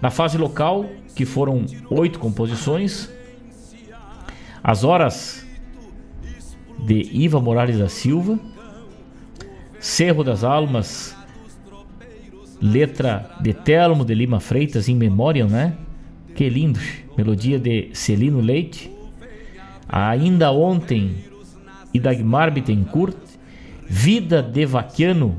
Na 0.00 0.10
fase 0.10 0.36
local, 0.36 0.86
que 1.14 1.24
foram 1.24 1.64
oito 1.90 2.18
composições, 2.18 3.10
As 4.62 4.82
Horas 4.84 5.46
de 6.78 7.08
Iva 7.12 7.40
Morales 7.40 7.78
da 7.78 7.88
Silva, 7.88 8.38
Cerro 9.78 10.24
das 10.24 10.42
Almas, 10.42 11.14
letra 12.60 13.30
de 13.40 13.52
Telmo 13.52 14.04
de 14.04 14.14
Lima 14.14 14.40
Freitas, 14.40 14.88
em 14.88 14.96
memória, 14.96 15.46
né? 15.46 15.76
Que 16.34 16.48
lindo. 16.48 16.80
Melodia 17.16 17.58
de 17.58 17.90
Celino 17.92 18.40
Leite. 18.40 18.90
Ainda 19.88 20.50
ontem, 20.50 21.16
Idagmar 21.92 22.50
Bittencourt. 22.50 23.16
Vida 23.86 24.42
de 24.42 24.64
Vaquiano, 24.64 25.36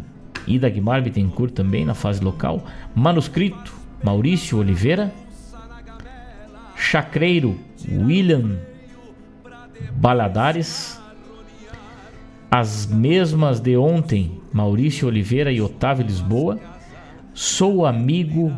Idagmar 0.48 1.02
Bittencourt 1.02 1.52
também 1.52 1.84
na 1.84 1.96
fase 1.96 2.24
local. 2.24 2.64
Manuscrito, 2.94 3.74
Maurício 4.04 4.60
Oliveira. 4.60 5.12
Chacreiro, 6.76 7.58
William 7.90 8.60
Baladares. 9.94 11.00
As 12.50 12.86
mesmas 12.86 13.60
de 13.60 13.76
ontem, 13.76 14.40
Maurício 14.54 15.08
Oliveira 15.08 15.52
e 15.52 15.62
Otávio 15.62 16.06
Lisboa. 16.06 16.60
Sou 17.34 17.86
amigo 17.86 18.54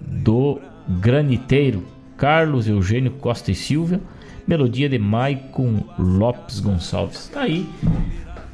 do 0.00 0.60
Graniteiro, 1.00 1.84
Carlos 2.16 2.68
Eugênio 2.68 3.12
Costa 3.12 3.50
e 3.50 3.54
Silva, 3.54 4.00
melodia 4.46 4.88
de 4.88 4.98
Maicon 4.98 5.82
Lopes 5.98 6.60
Gonçalves. 6.60 7.28
Tá 7.32 7.42
aí. 7.42 7.66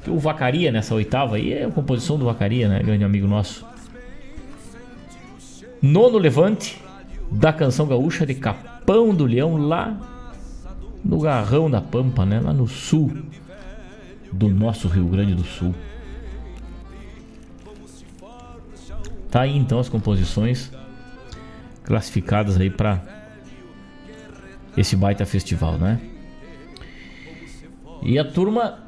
O 0.07 0.19
Vacaria 0.19 0.73
nessa 0.73 0.95
oitava 0.95 1.37
aí 1.37 1.53
é 1.53 1.65
a 1.65 1.71
composição 1.71 2.19
do 2.19 2.25
Vacaria, 2.25 2.69
né? 2.69 2.83
Grande 2.83 3.05
amigo 3.05 3.27
nosso. 3.27 3.67
Nono 5.81 6.19
Levante, 6.19 6.81
da 7.33 7.53
canção 7.53 7.87
gaúcha 7.87 8.27
de 8.27 8.35
Capão 8.35 9.15
do 9.15 9.25
Leão, 9.25 9.57
lá 9.57 9.97
no 11.05 11.19
Garrão 11.19 11.71
da 11.71 11.81
Pampa, 11.81 12.25
né? 12.25 12.41
Lá 12.41 12.53
no 12.53 12.69
sul 12.69 13.11
do 14.31 14.49
nosso 14.49 14.89
Rio 14.89 15.07
Grande 15.07 15.35
do 15.35 15.45
Sul. 15.45 15.75
Tá 19.31 19.43
aí 19.43 19.57
então 19.57 19.79
as 19.79 19.89
composições 19.89 20.71
classificadas 21.85 22.61
aí 22.61 22.71
para 22.71 23.03
esse 24.77 24.95
baita 24.95 25.25
festival, 25.25 25.79
né? 25.79 26.01
E 28.03 28.19
a 28.19 28.25
turma 28.25 28.79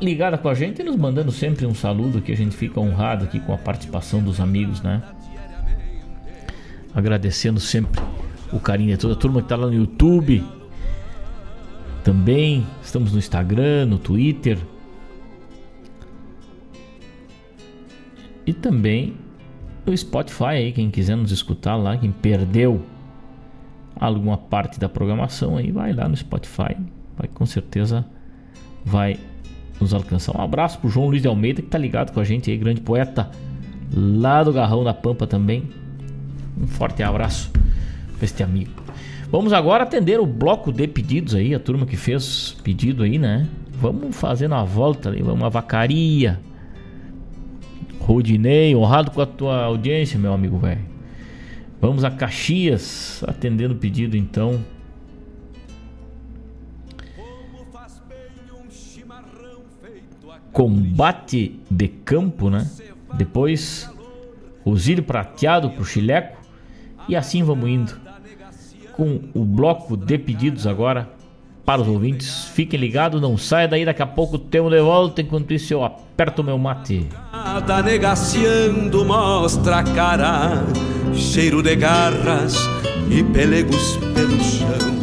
ligada 0.00 0.36
com 0.36 0.48
a 0.48 0.54
gente, 0.54 0.82
nos 0.82 0.96
mandando 0.96 1.30
sempre 1.30 1.66
um 1.66 1.74
saludo 1.74 2.20
que 2.20 2.32
a 2.32 2.36
gente 2.36 2.56
fica 2.56 2.80
honrado 2.80 3.24
aqui 3.24 3.38
com 3.40 3.52
a 3.52 3.58
participação 3.58 4.22
dos 4.22 4.40
amigos, 4.40 4.82
né? 4.82 5.02
Agradecendo 6.94 7.60
sempre 7.60 8.02
o 8.52 8.60
carinho 8.60 8.90
de 8.90 8.98
toda 8.98 9.14
a 9.14 9.16
turma 9.16 9.42
que 9.42 9.48
tá 9.48 9.56
lá 9.56 9.66
no 9.66 9.74
YouTube. 9.74 10.44
Também 12.04 12.66
estamos 12.82 13.12
no 13.12 13.18
Instagram, 13.18 13.86
no 13.86 13.98
Twitter. 13.98 14.58
E 18.44 18.52
também 18.52 19.16
no 19.86 19.96
Spotify 19.96 20.44
aí, 20.44 20.72
quem 20.72 20.90
quiser 20.90 21.16
nos 21.16 21.32
escutar 21.32 21.76
lá, 21.76 21.96
quem 21.96 22.12
perdeu 22.12 22.82
alguma 23.96 24.36
parte 24.36 24.80
da 24.80 24.88
programação 24.88 25.56
aí, 25.56 25.70
vai 25.70 25.92
lá 25.92 26.08
no 26.08 26.16
Spotify, 26.16 26.76
vai 27.16 27.28
com 27.32 27.46
certeza 27.46 28.04
vai 28.84 29.18
nos 29.80 29.94
alcançar. 29.94 30.36
Um 30.36 30.42
abraço 30.42 30.78
pro 30.78 30.88
João 30.88 31.08
Luiz 31.08 31.22
de 31.22 31.28
Almeida 31.28 31.62
que 31.62 31.68
tá 31.68 31.78
ligado 31.78 32.12
com 32.12 32.20
a 32.20 32.24
gente 32.24 32.50
aí, 32.50 32.56
grande 32.56 32.80
poeta 32.80 33.30
lá 33.94 34.42
do 34.42 34.52
Garrão 34.52 34.82
da 34.84 34.94
Pampa 34.94 35.26
também. 35.26 35.68
Um 36.60 36.66
forte 36.66 37.02
abraço 37.02 37.50
para 38.16 38.24
este 38.24 38.42
amigo. 38.42 38.82
Vamos 39.30 39.52
agora 39.52 39.84
atender 39.84 40.20
o 40.20 40.26
bloco 40.26 40.72
de 40.72 40.86
pedidos 40.86 41.34
aí, 41.34 41.54
a 41.54 41.60
turma 41.60 41.86
que 41.86 41.96
fez 41.96 42.56
pedido 42.62 43.02
aí, 43.02 43.18
né? 43.18 43.48
Vamos 43.72 44.14
fazendo 44.16 44.54
a 44.54 44.62
volta 44.62 45.08
ali, 45.08 45.22
uma 45.22 45.48
vacaria 45.48 46.38
Rodinei, 48.02 48.74
honrado 48.74 49.12
com 49.12 49.20
a 49.20 49.26
tua 49.26 49.62
audiência, 49.64 50.18
meu 50.18 50.32
amigo 50.32 50.58
velho. 50.58 50.84
Vamos 51.80 52.04
a 52.04 52.10
Caxias, 52.10 53.22
atendendo 53.26 53.74
o 53.74 53.76
pedido 53.76 54.16
então. 54.16 54.62
Combate 60.52 61.60
de 61.70 61.88
campo, 61.88 62.50
né? 62.50 62.68
Depois, 63.14 63.90
Osílio 64.64 65.02
prateado 65.02 65.70
pro 65.70 65.84
Chileco. 65.84 66.41
E 67.08 67.16
assim 67.16 67.42
vamos 67.42 67.68
indo. 67.68 67.92
Com 68.94 69.20
o 69.34 69.44
bloco 69.44 69.96
de 69.96 70.18
pedidos 70.18 70.66
agora 70.66 71.08
para 71.64 71.80
os 71.80 71.88
ouvintes. 71.88 72.44
Fiquem 72.44 72.78
ligados, 72.78 73.20
não 73.20 73.36
saia 73.36 73.68
daí, 73.68 73.84
daqui 73.84 74.02
a 74.02 74.06
pouco 74.06 74.38
temos 74.38 74.70
de 74.70 74.80
volta. 74.80 75.20
Enquanto 75.20 75.52
isso, 75.52 75.72
eu 75.72 75.84
aperto 75.84 76.42
meu 76.42 76.58
mate. 76.58 77.08
Negaciando 77.84 79.04
mostra 79.04 79.78
a 79.78 79.82
cara, 79.82 80.64
cheiro 81.14 81.62
de 81.62 81.76
garras 81.76 82.56
e 83.10 83.22
pelegos 83.22 83.96
pelo 84.14 84.38
chão. 84.42 85.01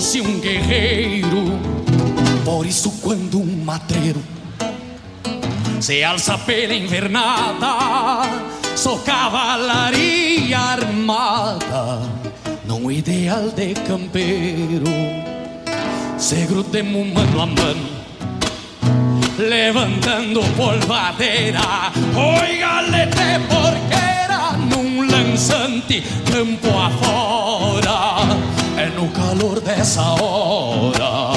Fosse 0.00 0.22
um 0.22 0.40
guerreiro. 0.40 1.60
Por 2.42 2.64
isso, 2.64 2.90
quando 3.02 3.38
um 3.38 3.64
matreiro 3.64 4.22
se 5.78 6.02
alça 6.02 6.38
pela 6.38 6.72
invernada, 6.72 8.22
sou 8.76 8.98
cavalaria 9.00 10.58
armada, 10.58 12.00
num 12.64 12.90
ideal 12.90 13.50
de 13.50 13.74
campeiro. 13.74 14.86
Se 16.16 16.46
grudemos 16.46 17.06
mano 17.12 17.42
a 17.42 17.46
mano 17.46 17.88
levantando 19.36 20.40
polvadeira. 20.56 21.60
Oiga-lhe 22.16 23.06
porqueira 23.50 24.56
num 24.56 25.06
lançante 25.06 26.02
campo 26.24 26.68
afora. 26.68 28.49
É 28.80 28.86
no 28.86 29.10
calor 29.10 29.60
dessa 29.60 30.00
hora 30.00 31.34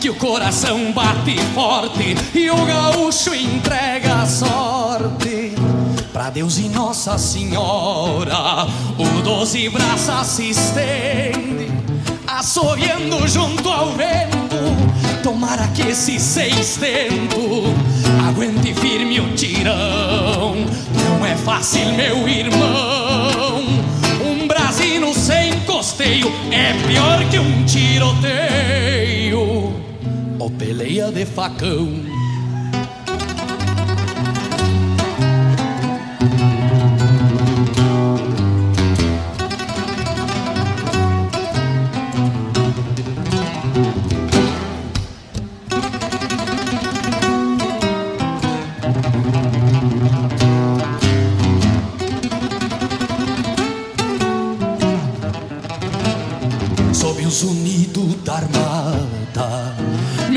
que 0.00 0.08
o 0.08 0.14
coração 0.14 0.92
bate 0.92 1.36
forte 1.52 2.14
e 2.32 2.48
o 2.48 2.64
gaúcho 2.64 3.34
entrega 3.34 4.22
a 4.22 4.26
sorte. 4.26 5.56
Pra 6.12 6.30
Deus 6.30 6.56
e 6.58 6.68
Nossa 6.68 7.18
Senhora, 7.18 8.68
o 8.96 9.22
doze 9.22 9.68
braços 9.70 10.26
se 10.28 10.50
estende, 10.50 11.68
assoviando 12.28 13.26
junto 13.26 13.68
ao 13.68 13.90
vento. 13.90 15.20
Tomara 15.20 15.66
que 15.74 15.82
esse 15.82 16.20
sextento 16.20 17.74
aguente 18.28 18.72
firme 18.72 19.18
o 19.18 19.34
tirão. 19.34 20.54
Não 20.94 21.26
é 21.26 21.34
fácil, 21.34 21.92
meu 21.94 22.28
irmão. 22.28 23.53
Costeio 25.84 26.32
é 26.50 26.72
pior 26.88 27.28
que 27.28 27.38
um 27.38 27.62
tiroteio 27.66 29.38
ou 30.38 30.50
peleia 30.50 31.12
de 31.12 31.26
facão. 31.26 32.13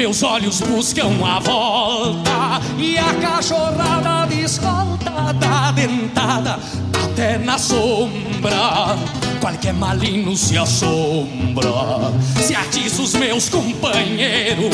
Meus 0.07 0.23
olhos 0.23 0.61
buscam 0.61 1.09
a 1.21 1.38
volta 1.38 2.61
e 2.77 2.97
a 2.97 3.13
cachorrada 3.15 4.25
de 4.27 4.41
escolta 4.41 5.34
da 5.34 5.69
dentada 5.71 6.57
até 6.93 7.38
na 7.38 7.57
sombra. 7.57 8.95
Qualquer 9.41 9.73
malino 9.73 10.34
se 10.38 10.57
assombra, 10.57 12.13
se 12.41 12.55
atiça 12.55 13.01
os 13.01 13.15
meus 13.15 13.49
companheiros. 13.49 14.73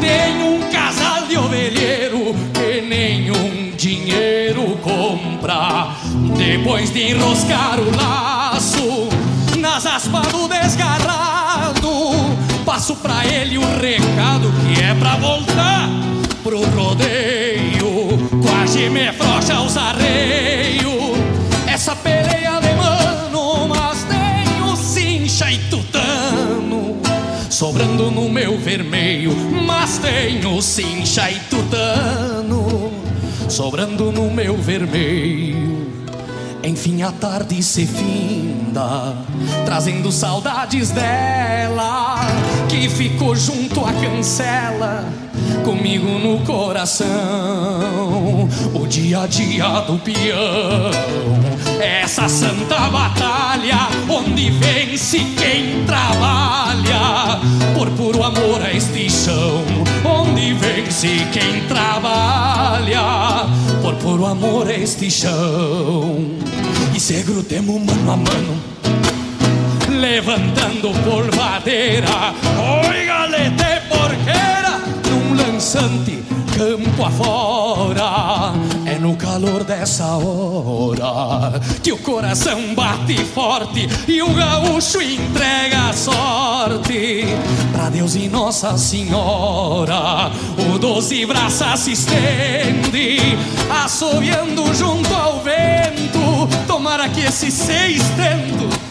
Tem 0.00 0.42
um 0.42 0.70
casal 0.72 1.26
de 1.26 1.36
ovelheiro 1.36 2.34
que 2.54 2.80
nenhum 2.80 3.76
dinheiro 3.76 4.78
compra. 4.82 5.94
Depois 6.38 6.88
de 6.90 7.10
enroscar 7.10 7.78
o 7.78 7.94
laço 7.94 9.10
nas 9.58 9.84
aspas 9.84 10.26
do 10.28 10.48
desgarrado, 10.48 11.19
pra 13.00 13.26
ele 13.26 13.58
o 13.58 13.78
recado 13.78 14.52
que 14.62 14.82
é 14.82 14.94
pra 14.94 15.16
voltar 15.16 15.88
pro 16.42 16.64
rodeio. 16.70 18.18
Quase 18.42 18.88
me 18.88 19.12
frouxa 19.12 19.60
os 19.60 19.76
arreios, 19.76 21.18
essa 21.66 21.96
peleia 21.96 22.60
de 22.60 22.74
mano, 22.74 23.68
mas 23.68 24.04
tenho 24.04 24.76
cincha 24.76 25.50
e 25.50 25.58
tutano. 25.70 27.00
Sobrando 27.48 28.10
no 28.10 28.28
meu 28.28 28.58
vermelho, 28.58 29.34
mas 29.66 29.98
tenho 29.98 30.60
cincha 30.62 31.30
e 31.30 31.38
tutano. 31.40 32.92
Sobrando 33.48 34.12
no 34.12 34.30
meu 34.30 34.56
vermelho. 34.56 35.80
Enfim 36.62 37.02
a 37.02 37.10
tarde 37.10 37.62
se 37.62 37.86
finda, 37.86 39.14
trazendo 39.64 40.12
saudades 40.12 40.90
dela, 40.90 42.20
que 42.80 42.88
ficou 42.88 43.36
junto 43.36 43.84
à 43.84 43.92
cancela, 43.92 45.04
comigo 45.66 46.18
no 46.18 46.38
coração. 46.46 48.48
O 48.72 48.86
dia 48.86 49.24
a 49.24 49.26
dia 49.26 49.68
do 49.80 49.98
peão, 49.98 50.90
essa 51.78 52.26
santa 52.26 52.88
batalha, 52.88 53.86
onde 54.08 54.50
vence 54.52 55.18
quem 55.36 55.84
trabalha, 55.84 57.38
por 57.74 57.90
puro 57.90 58.22
amor 58.22 58.62
a 58.62 58.72
este 58.72 59.10
chão, 59.10 59.62
onde 60.02 60.54
vence 60.54 61.26
quem 61.34 61.60
trabalha, 61.68 63.46
por 63.82 63.94
puro 63.96 64.24
amor 64.24 64.68
a 64.68 64.72
este 64.72 65.10
chão. 65.10 66.16
E 66.94 66.98
se 66.98 67.22
grudemos 67.24 67.84
mano 67.84 68.10
a 68.10 68.16
mano, 68.16 68.79
levantando 70.00 70.92
polvadeira, 71.04 72.32
oiga-lhe 72.88 73.50
de 73.50 73.80
porqueira, 73.88 74.80
num 75.06 75.36
lançante 75.36 76.24
campo 76.56 77.04
afora. 77.04 78.52
É 78.86 78.98
no 78.98 79.14
calor 79.14 79.62
dessa 79.62 80.06
hora 80.16 81.60
que 81.82 81.92
o 81.92 81.98
coração 81.98 82.74
bate 82.74 83.16
forte 83.26 83.86
e 84.08 84.22
o 84.22 84.32
gaúcho 84.32 85.02
entrega 85.02 85.90
a 85.90 85.92
sorte 85.92 87.26
pra 87.70 87.90
Deus 87.90 88.14
e 88.14 88.26
Nossa 88.28 88.78
Senhora. 88.78 90.30
O 90.72 90.78
doze 90.78 91.26
braços 91.26 91.80
se 91.80 91.92
estende, 91.92 93.18
assoviando 93.84 94.74
junto 94.74 95.14
ao 95.14 95.40
vento. 95.40 96.48
Tomara 96.66 97.06
que 97.10 97.20
esse 97.20 97.50
sextento 97.50 98.89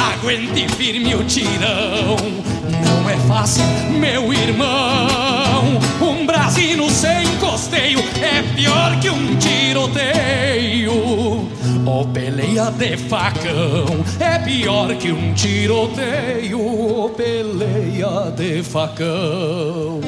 aguente 0.00 0.66
firme 0.76 1.14
o 1.14 1.24
tirão. 1.24 2.16
Não 2.84 3.08
é 3.08 3.16
fácil, 3.28 3.64
meu 3.90 4.32
irmão. 4.32 5.78
Um 6.00 6.24
brasino 6.26 6.88
sem 6.88 7.26
costeio 7.38 7.98
é 8.22 8.42
pior 8.54 8.98
que 9.00 9.10
um 9.10 9.36
tiroteio. 9.36 10.92
Ou 11.86 12.06
peleia 12.06 12.70
de 12.70 12.96
facão 12.96 13.86
é 14.18 14.38
pior 14.38 14.94
que 14.96 15.12
um 15.12 15.34
tiroteio. 15.34 16.60
Ou 16.60 17.10
peleia 17.10 18.30
de 18.36 18.62
facão. 18.62 20.00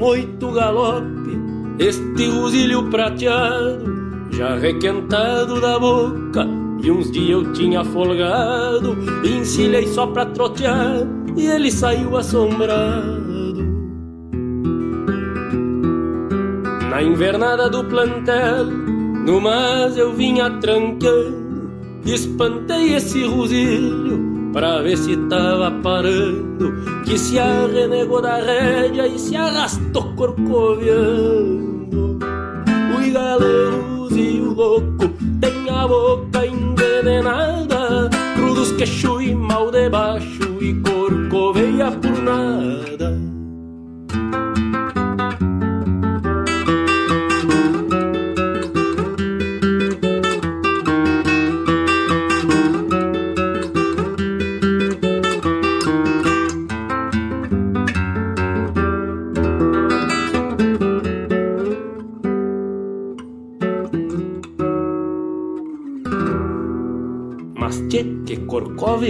Com 0.00 0.06
oito 0.06 0.50
galope, 0.50 1.38
este 1.78 2.26
rosilho 2.30 2.84
prateado, 2.84 3.84
já 4.30 4.56
requentado 4.56 5.60
da 5.60 5.78
boca, 5.78 6.46
e 6.82 6.90
uns 6.90 7.10
dias 7.10 7.30
eu 7.30 7.52
tinha 7.52 7.84
folgado, 7.84 8.96
encilhei 9.22 9.86
só 9.88 10.06
pra 10.06 10.24
trotear, 10.24 11.06
e 11.36 11.46
ele 11.46 11.70
saiu 11.70 12.16
assombrado. 12.16 13.20
Na 16.88 17.02
invernada 17.02 17.68
do 17.68 17.84
plantel, 17.84 18.66
no 19.26 19.38
mas 19.38 19.98
eu 19.98 20.14
vinha 20.14 20.48
trancando, 20.62 21.70
espantei 22.06 22.94
esse 22.94 23.22
rosilho, 23.26 24.19
Pra 24.52 24.82
ver 24.82 24.98
se 24.98 25.16
tava 25.28 25.70
parando 25.82 26.72
Que 27.04 27.16
se 27.16 27.38
arrenegou 27.38 28.20
da 28.20 28.36
rédea 28.36 29.06
E 29.06 29.18
se 29.18 29.36
arrastou 29.36 30.12
corcoviando. 30.14 32.18
O 32.96 33.00
igaleiros 33.00 34.16
e 34.16 34.40
o 34.40 34.52
louco 34.52 35.08
Tem 35.40 35.70
a 35.70 35.86
boca 35.86 36.46
envenenada 36.46 38.10
Crudos 38.34 38.72
queixo 38.72 39.22
e 39.22 39.34
mal 39.34 39.70
debaixo 39.70 40.58
E 40.60 40.74
corcoveia 40.80 41.92
por 41.92 42.22
nada 42.22 43.29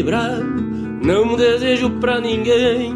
vibrar. 0.01 0.41
Não 1.05 1.37
desejo 1.37 1.91
pra 2.01 2.21
ninguém. 2.21 2.95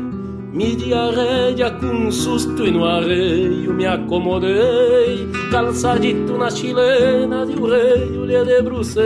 Midi 0.52 0.92
a 0.94 1.70
com 1.80 1.86
um 1.86 2.12
susto 2.12 2.64
e 2.64 2.70
no 2.70 2.84
arreio 2.84 3.74
me 3.74 3.86
acomodei. 3.86 5.28
Calçadito 5.50 6.36
nas 6.38 6.56
chilenas 6.56 7.50
e 7.50 7.52
o 7.54 7.66
rei 7.66 8.26
lhe 8.26 8.44
debrucei 8.44 9.04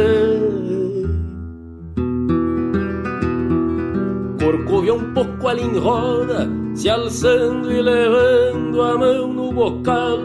Corcovia 4.41 4.95
um 4.95 5.13
pouco 5.13 5.49
ali 5.49 5.63
em 5.63 5.79
roda 5.79 6.49
Se 6.75 6.89
alçando 6.89 7.71
e 7.71 7.83
levando 7.83 8.83
a 8.83 8.99
mão 8.99 9.33
no 9.33 9.53
bocal. 9.53 10.21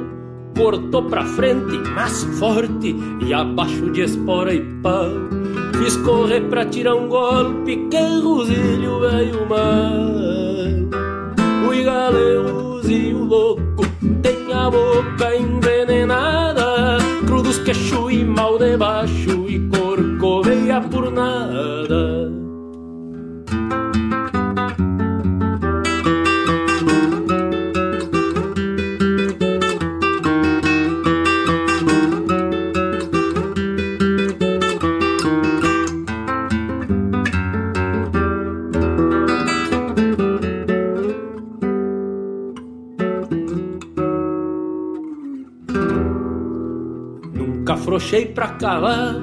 Cortou 0.58 1.04
pra 1.04 1.26
frente, 1.26 1.78
mas 1.96 2.24
forte 2.38 2.96
E 3.26 3.34
abaixo 3.34 3.92
de 3.92 4.02
espora 4.02 4.54
e 4.54 4.62
pau 4.82 5.43
Fiz 5.84 5.98
correr 5.98 6.40
pra 6.48 6.66
tirar 6.66 6.96
um 6.96 7.10
golpe 7.10 7.76
Que 7.92 8.22
rosilho 8.22 9.02
veio 9.02 9.46
mal 9.50 10.14
e 11.74 11.84
galeus 11.84 12.88
e 12.88 13.14
o 13.14 13.26
louco 13.26 13.84
tem 14.22 14.54
a 14.54 14.70
boca 14.70 15.36
envenenada, 15.36 17.00
crudos 17.26 17.58
queixo 17.60 18.10
e 18.10 18.24
mal 18.24 18.58
debaixo 18.58 19.46
e 19.50 19.60
corcoveia 19.68 20.80
por 20.82 21.12
nada. 21.12 22.13
Afrouxei 48.14 48.26
pra 48.28 48.48
cavar, 48.50 49.16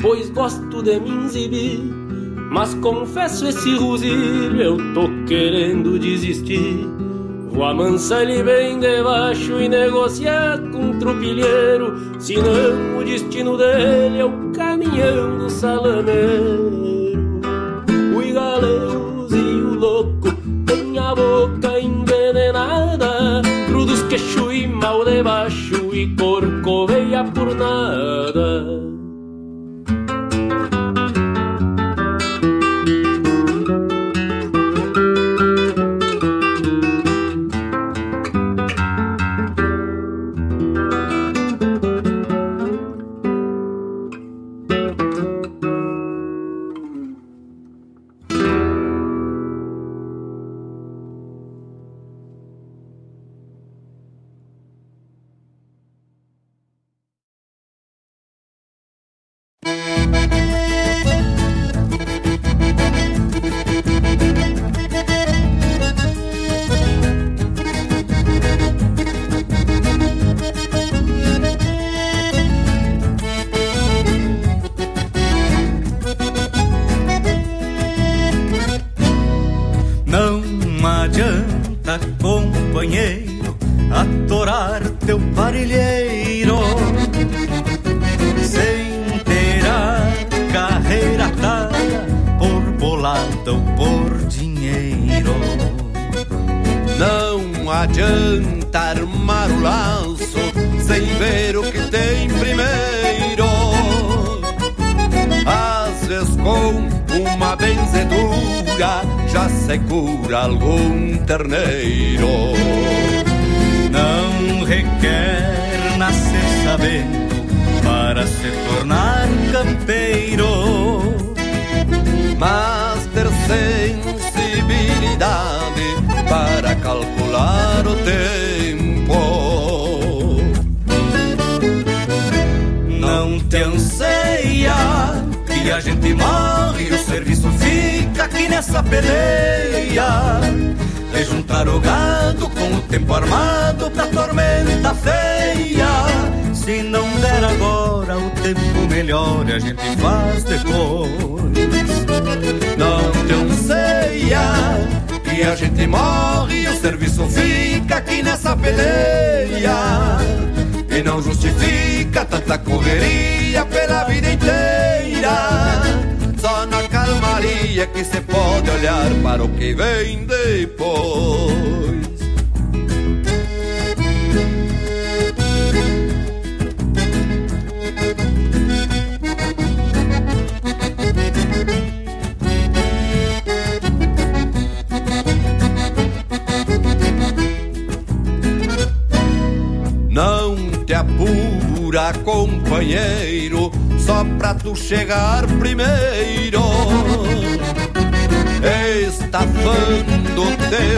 pois 0.00 0.28
gosto 0.30 0.82
de 0.82 1.00
me 1.00 1.24
exibir. 1.24 1.80
Mas 2.50 2.74
confesso 2.74 3.46
esse 3.46 3.76
rusilho, 3.76 4.60
eu 4.60 4.76
tô 4.94 5.08
querendo 5.26 5.98
desistir. 5.98 6.86
Vou 7.50 7.64
amansar 7.64 8.22
ele 8.22 8.42
bem 8.42 8.78
debaixo 8.78 9.60
e 9.60 9.68
negociar 9.68 10.58
com 10.70 10.90
um 10.90 10.98
trupilheiro. 10.98 12.20
Senão 12.20 12.98
o 12.98 13.04
destino 13.04 13.56
dele 13.56 14.18
é 14.18 14.24
o 14.24 14.52
caminhão 14.52 15.38
do 15.38 15.50
salameiro. 15.50 16.67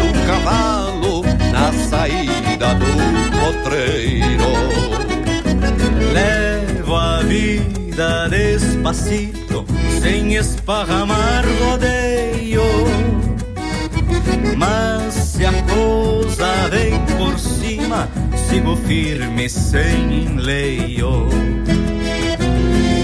Teu 0.00 0.26
cavalo 0.26 1.22
na 1.52 1.72
saída 1.72 2.74
do 2.74 2.86
potreiro. 3.38 4.50
Levo 6.12 6.96
a 6.96 7.20
vida 7.22 8.28
despacito, 8.28 9.64
sem 10.00 10.34
esparramar 10.36 11.44
rodeio. 11.60 12.62
Mas 14.56 15.14
se 15.14 15.44
a 15.44 15.52
coisa 15.52 16.68
vem 16.70 16.98
por 17.18 17.38
cima, 17.38 18.08
sigo 18.48 18.76
firme 18.76 19.48
sem 19.48 20.24
enleio 20.26 21.28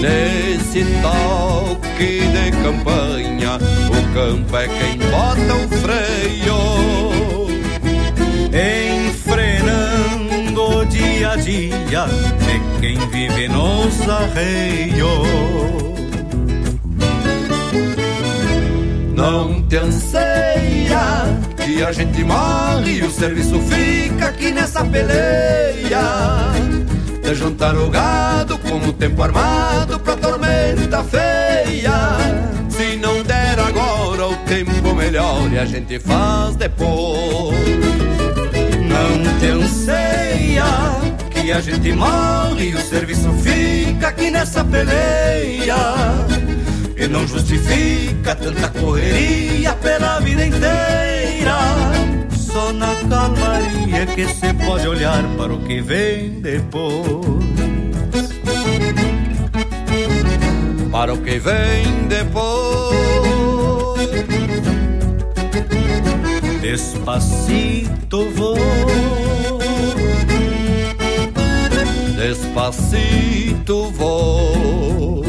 Nesse 0.07 0.85
toque 1.01 2.21
de 2.21 2.51
campanha, 2.63 3.57
o 3.89 4.01
campo 4.13 4.55
é 4.55 4.67
quem 4.69 4.97
bota 5.11 5.53
o 5.53 5.67
freio. 5.81 6.59
Enfrenando 9.03 10.61
o 10.61 10.85
dia 10.85 11.31
a 11.31 11.35
dia 11.35 12.05
de 12.39 12.61
quem 12.79 12.97
vive 13.09 13.49
nos 13.49 13.99
arreios. 14.07 15.27
Não 19.13 19.61
te 19.63 19.75
anseia 19.75 21.37
que 21.65 21.83
a 21.83 21.91
gente 21.91 22.23
morre 22.23 22.99
e 22.99 23.03
o 23.03 23.11
serviço 23.11 23.59
fica 23.59 24.27
aqui 24.27 24.51
nessa 24.51 24.85
peleia. 24.85 25.99
De 27.21 27.35
juntar 27.35 27.75
o 27.75 27.89
gado 27.89 28.46
com 28.79 28.89
o 28.89 28.93
tempo 28.93 29.21
armado 29.23 29.99
pra 29.99 30.15
tormenta 30.15 31.03
feia. 31.03 32.17
Se 32.69 32.97
não 32.97 33.23
der 33.23 33.59
agora 33.59 34.27
o 34.27 34.35
tempo 34.45 34.93
melhor 34.93 35.51
e 35.51 35.57
a 35.57 35.65
gente 35.65 35.99
faz 35.99 36.55
depois. 36.55 37.55
Não 38.87 39.39
te 39.39 39.47
anseia 39.47 40.65
que 41.29 41.51
a 41.51 41.61
gente 41.61 41.91
morre 41.93 42.69
e 42.69 42.75
o 42.75 42.81
serviço 42.81 43.31
fica 43.33 44.09
aqui 44.09 44.29
nessa 44.29 44.63
peleia 44.63 45.75
e 46.95 47.07
não 47.07 47.27
justifica 47.27 48.35
tanta 48.35 48.69
correria 48.69 49.73
pela 49.73 50.19
vida 50.19 50.45
inteira. 50.45 51.57
Só 52.35 52.73
na 52.73 52.95
calmaria 53.07 54.05
que 54.15 54.27
se 54.27 54.53
pode 54.65 54.87
olhar 54.87 55.23
para 55.37 55.53
o 55.53 55.59
que 55.61 55.79
vem 55.81 56.41
depois. 56.41 57.76
Para 60.97 61.13
o 61.13 61.21
que 61.21 61.37
vem 61.37 62.07
depois. 62.07 62.97
Despacito 66.59 68.31
vou. 68.31 68.57
Despacito 72.15 73.91
vou. 73.91 75.23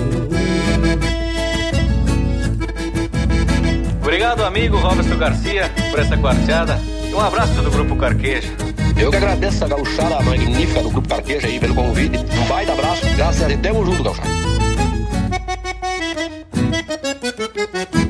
Obrigado, 4.01 4.45
amigo 4.47 4.78
Roberto 4.78 5.19
Garcia, 5.19 5.70
por 5.90 5.99
essa 5.99 6.16
quarteada. 6.16 6.81
E 7.11 7.12
um 7.12 7.20
abraço 7.20 7.53
do 7.61 7.70
Grupo 7.70 7.95
Carqueja. 7.95 8.49
Eu 8.99 9.11
que 9.11 9.16
agradeço 9.19 9.66
a 9.66 9.69
gauchada 9.69 10.23
magnífica 10.23 10.81
do 10.81 10.89
Grupo 10.89 11.07
Carqueja 11.07 11.47
aí 11.47 11.61
pelo 11.61 11.74
convite. 11.74 12.16
Um 12.16 12.49
baita 12.49 12.73
abraço. 12.73 13.05
Graças 13.19 13.43
a 13.43 13.49
Deus. 13.49 13.61
Tamo 13.61 13.85
junto, 13.85 14.03
gauchada. 14.03 14.57
Canta, 17.59 18.07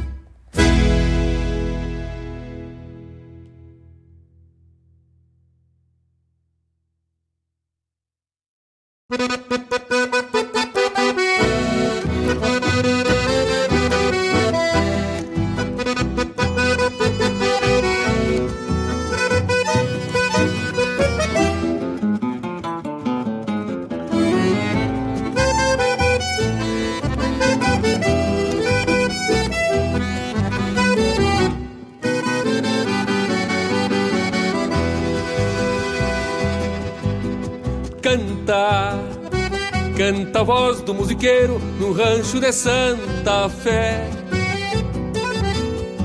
musiqueiro 41.08 41.58
no 41.80 41.92
rancho 41.92 42.38
de 42.38 42.52
Santa 42.52 43.48
Fé. 43.48 44.10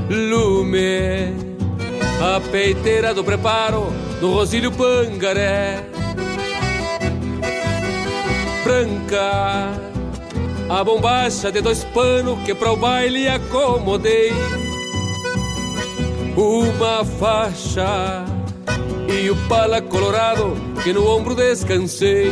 Lume, 0.09 1.35
a 2.21 2.39
peiteira 2.39 3.13
do 3.13 3.21
preparo 3.21 3.91
no 4.21 4.31
Rosílio 4.31 4.71
Pangaré. 4.71 5.83
Branca, 8.63 9.73
a 10.69 10.83
bombacha 10.85 11.51
de 11.51 11.59
dois 11.59 11.83
panos 11.83 12.41
que 12.45 12.55
para 12.55 12.71
o 12.71 12.77
baile 12.77 13.27
acomodei. 13.27 14.31
Uma 16.37 17.03
faixa 17.03 18.23
e 19.09 19.29
o 19.29 19.35
pala 19.49 19.81
colorado 19.81 20.55
que 20.81 20.93
no 20.93 21.05
ombro 21.05 21.35
descansei. 21.35 22.31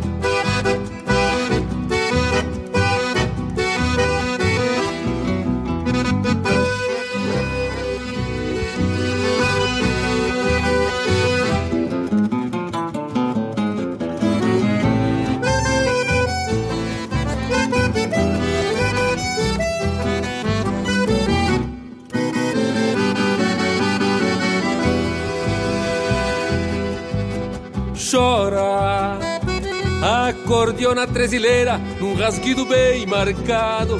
Acordeona 30.51 31.07
tresileira 31.07 31.79
num 31.97 32.13
rasguido 32.13 32.65
bem 32.65 33.05
marcado. 33.05 33.97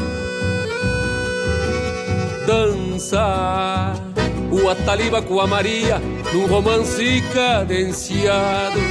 Dança 2.46 3.94
o 4.52 4.70
Ataliba 4.70 5.22
com 5.22 5.40
a 5.40 5.48
Maria 5.48 6.02
num 6.34 6.48
romance 6.48 7.24
cadenciado. 7.34 8.82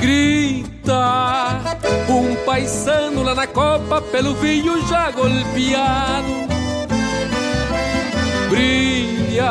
Grita 0.00 1.60
um 2.08 2.36
paisano 2.46 3.24
lá 3.24 3.34
na 3.34 3.48
copa 3.48 4.00
pelo 4.00 4.36
vinho 4.36 4.86
já 4.86 5.10
golpeado. 5.10 6.28
Brilha 8.48 9.50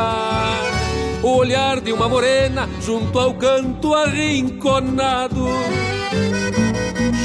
o 1.22 1.36
olhar 1.36 1.82
de 1.82 1.92
uma 1.92 2.08
morena 2.08 2.66
junto 2.80 3.18
ao 3.18 3.34
canto 3.34 3.94
arrinconado. 3.94 5.46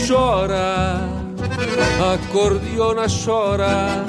Chora, 0.08 1.00
a 2.00 2.18
cordiona 2.32 3.08
chora. 3.08 4.06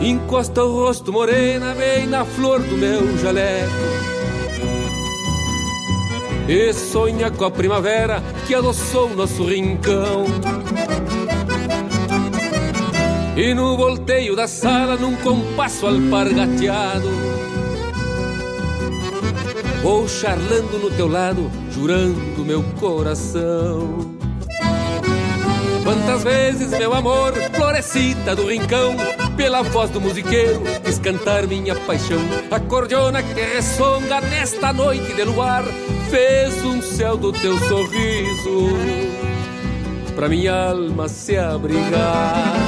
Encosta 0.00 0.64
o 0.64 0.84
rosto 0.84 1.12
morena 1.12 1.74
bem 1.74 2.06
na 2.06 2.24
flor 2.24 2.60
do 2.60 2.76
meu 2.76 3.18
jaleco. 3.18 3.88
E 6.48 6.72
sonha 6.72 7.30
com 7.30 7.44
a 7.44 7.50
primavera 7.50 8.22
que 8.46 8.54
adoçou 8.54 9.10
nosso 9.10 9.44
rincão. 9.44 10.24
E 13.36 13.52
no 13.52 13.76
volteio 13.76 14.34
da 14.34 14.48
sala, 14.48 14.96
num 14.96 15.14
compasso 15.16 15.86
alpargateado, 15.86 17.08
Vou 19.88 20.06
charlando 20.06 20.78
no 20.78 20.90
teu 20.90 21.08
lado, 21.08 21.50
jurando 21.70 22.44
meu 22.44 22.62
coração. 22.78 24.18
Quantas 25.82 26.22
vezes, 26.22 26.68
meu 26.72 26.92
amor, 26.92 27.32
florescita 27.54 28.36
do 28.36 28.50
rincão, 28.50 28.94
pela 29.34 29.62
voz 29.62 29.88
do 29.88 29.98
musiqueiro, 29.98 30.60
quis 30.84 30.98
cantar 30.98 31.46
minha 31.46 31.74
paixão. 31.74 32.20
A 32.50 32.60
cordiona 32.60 33.22
que 33.22 33.40
ressonga 33.40 34.20
nesta 34.20 34.74
noite 34.74 35.10
de 35.14 35.24
luar, 35.24 35.64
fez 36.10 36.62
um 36.66 36.82
céu 36.82 37.16
do 37.16 37.32
teu 37.32 37.58
sorriso 37.58 38.76
pra 40.14 40.28
minha 40.28 40.52
alma 40.68 41.08
se 41.08 41.38
abrigar, 41.38 42.58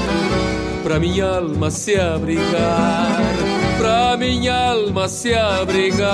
pra 0.83 0.99
minha 0.99 1.27
alma 1.27 1.71
se 1.71 1.97
abrigar, 1.97 3.21
pra 3.91 4.17
minha 4.17 4.55
alma 4.55 5.09
se 5.09 5.35
abrigar. 5.35 6.07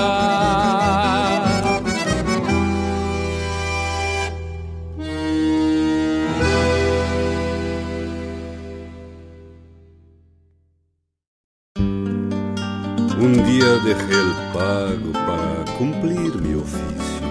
Um 13.19 13.33
dia 13.45 13.79
deixei 13.83 14.19
el 14.25 14.33
pago 14.53 15.11
para 15.27 15.77
cumplir 15.77 16.33
mi 16.41 16.55
oficio. 16.55 17.27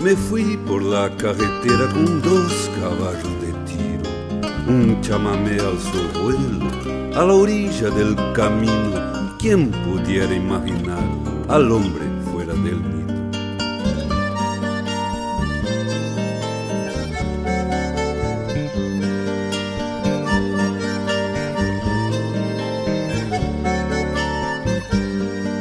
Me 0.00 0.16
fui 0.16 0.56
por 0.66 0.82
la 0.82 1.08
carretera 1.16 1.86
con 1.92 2.20
dos 2.20 2.68
caballos 2.80 3.34
de 3.42 3.52
tiro, 3.68 4.10
un 4.68 5.00
chamamé 5.02 5.56
al 5.60 5.78
su 5.78 6.04
a 7.16 7.24
la 7.24 7.32
orilla 7.32 7.90
del 7.90 8.16
camino. 8.32 9.13
¿Quién 9.44 9.70
pudiera 9.70 10.34
imaginar 10.34 11.06
al 11.50 11.70
hombre 11.70 12.06
fuera 12.32 12.54
del 12.54 12.80
nido? 12.80 13.14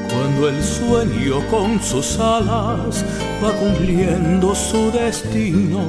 Cuando 0.07 0.47
el 0.47 0.63
sueño 0.63 1.45
con 1.51 1.83
sus 1.83 2.17
alas 2.19 3.03
va 3.43 3.51
cumpliendo 3.51 4.55
su 4.55 4.91
destino, 4.91 5.81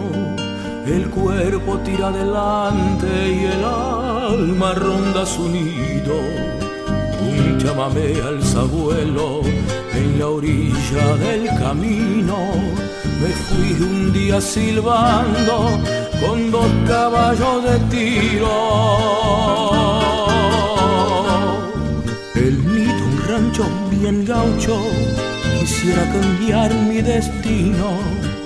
el 0.85 1.09
cuerpo 1.11 1.79
tira 1.85 2.09
adelante 2.09 3.07
y 3.07 3.45
el 3.45 3.65
alma 3.65 4.75
ronda 4.75 5.25
su 5.25 5.49
nido. 5.49 6.64
Llámame 7.59 8.21
al 8.21 8.43
sabuelo 8.43 9.41
en 9.95 10.19
la 10.19 10.29
orilla 10.29 11.17
del 11.17 11.47
camino. 11.59 12.37
Me 13.21 13.29
fui 13.29 13.87
un 13.87 14.13
día 14.13 14.41
silbando 14.41 15.71
con 16.21 16.51
dos 16.51 16.71
caballos 16.87 17.65
de 17.65 17.79
tiro. 17.95 18.55
El 22.35 22.55
nido, 22.73 23.05
un 23.11 23.29
rancho 23.29 23.65
bien 23.91 24.25
gaucho, 24.25 24.77
quisiera 25.59 26.05
cambiar 26.13 26.75
mi 26.75 27.01
destino. 27.01 27.99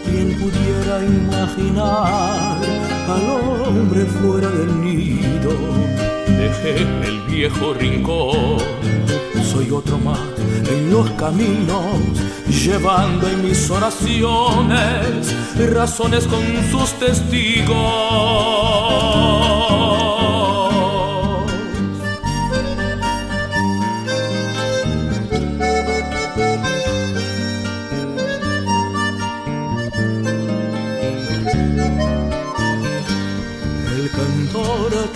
Quien 0.04 0.32
pudiera 0.40 1.04
imaginar 1.04 2.60
al 3.08 3.30
hombre 3.30 4.06
fuera 4.06 4.48
del 4.48 4.80
nido. 4.80 6.17
Dejé 6.38 6.82
el 7.08 7.20
viejo 7.28 7.74
rincón, 7.74 8.58
soy 9.52 9.70
otro 9.72 9.98
más 9.98 10.20
en 10.70 10.90
los 10.92 11.10
caminos, 11.12 11.84
llevando 12.48 13.28
en 13.28 13.44
mis 13.44 13.68
oraciones 13.68 15.34
razones 15.66 16.26
con 16.26 16.42
sus 16.70 16.92
testigos. 16.94 17.76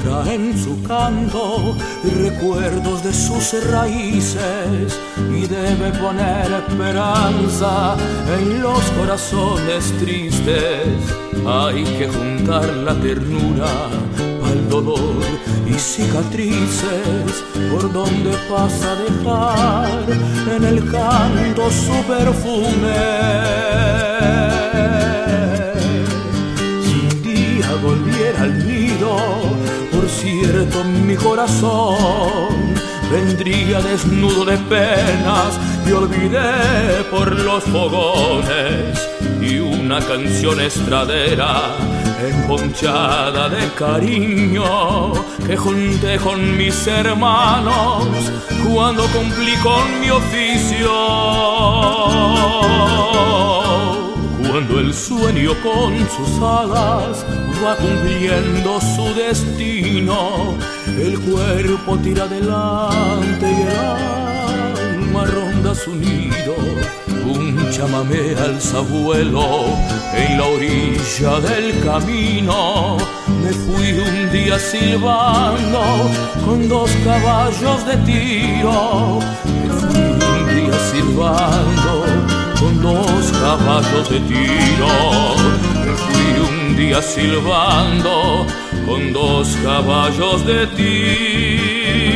Trae 0.02 0.34
en 0.34 0.56
su 0.56 0.82
canto 0.82 1.76
recuerdos 2.22 3.02
de 3.02 3.12
sus 3.12 3.64
raíces 3.70 4.98
y 5.30 5.46
debe 5.46 5.90
poner 5.98 6.50
esperanza 6.52 7.96
en 8.38 8.62
los 8.62 8.80
corazones 8.98 9.92
tristes. 9.98 10.98
Hay 11.46 11.84
que 11.84 12.08
juntar 12.08 12.64
la 12.68 12.94
ternura 12.94 13.70
al 14.44 14.68
dolor 14.68 15.22
y 15.66 15.74
cicatrices 15.74 17.44
por 17.70 17.92
donde 17.92 18.30
pasa 18.50 18.92
a 18.92 18.96
dejar 18.96 20.56
en 20.56 20.64
el 20.64 20.90
canto 20.90 21.70
su 21.70 21.94
perfume. 22.06 23.02
Si 26.82 26.94
un 27.10 27.22
día 27.22 27.68
volviera 27.82 28.42
al 28.42 28.66
nido, 28.66 29.16
por 30.12 30.20
cierto 30.20 30.84
mi 30.84 31.16
corazón 31.16 32.74
vendría 33.10 33.80
desnudo 33.80 34.44
de 34.44 34.58
penas 34.58 35.58
y 35.86 35.92
olvidé 35.92 37.02
por 37.10 37.34
los 37.40 37.64
fogones 37.64 39.08
y 39.40 39.58
una 39.58 40.00
canción 40.00 40.60
estradera 40.60 41.76
emponchada 42.20 43.48
de 43.48 43.68
cariño 43.74 45.12
que 45.46 45.56
junté 45.56 46.18
con 46.18 46.56
mis 46.56 46.86
hermanos 46.86 48.06
cuando 48.68 49.04
cumplí 49.06 49.56
con 49.56 50.00
mi 50.00 50.10
oficio. 50.10 50.92
Cuando 54.52 54.80
el 54.80 54.92
sueño 54.92 55.52
con 55.62 55.98
sus 56.10 56.36
alas 56.42 57.24
va 57.64 57.74
cumpliendo 57.74 58.78
su 58.82 59.14
destino, 59.14 60.58
el 60.86 61.18
cuerpo 61.20 61.96
tira 61.96 62.24
adelante 62.24 63.50
y 63.50 63.62
el 63.62 64.98
alma 64.98 65.24
ronda 65.24 65.74
su 65.74 65.94
nido. 65.96 66.54
Un 67.24 67.70
chamamé 67.70 68.34
al 68.44 68.60
sabuelo 68.60 69.64
en 70.14 70.36
la 70.36 70.44
orilla 70.44 71.40
del 71.40 71.82
camino. 71.82 72.98
Me 73.42 73.52
fui 73.54 73.92
un 73.92 74.30
día 74.32 74.58
silbando 74.58 76.10
con 76.44 76.68
dos 76.68 76.90
caballos 77.06 77.86
de 77.86 77.96
tiro. 78.04 79.18
Me 79.46 79.70
fui 79.70 79.98
un 79.98 80.54
día 80.54 80.78
silbando 80.90 82.01
con 82.62 82.80
dos 82.80 83.32
caballos 83.32 84.08
de 84.08 84.20
tiro. 84.20 84.92
Me 85.84 85.92
fui 86.04 86.30
un 86.48 86.76
día 86.76 87.02
silbando 87.02 88.46
con 88.86 89.12
dos 89.12 89.56
caballos 89.64 90.46
de 90.46 90.66
tiro. 90.68 92.11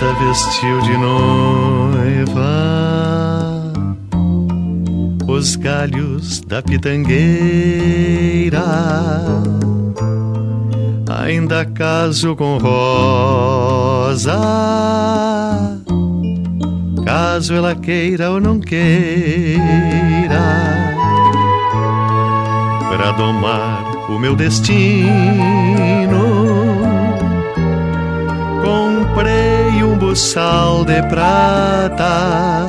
Criada 0.00 0.14
vestiu 0.14 0.80
de 0.80 0.96
noiva 0.96 2.40
os 5.28 5.54
galhos 5.56 6.40
da 6.40 6.62
pitangueira. 6.62 8.62
Ainda 11.22 11.66
caso 11.66 12.34
com 12.34 12.56
rosa, 12.56 14.40
caso 17.04 17.52
ela 17.54 17.74
queira 17.74 18.30
ou 18.30 18.40
não 18.40 18.58
queira, 18.58 19.58
para 22.88 23.10
domar 23.12 23.84
o 24.08 24.18
meu 24.18 24.34
destino 24.34 26.29
um 30.10 30.12
buçal 30.12 30.84
de 30.84 31.00
prata, 31.04 32.66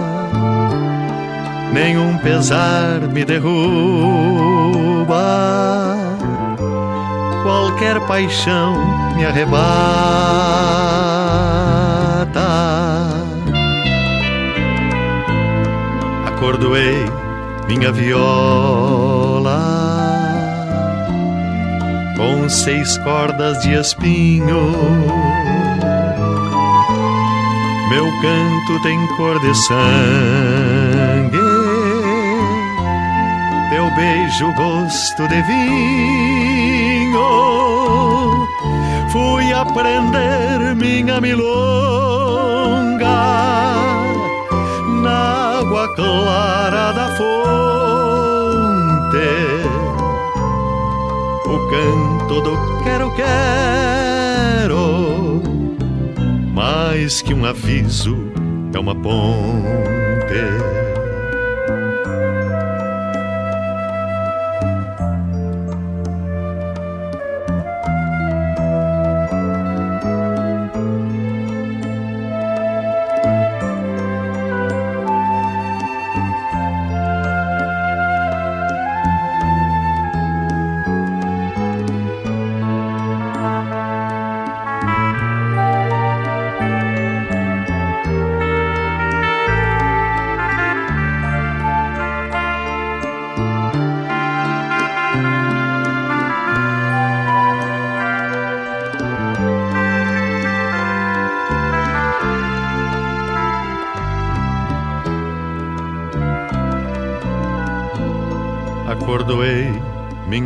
nenhum 1.74 2.16
pesar 2.20 3.00
me 3.12 3.26
derruba, 3.26 3.58
qualquer 7.42 8.00
paixão 8.02 8.76
me 9.16 9.26
arrebata. 9.26 9.58
Acordoei 16.28 17.06
minha 17.68 17.92
viola. 17.92 19.60
Com 22.16 22.48
seis 22.48 23.00
cordas 23.00 23.64
de 23.64 23.74
espinho 23.74 25.21
meu 27.92 28.10
canto 28.22 28.82
tem 28.84 29.06
cor 29.18 29.38
de 29.42 29.54
sangue, 29.68 31.38
teu 33.70 33.92
beijo 33.96 34.54
gosto 34.54 35.28
de 35.28 35.42
vinho. 35.42 36.72
Fui 39.12 39.52
aprender 39.52 40.74
minha 40.74 41.20
milonga 41.20 41.52
na 45.04 45.60
água 45.60 45.94
clara 45.94 46.94
da 46.94 47.10
fonte. 47.18 47.42
O 51.46 51.60
canto 51.70 52.40
do 52.40 52.58
quero 52.86 53.14
quero 53.16 54.31
mais 56.52 57.22
que 57.22 57.34
um 57.34 57.46
aviso, 57.46 58.18
é 58.74 58.80
uma 58.80 58.96
ponte. 58.96 60.81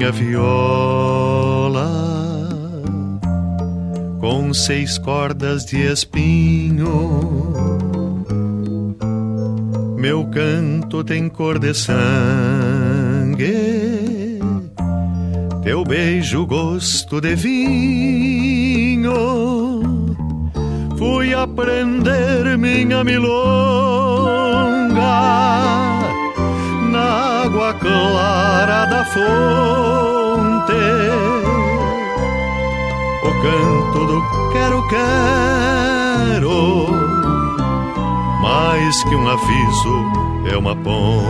Minha 0.06 0.12
viola 0.12 1.90
com 4.20 4.54
seis 4.54 5.00
cordas 5.00 5.66
de 5.66 5.82
espinho. 5.82 7.52
Meu 9.98 10.26
canto 10.26 11.04
tem 11.04 11.28
cor 11.28 11.58
de 11.58 11.74
sangue, 11.74 12.70
teu 15.64 15.84
beijo 15.84 16.46
gosto 16.46 17.20
de 17.20 17.34
vinho. 17.36 19.14
Fui 20.98 21.34
aprender 21.34 22.56
minha 22.60 23.04
milonga 23.04 24.06
água 27.66 27.74
clara 27.74 28.86
da 28.86 29.04
fonte. 29.06 30.74
O 33.24 33.32
canto 33.42 34.06
do 34.06 34.22
quero, 34.52 34.88
quero, 34.88 36.88
mais 38.42 39.04
que 39.04 39.16
um 39.16 39.28
aviso, 39.28 40.06
é 40.52 40.58
uma 40.58 40.76
ponte. 40.76 41.26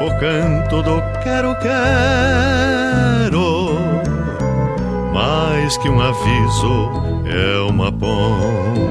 O 0.00 0.10
canto 0.20 0.82
do 0.82 1.02
quero, 1.22 1.56
quero, 1.60 3.74
mais 5.12 5.76
que 5.78 5.88
um 5.88 6.00
aviso, 6.00 6.90
é 7.26 7.58
uma 7.70 7.90
ponte 7.90 8.83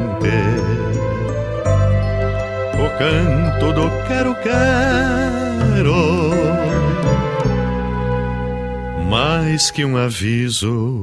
canto 2.98 3.74
do 3.74 3.90
quero 4.08 4.36
quero. 4.36 5.94
Mais 9.10 9.72
que 9.72 9.86
um 9.86 9.98
aviso 9.98 11.03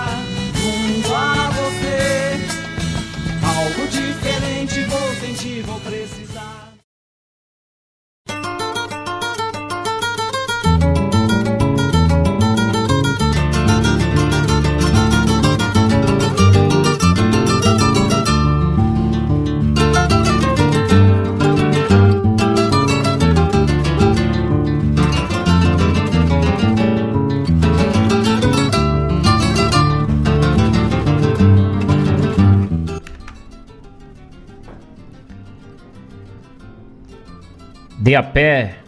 De 38.01 38.15
a 38.15 38.23
pé, 38.23 38.79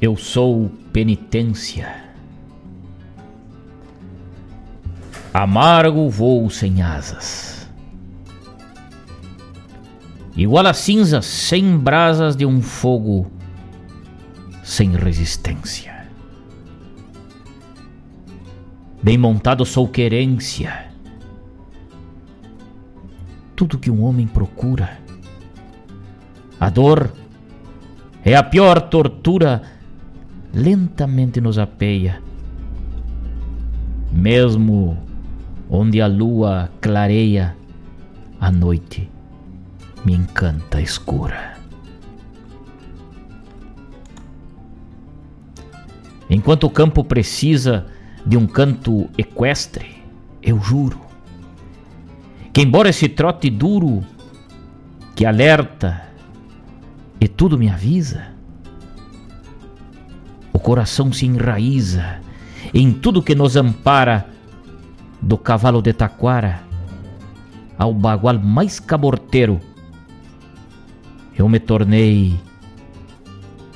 eu 0.00 0.16
sou 0.16 0.70
penitência. 0.92 2.04
Amargo 5.34 6.08
voo 6.08 6.48
sem 6.50 6.82
asas. 6.82 7.68
Igual 10.36 10.68
a 10.68 10.72
cinza 10.72 11.20
sem 11.20 11.76
brasas 11.76 12.36
de 12.36 12.46
um 12.46 12.62
fogo 12.62 13.28
sem 14.62 14.92
resistência. 14.92 16.06
Bem 19.02 19.18
montado 19.18 19.66
sou 19.66 19.88
querência. 19.88 20.92
Tudo 23.56 23.80
que 23.80 23.90
um 23.90 24.04
homem 24.04 24.28
procura 24.28 25.04
a 26.58 26.70
dor 26.70 27.12
é 28.24 28.34
a 28.34 28.42
pior 28.42 28.80
tortura, 28.82 29.62
lentamente 30.52 31.40
nos 31.40 31.58
apeia. 31.58 32.20
Mesmo 34.10 34.98
onde 35.68 36.00
a 36.00 36.06
lua 36.06 36.70
clareia, 36.80 37.56
a 38.40 38.50
noite 38.50 39.08
me 40.04 40.14
encanta 40.14 40.80
escura. 40.80 41.56
Enquanto 46.28 46.64
o 46.64 46.70
campo 46.70 47.04
precisa 47.04 47.86
de 48.24 48.36
um 48.36 48.46
canto 48.46 49.08
equestre, 49.16 50.02
eu 50.42 50.58
juro 50.60 51.00
que, 52.52 52.62
embora 52.62 52.88
esse 52.88 53.08
trote 53.08 53.50
duro 53.50 54.02
que 55.14 55.24
alerta 55.24 56.06
e 57.20 57.28
tudo 57.28 57.58
me 57.58 57.68
avisa. 57.68 58.28
O 60.52 60.58
coração 60.58 61.12
se 61.12 61.26
enraiza 61.26 62.20
em 62.72 62.92
tudo 62.92 63.22
que 63.22 63.34
nos 63.34 63.56
ampara, 63.56 64.28
do 65.20 65.38
cavalo 65.38 65.80
de 65.80 65.92
taquara 65.92 66.60
ao 67.78 67.92
bagual 67.92 68.38
mais 68.38 68.80
caborteiro. 68.80 69.60
Eu 71.36 71.48
me 71.48 71.58
tornei, 71.58 72.38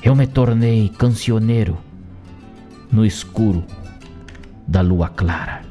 eu 0.03 0.15
me 0.15 0.25
tornei 0.25 0.89
cancioneiro 0.89 1.77
no 2.91 3.05
escuro 3.05 3.63
da 4.67 4.81
lua 4.81 5.09
clara. 5.09 5.70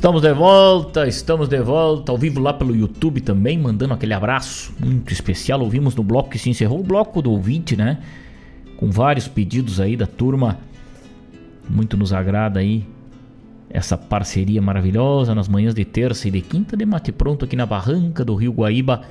Estamos 0.00 0.22
de 0.22 0.32
volta, 0.32 1.06
estamos 1.06 1.46
de 1.46 1.60
volta, 1.60 2.10
ao 2.10 2.16
vivo 2.16 2.40
lá 2.40 2.54
pelo 2.54 2.74
YouTube 2.74 3.20
também, 3.20 3.58
mandando 3.58 3.92
aquele 3.92 4.14
abraço 4.14 4.72
muito 4.80 5.12
especial. 5.12 5.60
Ouvimos 5.60 5.94
no 5.94 6.02
bloco 6.02 6.30
que 6.30 6.38
se 6.38 6.48
encerrou, 6.48 6.80
o 6.80 6.82
bloco 6.82 7.20
do 7.20 7.30
ouvinte, 7.30 7.76
né? 7.76 7.98
Com 8.78 8.90
vários 8.90 9.28
pedidos 9.28 9.78
aí 9.78 9.98
da 9.98 10.06
turma. 10.06 10.56
Muito 11.68 11.98
nos 11.98 12.14
agrada 12.14 12.60
aí 12.60 12.88
essa 13.68 13.94
parceria 13.94 14.62
maravilhosa 14.62 15.34
nas 15.34 15.48
manhãs 15.48 15.74
de 15.74 15.84
terça 15.84 16.28
e 16.28 16.30
de 16.30 16.40
quinta 16.40 16.78
de 16.78 16.86
mate 16.86 17.12
pronto 17.12 17.44
aqui 17.44 17.54
na 17.54 17.66
barranca 17.66 18.24
do 18.24 18.34
Rio 18.34 18.52
Guaíba. 18.52 19.02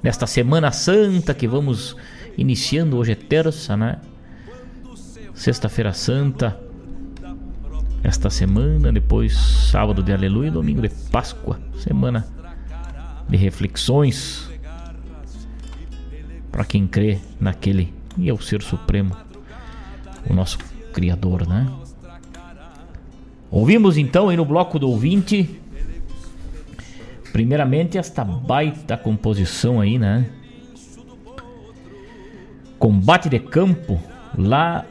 Nesta 0.00 0.28
Semana 0.28 0.70
Santa 0.70 1.34
que 1.34 1.48
vamos 1.48 1.96
iniciando, 2.38 2.98
hoje 2.98 3.10
é 3.10 3.16
terça, 3.16 3.76
né? 3.76 3.98
Sexta-feira 5.34 5.92
Santa 5.92 6.65
esta 8.06 8.30
semana, 8.30 8.92
depois 8.92 9.36
sábado 9.36 10.00
de 10.00 10.12
Aleluia 10.12 10.46
e 10.46 10.50
domingo 10.52 10.80
de 10.80 10.88
Páscoa, 11.10 11.58
semana 11.76 12.24
de 13.28 13.36
reflexões 13.36 14.48
para 16.52 16.64
quem 16.64 16.86
crê 16.86 17.18
naquele 17.40 17.92
e 18.16 18.28
é 18.28 18.32
o 18.32 18.40
Ser 18.40 18.62
Supremo, 18.62 19.16
o 20.30 20.32
nosso 20.32 20.56
Criador, 20.92 21.48
né? 21.48 21.68
Ouvimos 23.50 23.98
então 23.98 24.28
aí 24.28 24.36
no 24.36 24.44
bloco 24.44 24.78
do 24.78 24.88
ouvinte, 24.88 25.60
primeiramente 27.32 27.98
esta 27.98 28.24
baita 28.24 28.96
composição 28.96 29.80
aí, 29.80 29.98
né? 29.98 30.30
Combate 32.78 33.28
de 33.28 33.40
Campo, 33.40 34.00
lá 34.38 34.86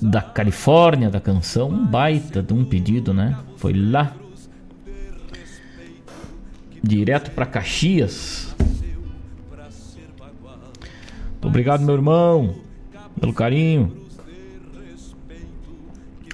da 0.00 0.20
Califórnia, 0.20 1.10
da 1.10 1.20
canção, 1.20 1.68
um 1.68 1.86
baita 1.86 2.42
de 2.42 2.52
um 2.52 2.64
pedido, 2.64 3.14
né? 3.14 3.38
Foi 3.56 3.72
lá 3.72 4.12
direto 6.82 7.30
para 7.30 7.46
Caxias. 7.46 8.54
Muito 11.32 11.48
obrigado, 11.48 11.82
meu 11.82 11.94
irmão, 11.94 12.54
pelo 13.18 13.32
carinho. 13.32 14.04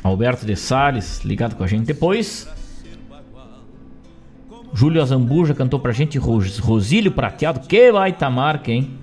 Alberto 0.03 0.47
de 0.47 0.57
Sales, 0.57 1.23
ligado 1.25 1.55
com 1.57 1.63
a 1.63 1.67
gente. 1.67 1.85
Depois, 1.85 2.49
Júlio 4.73 5.03
Azambuja 5.03 5.55
cantou 5.55 5.79
pra 5.79 5.93
gente 5.93 6.19
Ros 6.19 6.59
Rosílio 6.59 7.13
Prateado. 7.13 7.61
Que 7.61 7.93
baita 7.93 8.31
marca, 8.31 8.71
hein? 8.71 8.99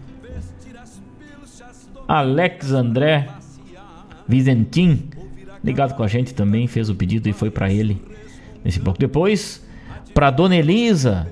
Alex 2.07 2.71
André 2.71 3.36
Vizentim, 4.27 5.09
ligado 5.63 5.95
com 5.95 6.03
a 6.03 6.07
gente 6.07 6.33
também, 6.33 6.67
fez 6.67 6.89
o 6.89 6.95
pedido 6.95 7.29
e 7.29 7.33
foi 7.33 7.49
para 7.49 7.71
ele 7.71 8.01
nesse 8.63 8.79
bloco. 8.79 8.99
Depois, 8.99 9.65
para 10.13 10.29
Dona 10.29 10.55
Elisa, 10.55 11.27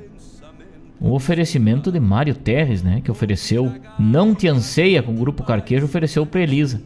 um 1.02 1.12
oferecimento 1.12 1.92
de 1.92 2.00
Mário 2.00 2.36
Terres, 2.36 2.82
né? 2.82 3.02
Que 3.04 3.12
ofereceu 3.12 3.72
Não 4.00 4.34
Te 4.34 4.48
Anseia 4.48 5.04
com 5.04 5.14
o 5.14 5.18
Grupo 5.18 5.44
Carquejo, 5.44 5.86
ofereceu 5.86 6.26
para 6.26 6.42
Elisa. 6.42 6.82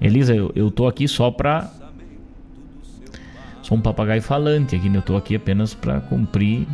Elisa, 0.00 0.34
eu, 0.34 0.52
eu 0.54 0.70
tô 0.70 0.86
aqui 0.86 1.08
só 1.08 1.30
pra. 1.30 1.72
Sou 3.62 3.76
um 3.76 3.80
papagaio 3.80 4.22
falante 4.22 4.76
aqui, 4.76 4.88
né? 4.88 4.98
Eu 4.98 5.02
tô 5.02 5.16
aqui 5.16 5.34
apenas 5.34 5.74
para 5.74 6.00
cumprir 6.00 6.66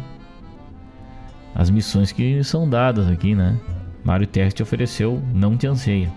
as 1.54 1.70
missões 1.70 2.12
que 2.12 2.44
são 2.44 2.68
dadas 2.68 3.08
aqui, 3.08 3.34
né? 3.34 3.58
Mário 4.04 4.26
Terres 4.26 4.52
te 4.52 4.62
ofereceu 4.62 5.22
Não 5.32 5.56
Te 5.56 5.66
Anseia. 5.66 6.12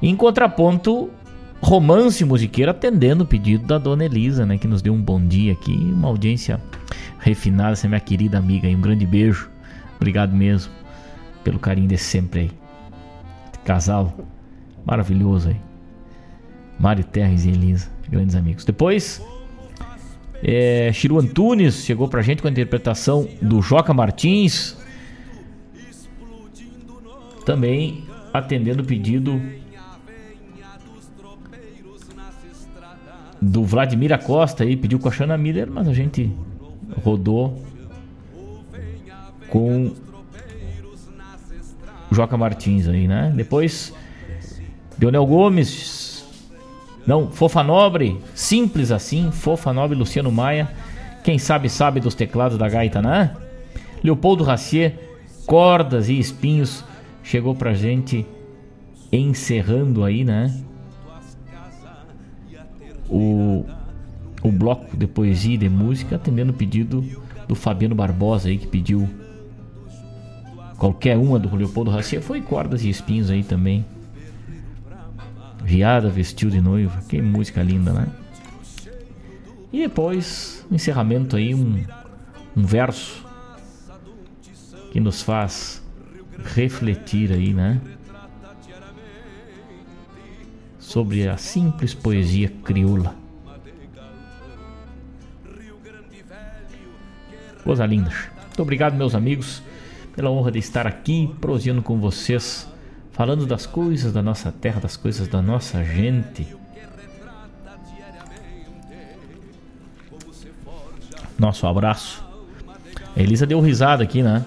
Em 0.00 0.14
contraponto, 0.14 1.10
romance 1.60 2.24
musiqueiro 2.24 2.70
atendendo 2.70 3.24
o 3.24 3.26
pedido 3.26 3.66
da 3.66 3.78
dona 3.78 4.04
Elisa, 4.04 4.46
né? 4.46 4.58
Que 4.58 4.68
nos 4.68 4.80
deu 4.82 4.92
um 4.92 5.02
bom 5.02 5.20
dia 5.20 5.52
aqui, 5.52 5.72
uma 5.72 6.08
audiência 6.08 6.60
refinada, 7.18 7.72
essa 7.72 7.86
é 7.86 7.88
minha 7.88 8.00
querida 8.00 8.38
amiga 8.38 8.68
aí. 8.68 8.76
Um 8.76 8.80
grande 8.80 9.06
beijo. 9.06 9.50
Obrigado 9.96 10.34
mesmo 10.34 10.72
pelo 11.42 11.58
carinho 11.58 11.88
de 11.88 11.98
sempre 11.98 12.40
aí. 12.40 12.50
Casal 13.64 14.16
maravilhoso 14.84 15.48
aí. 15.48 15.56
Mário 16.78 17.04
Terres 17.04 17.44
e 17.44 17.50
Elisa, 17.50 17.90
grandes 18.08 18.36
amigos. 18.36 18.64
Depois, 18.64 19.20
é, 20.42 20.92
Chiru 20.92 21.18
Antunes 21.18 21.84
chegou 21.84 22.08
pra 22.08 22.22
gente 22.22 22.40
com 22.40 22.48
a 22.48 22.50
interpretação 22.50 23.28
do 23.42 23.60
Joca 23.60 23.92
Martins. 23.92 24.76
Também 27.44 28.04
atendendo 28.32 28.82
o 28.82 28.86
pedido 28.86 29.40
do 33.40 33.64
Vladimir 33.64 34.12
Acosta 34.12 34.64
aí, 34.64 34.76
pediu 34.76 34.98
com 34.98 35.08
a 35.08 35.12
Shana 35.12 35.38
Miller, 35.38 35.68
mas 35.70 35.86
a 35.88 35.92
gente 35.92 36.32
rodou 37.04 37.62
com 39.48 39.92
Joca 42.10 42.36
Martins 42.36 42.88
aí, 42.88 43.06
né? 43.06 43.32
Depois 43.34 43.94
Leonel 45.00 45.26
Gomes, 45.26 46.26
não, 47.06 47.30
Fofa 47.30 47.62
Nobre, 47.62 48.20
simples 48.34 48.90
assim, 48.90 49.30
Fofa 49.30 49.72
Nobre, 49.72 49.96
Luciano 49.96 50.32
Maia, 50.32 50.68
quem 51.22 51.38
sabe 51.38 51.68
sabe 51.68 52.00
dos 52.00 52.14
teclados 52.14 52.58
da 52.58 52.68
gaita, 52.68 53.00
né? 53.00 53.34
Leopoldo 54.02 54.44
Racier, 54.44 54.94
cordas 55.46 56.08
e 56.08 56.18
espinhos, 56.18 56.84
chegou 57.22 57.54
pra 57.54 57.74
gente 57.74 58.26
encerrando 59.12 60.04
aí, 60.04 60.24
né? 60.24 60.52
O, 63.08 63.64
o 64.42 64.52
bloco 64.52 64.96
de 64.96 65.06
poesia 65.06 65.54
e 65.54 65.58
de 65.58 65.68
música, 65.68 66.16
atendendo 66.16 66.52
o 66.52 66.54
pedido 66.54 67.04
do 67.46 67.54
Fabiano 67.54 67.94
Barbosa 67.94 68.48
aí, 68.48 68.58
que 68.58 68.66
pediu 68.66 69.08
qualquer 70.76 71.16
uma 71.16 71.38
do 71.38 71.54
Leopoldo 71.54 71.90
Racia. 71.90 72.20
Foi 72.20 72.40
cordas 72.40 72.84
e 72.84 72.88
espinhos 72.88 73.30
aí 73.30 73.42
também. 73.42 73.84
Viada 75.64 76.08
vestiu 76.08 76.48
de 76.50 76.60
noiva, 76.60 77.02
que 77.08 77.20
música 77.20 77.62
linda, 77.62 77.92
né? 77.92 78.08
E 79.72 79.80
depois, 79.80 80.64
encerramento 80.70 81.36
aí, 81.36 81.54
um, 81.54 81.84
um 82.56 82.64
verso 82.64 83.26
que 84.90 85.00
nos 85.00 85.22
faz 85.22 85.82
refletir 86.54 87.32
aí, 87.32 87.52
né? 87.52 87.80
Sobre 90.88 91.28
a 91.28 91.36
simples 91.36 91.92
poesia 91.92 92.50
crioula. 92.64 93.14
Coisa 97.62 97.84
linda. 97.84 98.10
Muito 98.46 98.62
obrigado, 98.62 98.94
meus 98.94 99.14
amigos, 99.14 99.62
pela 100.16 100.30
honra 100.30 100.50
de 100.50 100.58
estar 100.58 100.86
aqui 100.86 101.30
prosseando 101.42 101.82
com 101.82 102.00
vocês, 102.00 102.66
falando 103.12 103.44
das 103.44 103.66
coisas 103.66 104.14
da 104.14 104.22
nossa 104.22 104.50
terra, 104.50 104.80
das 104.80 104.96
coisas 104.96 105.28
da 105.28 105.42
nossa 105.42 105.84
gente. 105.84 106.56
Nosso 111.38 111.66
abraço. 111.66 112.24
A 113.14 113.20
Elisa 113.20 113.46
deu 113.46 113.60
risada 113.60 114.02
aqui, 114.02 114.22
né? 114.22 114.42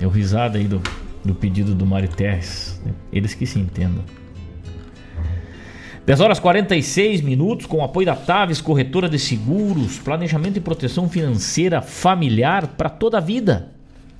Deu 0.00 0.10
risada 0.10 0.58
aí 0.58 0.66
do, 0.66 0.82
do 1.24 1.36
pedido 1.36 1.72
do 1.72 1.86
Mário 1.86 2.08
Terres. 2.08 2.82
Eles 3.12 3.32
que 3.32 3.46
se 3.46 3.60
entendam. 3.60 4.02
10 6.10 6.20
horas 6.22 6.40
46 6.40 7.20
minutos, 7.20 7.66
com 7.66 7.76
o 7.76 7.84
apoio 7.84 8.06
da 8.06 8.16
Taves, 8.16 8.60
corretora 8.60 9.08
de 9.08 9.16
seguros, 9.16 10.00
planejamento 10.00 10.56
e 10.56 10.60
proteção 10.60 11.08
financeira 11.08 11.80
familiar 11.80 12.66
para 12.66 12.90
toda 12.90 13.18
a 13.18 13.20
vida. 13.20 13.68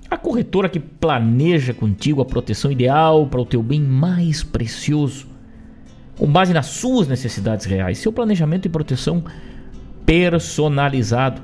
A 0.08 0.16
corretora 0.16 0.68
que 0.68 0.78
planeja 0.78 1.74
contigo 1.74 2.22
a 2.22 2.24
proteção 2.24 2.70
ideal 2.70 3.26
para 3.26 3.40
o 3.40 3.44
teu 3.44 3.60
bem 3.60 3.80
mais 3.80 4.44
precioso, 4.44 5.26
com 6.16 6.28
base 6.28 6.54
nas 6.54 6.66
suas 6.66 7.08
necessidades 7.08 7.66
reais. 7.66 7.98
Seu 7.98 8.12
planejamento 8.12 8.66
e 8.66 8.68
proteção 8.68 9.24
personalizado. 10.06 11.42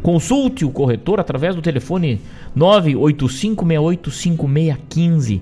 Consulte 0.00 0.64
o 0.64 0.70
corretor 0.70 1.18
através 1.18 1.56
do 1.56 1.60
telefone 1.60 2.20
985685615. 2.56 5.40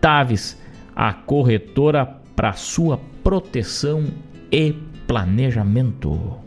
Taves, 0.00 0.56
a 0.94 1.12
corretora 1.12 2.06
para 2.36 2.52
sua 2.52 3.00
proteção 3.28 4.06
e 4.50 4.72
planejamento. 5.06 6.38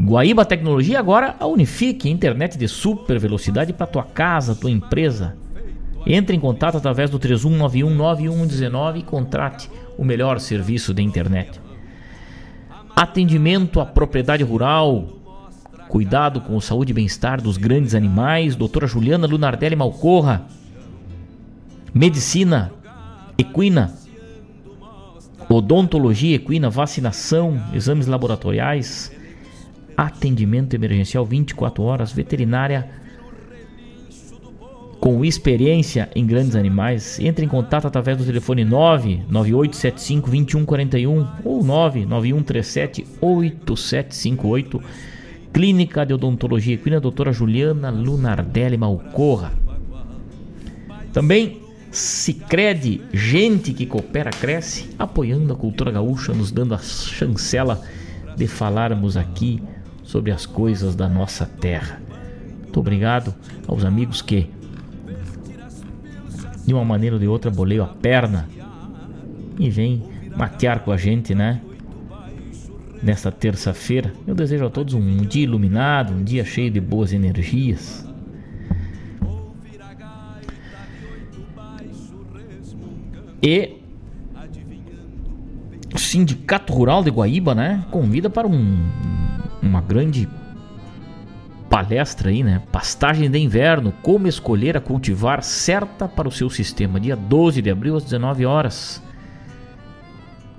Guaíba 0.00 0.46
Tecnologia 0.46 0.98
agora 0.98 1.36
a 1.38 1.46
Unifique, 1.46 2.08
internet 2.08 2.56
de 2.56 2.66
super 2.66 3.18
velocidade 3.18 3.70
para 3.70 3.86
tua 3.86 4.04
casa, 4.04 4.54
tua 4.54 4.70
empresa. 4.70 5.36
Entre 6.06 6.34
em 6.34 6.40
contato 6.40 6.78
através 6.78 7.10
do 7.10 7.18
31919119 7.18 8.96
e 8.96 9.02
contrate 9.02 9.70
o 9.98 10.02
melhor 10.02 10.40
serviço 10.40 10.94
de 10.94 11.02
internet. 11.02 11.60
Atendimento 12.96 13.78
à 13.78 13.84
propriedade 13.84 14.42
rural, 14.42 15.04
cuidado 15.86 16.40
com 16.40 16.56
a 16.56 16.62
saúde 16.62 16.92
e 16.92 16.94
bem-estar 16.94 17.42
dos 17.42 17.58
grandes 17.58 17.94
animais, 17.94 18.56
doutora 18.56 18.86
Juliana 18.86 19.26
Lunardelli 19.26 19.76
Malcorra. 19.76 20.46
Medicina 21.92 22.72
equina, 23.38 23.94
odontologia 25.48 26.36
equina, 26.36 26.68
vacinação, 26.68 27.62
exames 27.72 28.08
laboratoriais, 28.08 29.12
atendimento 29.96 30.74
emergencial 30.74 31.24
24 31.24 31.82
horas, 31.82 32.12
veterinária 32.12 32.90
com 35.00 35.24
experiência 35.24 36.10
em 36.14 36.26
grandes 36.26 36.56
animais. 36.56 37.20
Entre 37.20 37.44
em 37.44 37.48
contato 37.48 37.86
através 37.86 38.18
do 38.18 38.24
telefone 38.24 38.64
99875 38.64 40.28
2141 40.28 41.26
ou 41.44 41.62
99137 41.62 43.06
8758. 43.20 44.82
Clínica 45.52 46.04
de 46.04 46.12
Odontologia 46.12 46.74
Equina, 46.74 47.00
doutora 47.00 47.32
Juliana 47.32 47.90
Lunardelli 47.90 48.76
Malcorra. 48.76 49.52
Também 51.12 51.67
Sicredi, 51.90 53.00
gente 53.12 53.72
que 53.72 53.86
coopera, 53.86 54.30
cresce, 54.30 54.90
apoiando 54.98 55.52
a 55.52 55.56
cultura 55.56 55.90
gaúcha, 55.90 56.32
nos 56.32 56.50
dando 56.50 56.74
a 56.74 56.78
chancela 56.78 57.82
de 58.36 58.46
falarmos 58.46 59.16
aqui 59.16 59.62
sobre 60.02 60.30
as 60.30 60.46
coisas 60.46 60.94
da 60.94 61.08
nossa 61.08 61.46
terra. 61.46 62.00
Muito 62.62 62.80
obrigado 62.80 63.34
aos 63.66 63.84
amigos 63.84 64.22
que, 64.22 64.48
de 66.66 66.72
uma 66.72 66.84
maneira 66.84 67.16
ou 67.16 67.20
de 67.20 67.26
outra, 67.26 67.50
boleiam 67.50 67.84
a 67.84 67.88
perna 67.88 68.48
e 69.58 69.68
vem 69.68 70.02
matear 70.36 70.80
com 70.80 70.92
a 70.92 70.96
gente, 70.96 71.34
né? 71.34 71.60
Nesta 73.02 73.32
terça-feira. 73.32 74.12
Eu 74.26 74.34
desejo 74.34 74.66
a 74.66 74.70
todos 74.70 74.94
um 74.94 75.16
dia 75.18 75.44
iluminado, 75.44 76.12
um 76.12 76.22
dia 76.22 76.44
cheio 76.44 76.70
de 76.70 76.80
boas 76.80 77.12
energias. 77.12 78.07
E 83.42 83.78
o 85.94 85.98
Sindicato 85.98 86.72
Rural 86.72 87.02
de 87.02 87.10
Guaíba, 87.10 87.54
né? 87.54 87.84
Convida 87.90 88.28
para 88.28 88.46
um, 88.46 88.76
uma 89.62 89.80
grande 89.80 90.28
palestra 91.68 92.30
aí, 92.30 92.42
né? 92.42 92.62
Pastagem 92.72 93.30
de 93.30 93.38
inverno, 93.38 93.92
como 94.02 94.26
escolher 94.26 94.76
a 94.76 94.80
cultivar 94.80 95.42
certa 95.42 96.08
para 96.08 96.28
o 96.28 96.32
seu 96.32 96.50
sistema, 96.50 96.98
dia 96.98 97.14
12 97.16 97.62
de 97.62 97.70
abril 97.70 97.96
às 97.96 98.04
19 98.04 98.44
horas. 98.44 99.02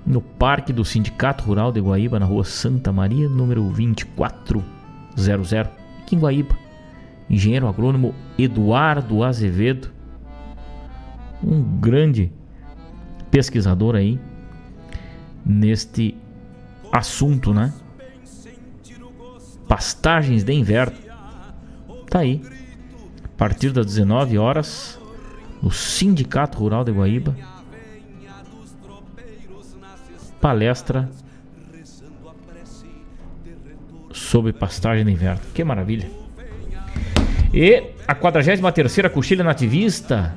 No 0.06 0.20
Parque 0.20 0.72
do 0.72 0.84
Sindicato 0.84 1.44
Rural 1.44 1.70
de 1.70 1.80
Guaíba, 1.80 2.18
na 2.18 2.26
rua 2.26 2.44
Santa 2.44 2.90
Maria, 2.90 3.28
número 3.28 3.62
2400, 3.62 5.52
aqui 5.52 6.16
em 6.16 6.18
Guaíba. 6.18 6.56
Engenheiro 7.28 7.68
agrônomo 7.68 8.14
Eduardo 8.36 9.22
Azevedo, 9.22 9.92
um 11.44 11.62
grande 11.62 12.32
pesquisador 13.30 13.94
aí 13.94 14.18
neste 15.44 16.16
assunto, 16.92 17.54
né? 17.54 17.72
Pastagens 19.68 20.42
de 20.42 20.52
inverno. 20.52 20.96
Tá 22.08 22.20
aí. 22.20 22.42
A 23.24 23.28
partir 23.36 23.70
das 23.70 23.86
19 23.86 24.36
horas, 24.36 24.98
no 25.62 25.70
Sindicato 25.70 26.58
Rural 26.58 26.84
de 26.84 26.92
Guaíba, 26.92 27.36
palestra 30.40 31.08
sobre 34.12 34.52
pastagem 34.52 35.04
de 35.04 35.12
inverno. 35.12 35.40
Que 35.54 35.62
maravilha. 35.62 36.10
E 37.52 37.92
a 38.06 38.14
43ª 38.14 39.10
Coxilha 39.10 39.44
Nativista 39.44 40.36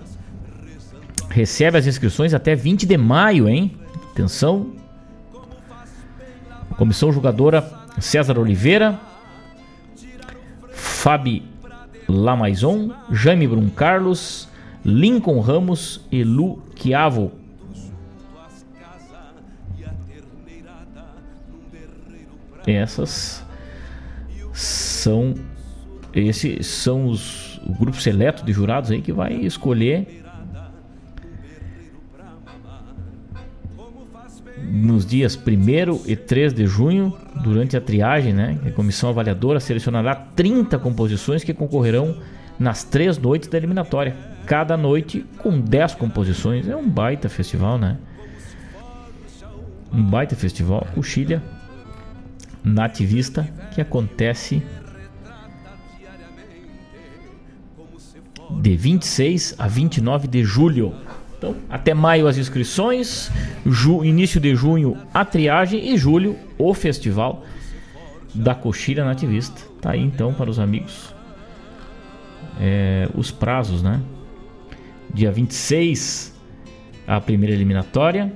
recebe 1.34 1.80
as 1.80 1.88
inscrições 1.88 2.34
até 2.34 2.56
20 2.56 2.86
de 2.86 2.96
maio, 2.96 3.50
hein? 3.50 3.76
Atenção. 4.12 4.74
Comissão 6.78 7.12
jogadora 7.12 7.68
César 8.00 8.38
Oliveira, 8.38 9.00
Fabi 10.72 11.44
Lamaison, 12.08 12.92
Jaime 13.12 13.48
Brum 13.48 13.70
Carlos, 13.70 14.48
Lincoln 14.86 15.40
Ramos 15.40 16.02
e 16.12 16.24
Lu 16.24 16.62
Chiavo. 16.76 17.32
Essas 22.66 23.44
são 24.54 25.34
esses 26.14 26.68
são 26.68 27.08
os 27.08 27.58
o 27.66 27.74
grupo 27.74 28.00
seleto 28.00 28.46
de 28.46 28.54
jurados 28.54 28.92
aí 28.92 29.02
que 29.02 29.12
vai 29.12 29.34
escolher 29.34 30.23
nos 34.76 35.06
dias 35.06 35.36
1 35.36 36.02
e 36.08 36.16
3 36.16 36.52
de 36.52 36.66
junho, 36.66 37.16
durante 37.44 37.78
a 37.78 37.82
triagem, 37.82 38.34
né, 38.34 38.58
a 38.66 38.72
comissão 38.72 39.08
avaliadora 39.08 39.60
selecionará 39.60 40.16
30 40.16 40.80
composições 40.80 41.44
que 41.44 41.54
concorrerão 41.54 42.18
nas 42.58 42.84
três 42.84 43.20
noites 43.20 43.48
da 43.48 43.56
eliminatória. 43.56 44.16
Cada 44.48 44.76
noite 44.76 45.24
com 45.38 45.60
10 45.60 45.94
composições. 45.94 46.68
É 46.68 46.76
um 46.76 46.90
baita 46.90 47.30
festival, 47.30 47.78
né? 47.78 47.98
Um 49.94 50.04
baita 50.04 50.36
festival. 50.36 50.88
Coxilha 50.96 51.42
Nativista 52.64 53.48
que 53.76 53.80
acontece 53.80 54.64
de 58.60 58.76
26 58.76 59.56
a 59.60 59.68
29 59.68 60.28
de 60.28 60.44
julho. 60.44 60.96
Então, 61.44 61.58
até 61.70 61.94
maio 61.94 62.26
as 62.26 62.38
inscrições, 62.38 63.30
ju, 63.66 64.06
início 64.06 64.40
de 64.40 64.56
junho 64.56 64.98
a 65.14 65.26
triagem 65.26 65.94
e 65.94 65.98
julho 65.98 66.38
o 66.58 66.74
festival 66.74 67.44
da 68.34 68.56
Coxilha 68.56 69.04
Nativista. 69.04 69.62
Tá 69.82 69.92
aí 69.92 70.02
então 70.02 70.34
para 70.34 70.50
os 70.50 70.58
amigos 70.58 71.14
é, 72.62 73.10
os 73.14 73.30
prazos, 73.30 73.84
né? 73.84 74.02
Dia 75.14 75.34
26 75.34 76.34
a 77.06 77.20
primeira 77.20 77.54
eliminatória. 77.54 78.32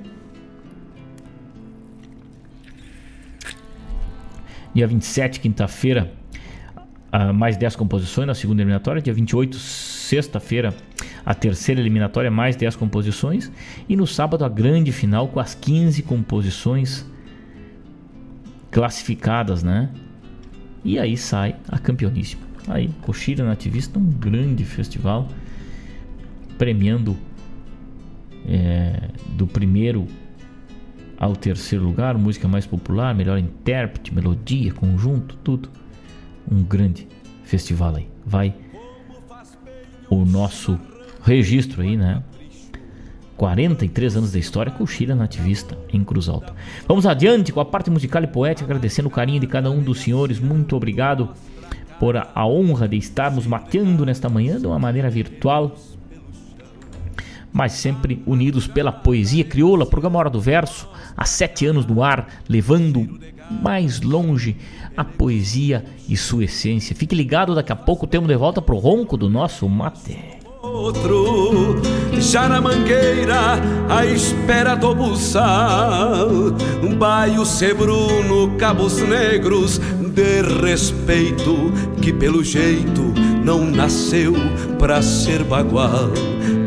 Dia 4.74 4.86
27, 4.86 5.40
quinta-feira, 5.40 6.12
mais 7.34 7.56
10 7.56 7.74
composições 7.74 8.26
na 8.26 8.34
segunda 8.34 8.60
eliminatória. 8.60 9.00
Dia 9.00 9.14
28, 9.14 9.56
sexta-feira, 9.56 10.74
a 11.28 11.34
terceira 11.34 11.78
eliminatória, 11.78 12.30
mais 12.30 12.56
10 12.56 12.74
composições. 12.74 13.52
E 13.86 13.94
no 13.94 14.06
sábado, 14.06 14.46
a 14.46 14.48
grande 14.48 14.90
final 14.92 15.28
com 15.28 15.38
as 15.38 15.54
15 15.54 16.02
composições 16.04 17.04
classificadas, 18.70 19.62
né? 19.62 19.90
E 20.82 20.98
aí 20.98 21.18
sai 21.18 21.54
a 21.68 21.78
campeoníssima. 21.78 22.40
Aí, 22.66 22.88
Coxilha 23.02 23.44
Nativista, 23.44 23.98
um 23.98 24.06
grande 24.06 24.64
festival 24.64 25.28
premiando 26.56 27.14
é, 28.48 29.10
do 29.36 29.46
primeiro 29.46 30.06
ao 31.18 31.36
terceiro 31.36 31.84
lugar, 31.84 32.16
música 32.16 32.48
mais 32.48 32.64
popular, 32.64 33.14
melhor 33.14 33.38
intérprete, 33.38 34.14
melodia, 34.14 34.72
conjunto, 34.72 35.36
tudo. 35.44 35.68
Um 36.50 36.62
grande 36.62 37.06
festival 37.44 37.96
aí. 37.96 38.08
Vai 38.24 38.54
o 40.08 40.24
nosso 40.24 40.80
registro 41.22 41.82
aí, 41.82 41.96
né? 41.96 42.22
43 43.38 44.16
anos 44.16 44.32
da 44.32 44.38
história, 44.38 44.72
Coxilha 44.72 45.14
Nativista 45.14 45.78
em 45.92 46.02
Cruz 46.02 46.28
Alta. 46.28 46.52
Vamos 46.88 47.06
adiante 47.06 47.52
com 47.52 47.60
a 47.60 47.64
parte 47.64 47.88
musical 47.88 48.22
e 48.24 48.26
poética, 48.26 48.66
agradecendo 48.66 49.08
o 49.08 49.12
carinho 49.12 49.40
de 49.40 49.46
cada 49.46 49.70
um 49.70 49.80
dos 49.80 50.00
senhores. 50.00 50.40
Muito 50.40 50.74
obrigado 50.74 51.30
por 52.00 52.16
a, 52.16 52.28
a 52.34 52.44
honra 52.44 52.88
de 52.88 52.96
estarmos 52.96 53.46
mateando 53.46 54.04
nesta 54.04 54.28
manhã 54.28 54.60
de 54.60 54.66
uma 54.66 54.78
maneira 54.78 55.08
virtual, 55.08 55.76
mas 57.52 57.72
sempre 57.72 58.20
unidos 58.26 58.66
pela 58.66 58.90
poesia 58.90 59.44
crioula. 59.44 59.86
Programa 59.86 60.18
Hora 60.18 60.30
do 60.30 60.40
Verso, 60.40 60.88
há 61.16 61.24
sete 61.24 61.64
anos 61.64 61.86
no 61.86 62.02
ar, 62.02 62.42
levando 62.48 63.20
mais 63.62 64.00
longe 64.00 64.56
a 64.96 65.04
poesia 65.04 65.84
e 66.08 66.16
sua 66.16 66.44
essência. 66.44 66.94
Fique 66.94 67.14
ligado, 67.14 67.54
daqui 67.54 67.70
a 67.70 67.76
pouco 67.76 68.04
temos 68.04 68.28
de 68.28 68.36
volta 68.36 68.60
pro 68.60 68.78
ronco 68.78 69.16
do 69.16 69.30
nosso 69.30 69.68
mate 69.68 70.37
outro 70.68 71.76
já 72.20 72.48
na 72.48 72.60
mangueira 72.60 73.58
à 73.88 74.04
espera 74.04 74.74
do 74.74 74.94
buçal. 74.94 76.28
Baio 76.98 77.44
sebruno 77.44 78.56
cabos 78.58 78.98
negros 78.98 79.78
de 79.78 80.42
respeito 80.62 81.72
que 82.02 82.12
pelo 82.12 82.42
jeito 82.42 83.14
não 83.44 83.64
nasceu 83.64 84.34
pra 84.78 85.00
ser 85.00 85.44
bagual. 85.44 86.10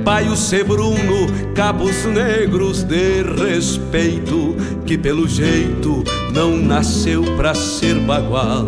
Baio 0.03 0.35
sebruno 0.35 1.27
cabos 1.53 2.05
negros 2.05 2.83
de 2.83 3.23
respeito 3.23 4.55
que 4.85 4.97
pelo 4.97 5.27
jeito 5.27 6.03
não 6.33 6.57
nasceu 6.57 7.23
pra 7.35 7.53
ser 7.53 7.99
bagual 7.99 8.67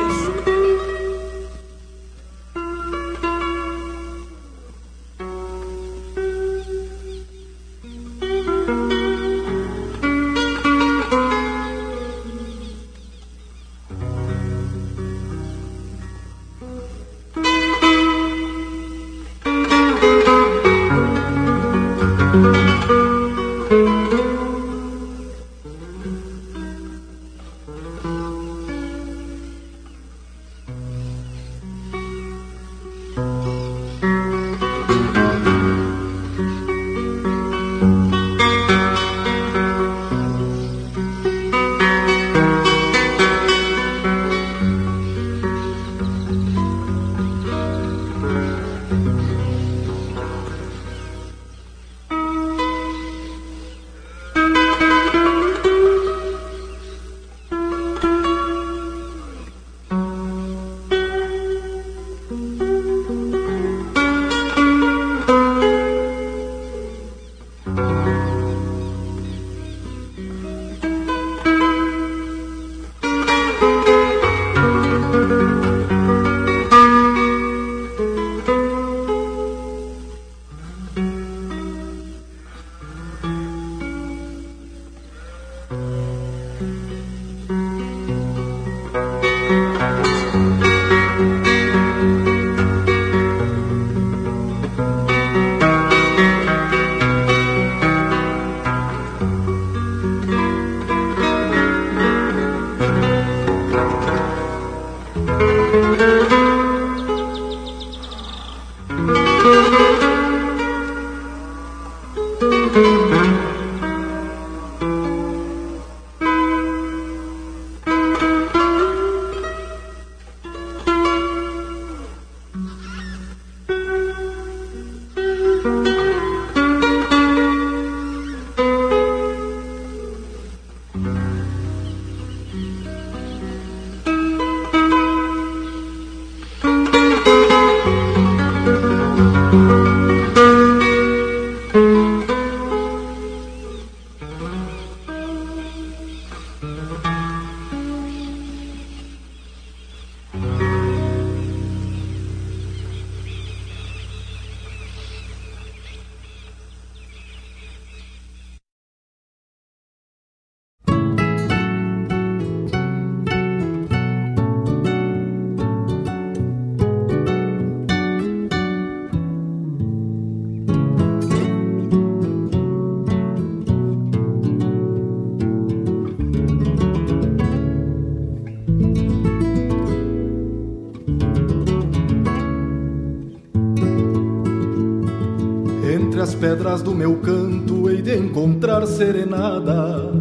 pedras 186.61 186.83
do 186.83 186.93
meu 186.93 187.15
canto 187.17 187.89
hei 187.89 188.03
de 188.03 188.15
encontrar 188.15 188.85
serenada. 188.85 190.11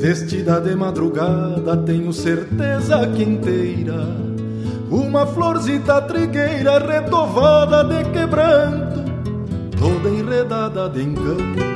Vestida 0.00 0.58
de 0.58 0.74
madrugada, 0.74 1.76
tenho 1.76 2.12
certeza 2.14 3.06
que 3.08 3.22
inteira. 3.22 4.06
Uma 4.90 5.26
florzita 5.26 6.00
trigueira 6.00 6.78
retovada 6.78 7.84
de 7.84 8.10
quebranto, 8.10 9.04
toda 9.78 10.08
enredada 10.08 10.88
de 10.88 11.02
encanto. 11.02 11.66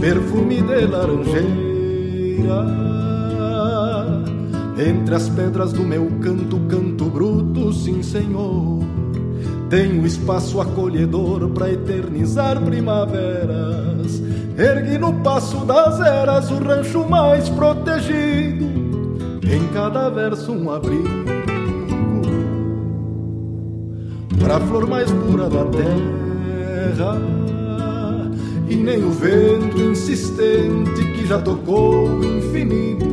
Perfume 0.00 0.62
de 0.62 0.86
laranjeira 0.86 1.68
entre 4.78 5.14
as 5.14 5.28
pedras 5.28 5.72
do 5.72 5.82
meu 5.82 6.06
canto, 6.20 6.58
canto 6.68 7.04
bruto, 7.06 7.72
sim 7.72 8.02
senhor. 8.02 8.77
Tenho 9.70 10.06
espaço 10.06 10.60
acolhedor 10.60 11.48
para 11.50 11.70
eternizar 11.70 12.60
primaveras. 12.60 14.22
Ergui 14.56 14.98
no 14.98 15.12
passo 15.20 15.64
das 15.66 16.00
eras 16.00 16.50
o 16.50 16.58
rancho 16.58 17.06
mais 17.08 17.48
protegido. 17.50 18.64
Em 19.44 19.68
cada 19.74 20.08
verso 20.08 20.52
um 20.52 20.70
abrigo. 20.70 21.08
Pra 24.38 24.58
flor 24.60 24.86
mais 24.86 25.10
pura 25.10 25.50
da 25.50 25.64
terra. 25.66 27.20
E 28.68 28.76
nem 28.76 29.02
o 29.02 29.10
vento 29.10 29.80
insistente 29.80 31.04
que 31.14 31.26
já 31.26 31.38
tocou 31.38 32.06
o 32.06 32.24
infinito 32.24 33.06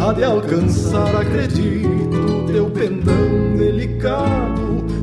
há 0.00 0.12
de 0.12 0.24
alcançar, 0.24 1.14
acredito, 1.16 2.46
teu 2.46 2.70
pendão 2.70 3.56
delicado, 3.56 4.45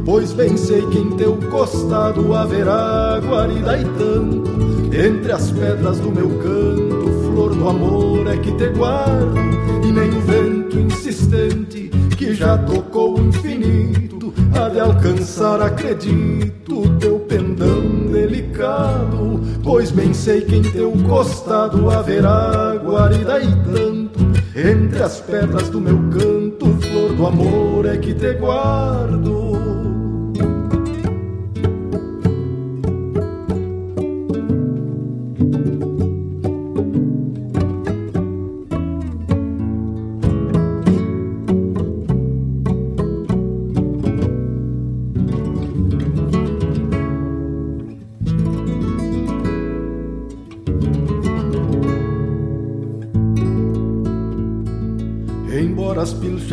pois 0.05 0.34
bem 0.34 0.57
sei 0.57 0.85
que 0.88 0.99
em 0.99 1.11
teu 1.11 1.38
costado 1.49 2.34
haverá 2.34 3.19
guarida 3.19 3.77
e 3.77 3.85
tanto, 3.85 4.51
entre 4.93 5.31
as 5.31 5.51
pedras 5.51 5.99
do 5.99 6.11
meu 6.11 6.30
canto, 6.39 7.11
flor 7.23 7.55
do 7.55 7.67
amor 7.67 8.27
é 8.27 8.38
que 8.38 8.51
te 8.53 8.67
guardo, 8.67 9.38
e 9.84 9.91
nem 9.91 10.09
o 10.09 10.21
vento 10.21 10.80
insistente 10.80 11.89
que 12.17 12.34
já 12.34 12.57
tocou 12.57 13.17
o 13.17 13.21
infinito, 13.21 14.34
há 14.53 14.69
de 14.69 14.80
alcançar, 14.80 15.61
acredito, 15.61 16.89
teu 16.99 17.19
pendão 17.19 17.81
delicado, 18.11 19.41
pois 19.63 19.89
bem 19.91 20.13
sei 20.13 20.41
que 20.41 20.57
em 20.57 20.61
teu 20.61 20.91
costado 21.07 21.89
haverá 21.89 22.75
guarida 22.75 23.39
e 23.39 23.47
tanto, 23.47 24.19
entre 24.55 25.01
as 25.01 25.19
pedras 25.21 25.69
do 25.69 25.81
meu 25.81 25.97
canto, 26.11 26.67
flor 26.81 27.13
do 27.13 27.25
amor 27.25 27.85
é 27.85 27.97
que 27.97 28.13
te 28.13 28.34
guardo. 28.34 29.43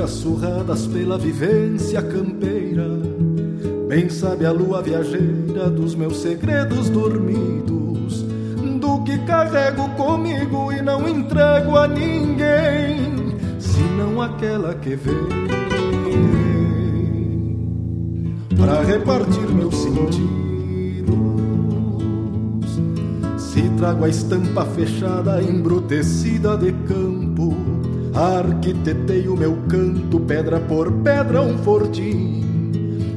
Surradas 0.07 0.87
pela 0.87 1.19
vivência 1.19 2.01
campeira. 2.03 2.89
Bem 3.89 4.09
sabe 4.09 4.47
a 4.47 4.53
lua 4.53 4.81
viajeira 4.83 5.69
dos 5.69 5.95
meus 5.95 6.19
segredos 6.19 6.89
dormidos, 6.91 8.23
do 8.81 9.03
que 9.03 9.19
carrego 9.27 9.89
comigo 9.91 10.71
e 10.73 10.81
não 10.81 11.09
entrego 11.09 11.77
a 11.77 11.89
ninguém, 11.89 13.35
senão 13.59 14.23
aquela 14.23 14.75
que 14.75 14.95
vem 14.95 15.51
para 18.57 18.83
repartir 18.83 19.49
meus 19.49 19.75
sentidos. 19.75 20.31
Se 23.39 23.63
trago 23.71 24.05
a 24.05 24.09
estampa 24.09 24.65
fechada, 24.67 25.43
embrutecida 25.43 26.57
de 26.57 26.70
Arquitetei 28.21 29.27
o 29.29 29.35
meu 29.35 29.57
canto, 29.67 30.21
pedra 30.21 30.61
por 30.61 30.93
pedra, 30.93 31.41
um 31.41 31.57
fortim, 31.57 32.45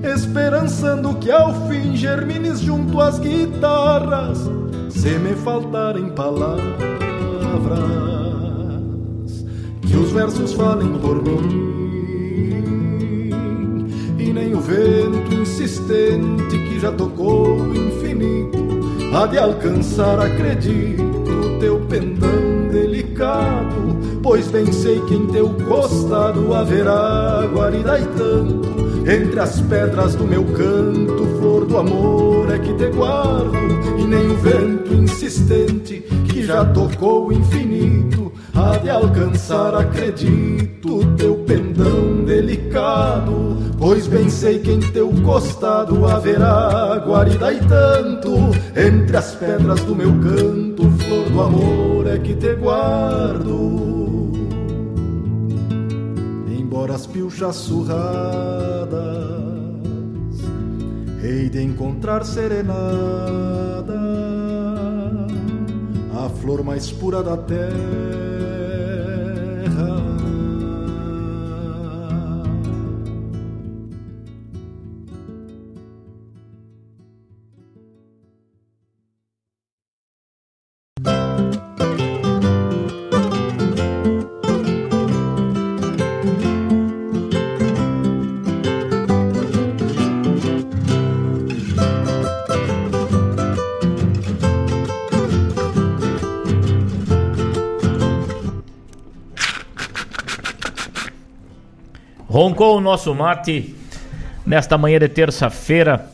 esperançando 0.02 1.16
que 1.16 1.30
ao 1.30 1.68
fim 1.68 1.94
germines 1.94 2.62
junto 2.62 3.02
às 3.02 3.20
guitarras, 3.20 4.50
se 4.90 5.10
me 5.20 5.34
faltarem 5.34 6.08
palavras, 6.12 6.64
que 9.82 9.98
os 9.98 10.10
versos 10.14 10.54
falem 10.54 10.98
por 11.00 11.22
mim. 11.22 11.74
E 14.18 14.32
nem 14.32 14.56
o 14.56 14.62
vento 14.62 15.36
insistente 15.36 16.58
que 16.70 16.80
já 16.80 16.94
tocou 16.94 17.58
o 17.58 17.76
infinito 17.76 18.58
há 19.14 19.28
de 19.28 19.38
alcançar, 19.38 20.18
acredito, 20.22 21.60
teu 21.60 21.82
pendão 21.90 22.53
Pois 24.22 24.48
bem 24.48 24.72
sei 24.72 25.00
que 25.02 25.16
em 25.16 25.28
teu 25.28 25.50
costado 25.68 26.54
haverá 26.54 27.48
guarida 27.54 28.00
e 28.00 28.06
tanto. 28.06 28.84
Entre 29.10 29.40
as 29.40 29.60
pedras 29.62 30.16
do 30.16 30.24
meu 30.24 30.44
canto, 30.46 31.28
flor 31.38 31.66
do 31.66 31.78
amor 31.78 32.50
é 32.54 32.58
que 32.58 32.74
te 32.74 32.88
guardo 32.88 33.54
E 34.00 34.04
nem 34.06 34.32
o 34.32 34.38
vento 34.38 34.94
insistente 34.94 36.00
que 36.30 36.42
já 36.46 36.64
tocou 36.64 37.28
o 37.28 37.34
infinito 37.34 38.32
Há 38.56 38.78
de 38.78 38.90
alcançar, 38.90 39.74
acredito, 39.74 41.00
teu 41.18 41.36
pendão 41.38 42.24
delicado. 42.24 43.58
Pois 43.80 44.06
bem 44.06 44.30
sei 44.30 44.60
que 44.60 44.72
em 44.72 44.80
teu 44.80 45.12
costado 45.24 46.06
haverá 46.06 47.04
guarida 47.04 47.52
e 47.52 47.60
tanto. 47.62 48.32
Entre 48.76 49.18
as 49.18 49.34
pedras 49.34 49.82
do 49.82 49.96
meu 49.96 50.12
canto, 50.12 50.84
flor 51.00 51.30
do 51.30 51.42
amor 51.42 51.93
é 52.14 52.20
que 52.20 52.36
te 52.36 52.56
guardo. 52.56 54.32
Embora 56.48 56.96
as 56.96 57.08
pilchas 57.08 57.56
surradas, 57.56 58.94
hei 61.24 61.50
de 61.50 61.62
encontrar 61.64 62.24
serenada, 62.26 62.74
a 66.24 66.30
flor 66.30 66.64
mais 66.64 66.92
pura 66.92 67.24
da 67.24 67.38
terra 67.38 68.33
Roncou 102.44 102.78
o 102.78 102.82
nosso 102.82 103.16
mate 103.16 103.74
nesta 104.46 104.78
manhã 104.78 105.00
de 105.00 105.08
terça-feira. 105.08 106.10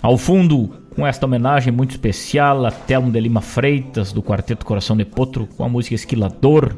Ao 0.00 0.16
fundo, 0.16 0.70
com 0.94 1.06
esta 1.06 1.26
homenagem 1.26 1.70
muito 1.70 1.90
especial 1.90 2.64
a 2.64 2.70
Telmo 2.70 3.12
de 3.12 3.20
Lima 3.20 3.42
Freitas, 3.42 4.14
do 4.14 4.22
Quarteto 4.22 4.64
Coração 4.64 4.96
de 4.96 5.04
Potro, 5.04 5.46
com 5.46 5.62
a 5.62 5.68
música 5.68 5.94
Esquilador. 5.94 6.74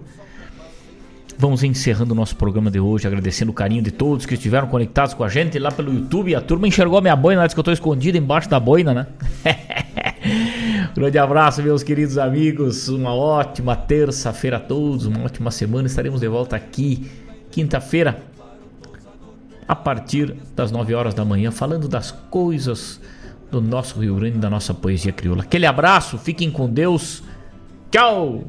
Vamos 1.38 1.62
encerrando 1.62 2.14
o 2.14 2.16
nosso 2.16 2.34
programa 2.34 2.68
de 2.68 2.80
hoje, 2.80 3.06
agradecendo 3.06 3.52
o 3.52 3.54
carinho 3.54 3.80
de 3.80 3.92
todos 3.92 4.26
que 4.26 4.34
estiveram 4.34 4.66
conectados 4.66 5.14
com 5.14 5.22
a 5.22 5.28
gente 5.28 5.56
lá 5.56 5.70
pelo 5.70 5.94
YouTube. 5.94 6.34
A 6.34 6.40
turma 6.40 6.66
enxergou 6.66 6.98
a 6.98 7.00
minha 7.00 7.14
boina, 7.14 7.44
disse 7.44 7.54
que 7.54 7.60
eu 7.60 7.62
estou 7.62 7.74
escondido 7.74 8.18
embaixo 8.18 8.50
da 8.50 8.58
boina, 8.58 8.92
né? 8.92 9.06
Grande 10.96 11.16
abraço, 11.16 11.62
meus 11.62 11.84
queridos 11.84 12.18
amigos. 12.18 12.88
Uma 12.88 13.14
ótima 13.14 13.76
terça-feira 13.76 14.56
a 14.56 14.60
todos, 14.60 15.06
uma 15.06 15.24
ótima 15.24 15.52
semana. 15.52 15.86
Estaremos 15.86 16.20
de 16.20 16.26
volta 16.26 16.56
aqui 16.56 17.08
quinta-feira 17.52 18.20
a 19.68 19.76
partir 19.76 20.34
das 20.56 20.72
9 20.72 20.94
horas 20.94 21.12
da 21.12 21.24
manhã, 21.24 21.52
falando 21.52 21.86
das 21.86 22.10
coisas 22.10 22.98
do 23.50 23.60
nosso 23.60 24.00
Rio 24.00 24.16
Grande, 24.16 24.38
da 24.38 24.48
nossa 24.48 24.72
poesia 24.72 25.12
crioula. 25.12 25.42
Aquele 25.42 25.66
abraço, 25.66 26.16
fiquem 26.16 26.50
com 26.50 26.68
Deus. 26.68 27.22
Tchau! 27.90 28.44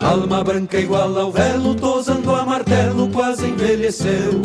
Alma 0.00 0.42
branca 0.42 0.78
igual 0.80 1.16
ao 1.16 1.30
velo, 1.30 1.74
tosando 1.74 2.34
a 2.34 2.44
martelo, 2.44 3.08
quase 3.10 3.46
envelheceu. 3.46 4.42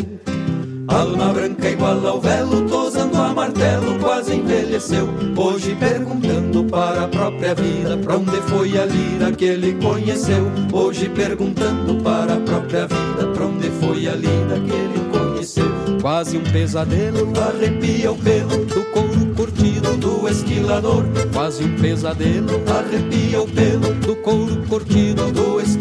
Alma 0.88 1.32
branca 1.32 1.70
igual 1.70 2.06
ao 2.06 2.20
velo, 2.20 2.68
tosando 2.68 3.16
a 3.16 3.32
martelo, 3.32 3.98
quase 4.00 4.34
envelheceu. 4.34 5.08
Hoje 5.36 5.74
perguntando 5.74 6.64
para 6.64 7.04
a 7.04 7.08
própria 7.08 7.54
vida, 7.54 7.96
pra 7.96 8.16
onde 8.16 8.36
foi 8.42 8.78
a 8.78 8.84
lira 8.84 9.32
que 9.32 9.44
ele 9.46 9.74
conheceu. 9.74 10.50
Hoje 10.72 11.08
perguntando 11.08 12.02
para 12.02 12.34
a 12.34 12.40
própria 12.40 12.86
vida, 12.86 13.26
pra 13.32 13.46
onde 13.46 13.70
foi 13.80 14.06
a 14.06 14.14
lira 14.14 14.60
que 14.60 14.72
ele 14.72 15.00
conheceu. 15.10 15.72
Quase 16.02 16.36
um 16.36 16.44
pesadelo, 16.44 17.32
arrepia 17.40 18.12
o 18.12 18.16
pelo 18.16 18.64
do 18.66 18.84
couro 18.92 19.34
curtido 19.34 19.96
do 19.96 20.28
esquilador. 20.28 21.04
Quase 21.32 21.64
um 21.64 21.76
pesadelo, 21.76 22.62
arrepia 22.68 23.40
o 23.40 23.48
pelo 23.48 23.94
do 23.94 24.16
couro 24.16 24.62
curtido 24.68 25.32
do 25.32 25.60
esquilador. 25.60 25.64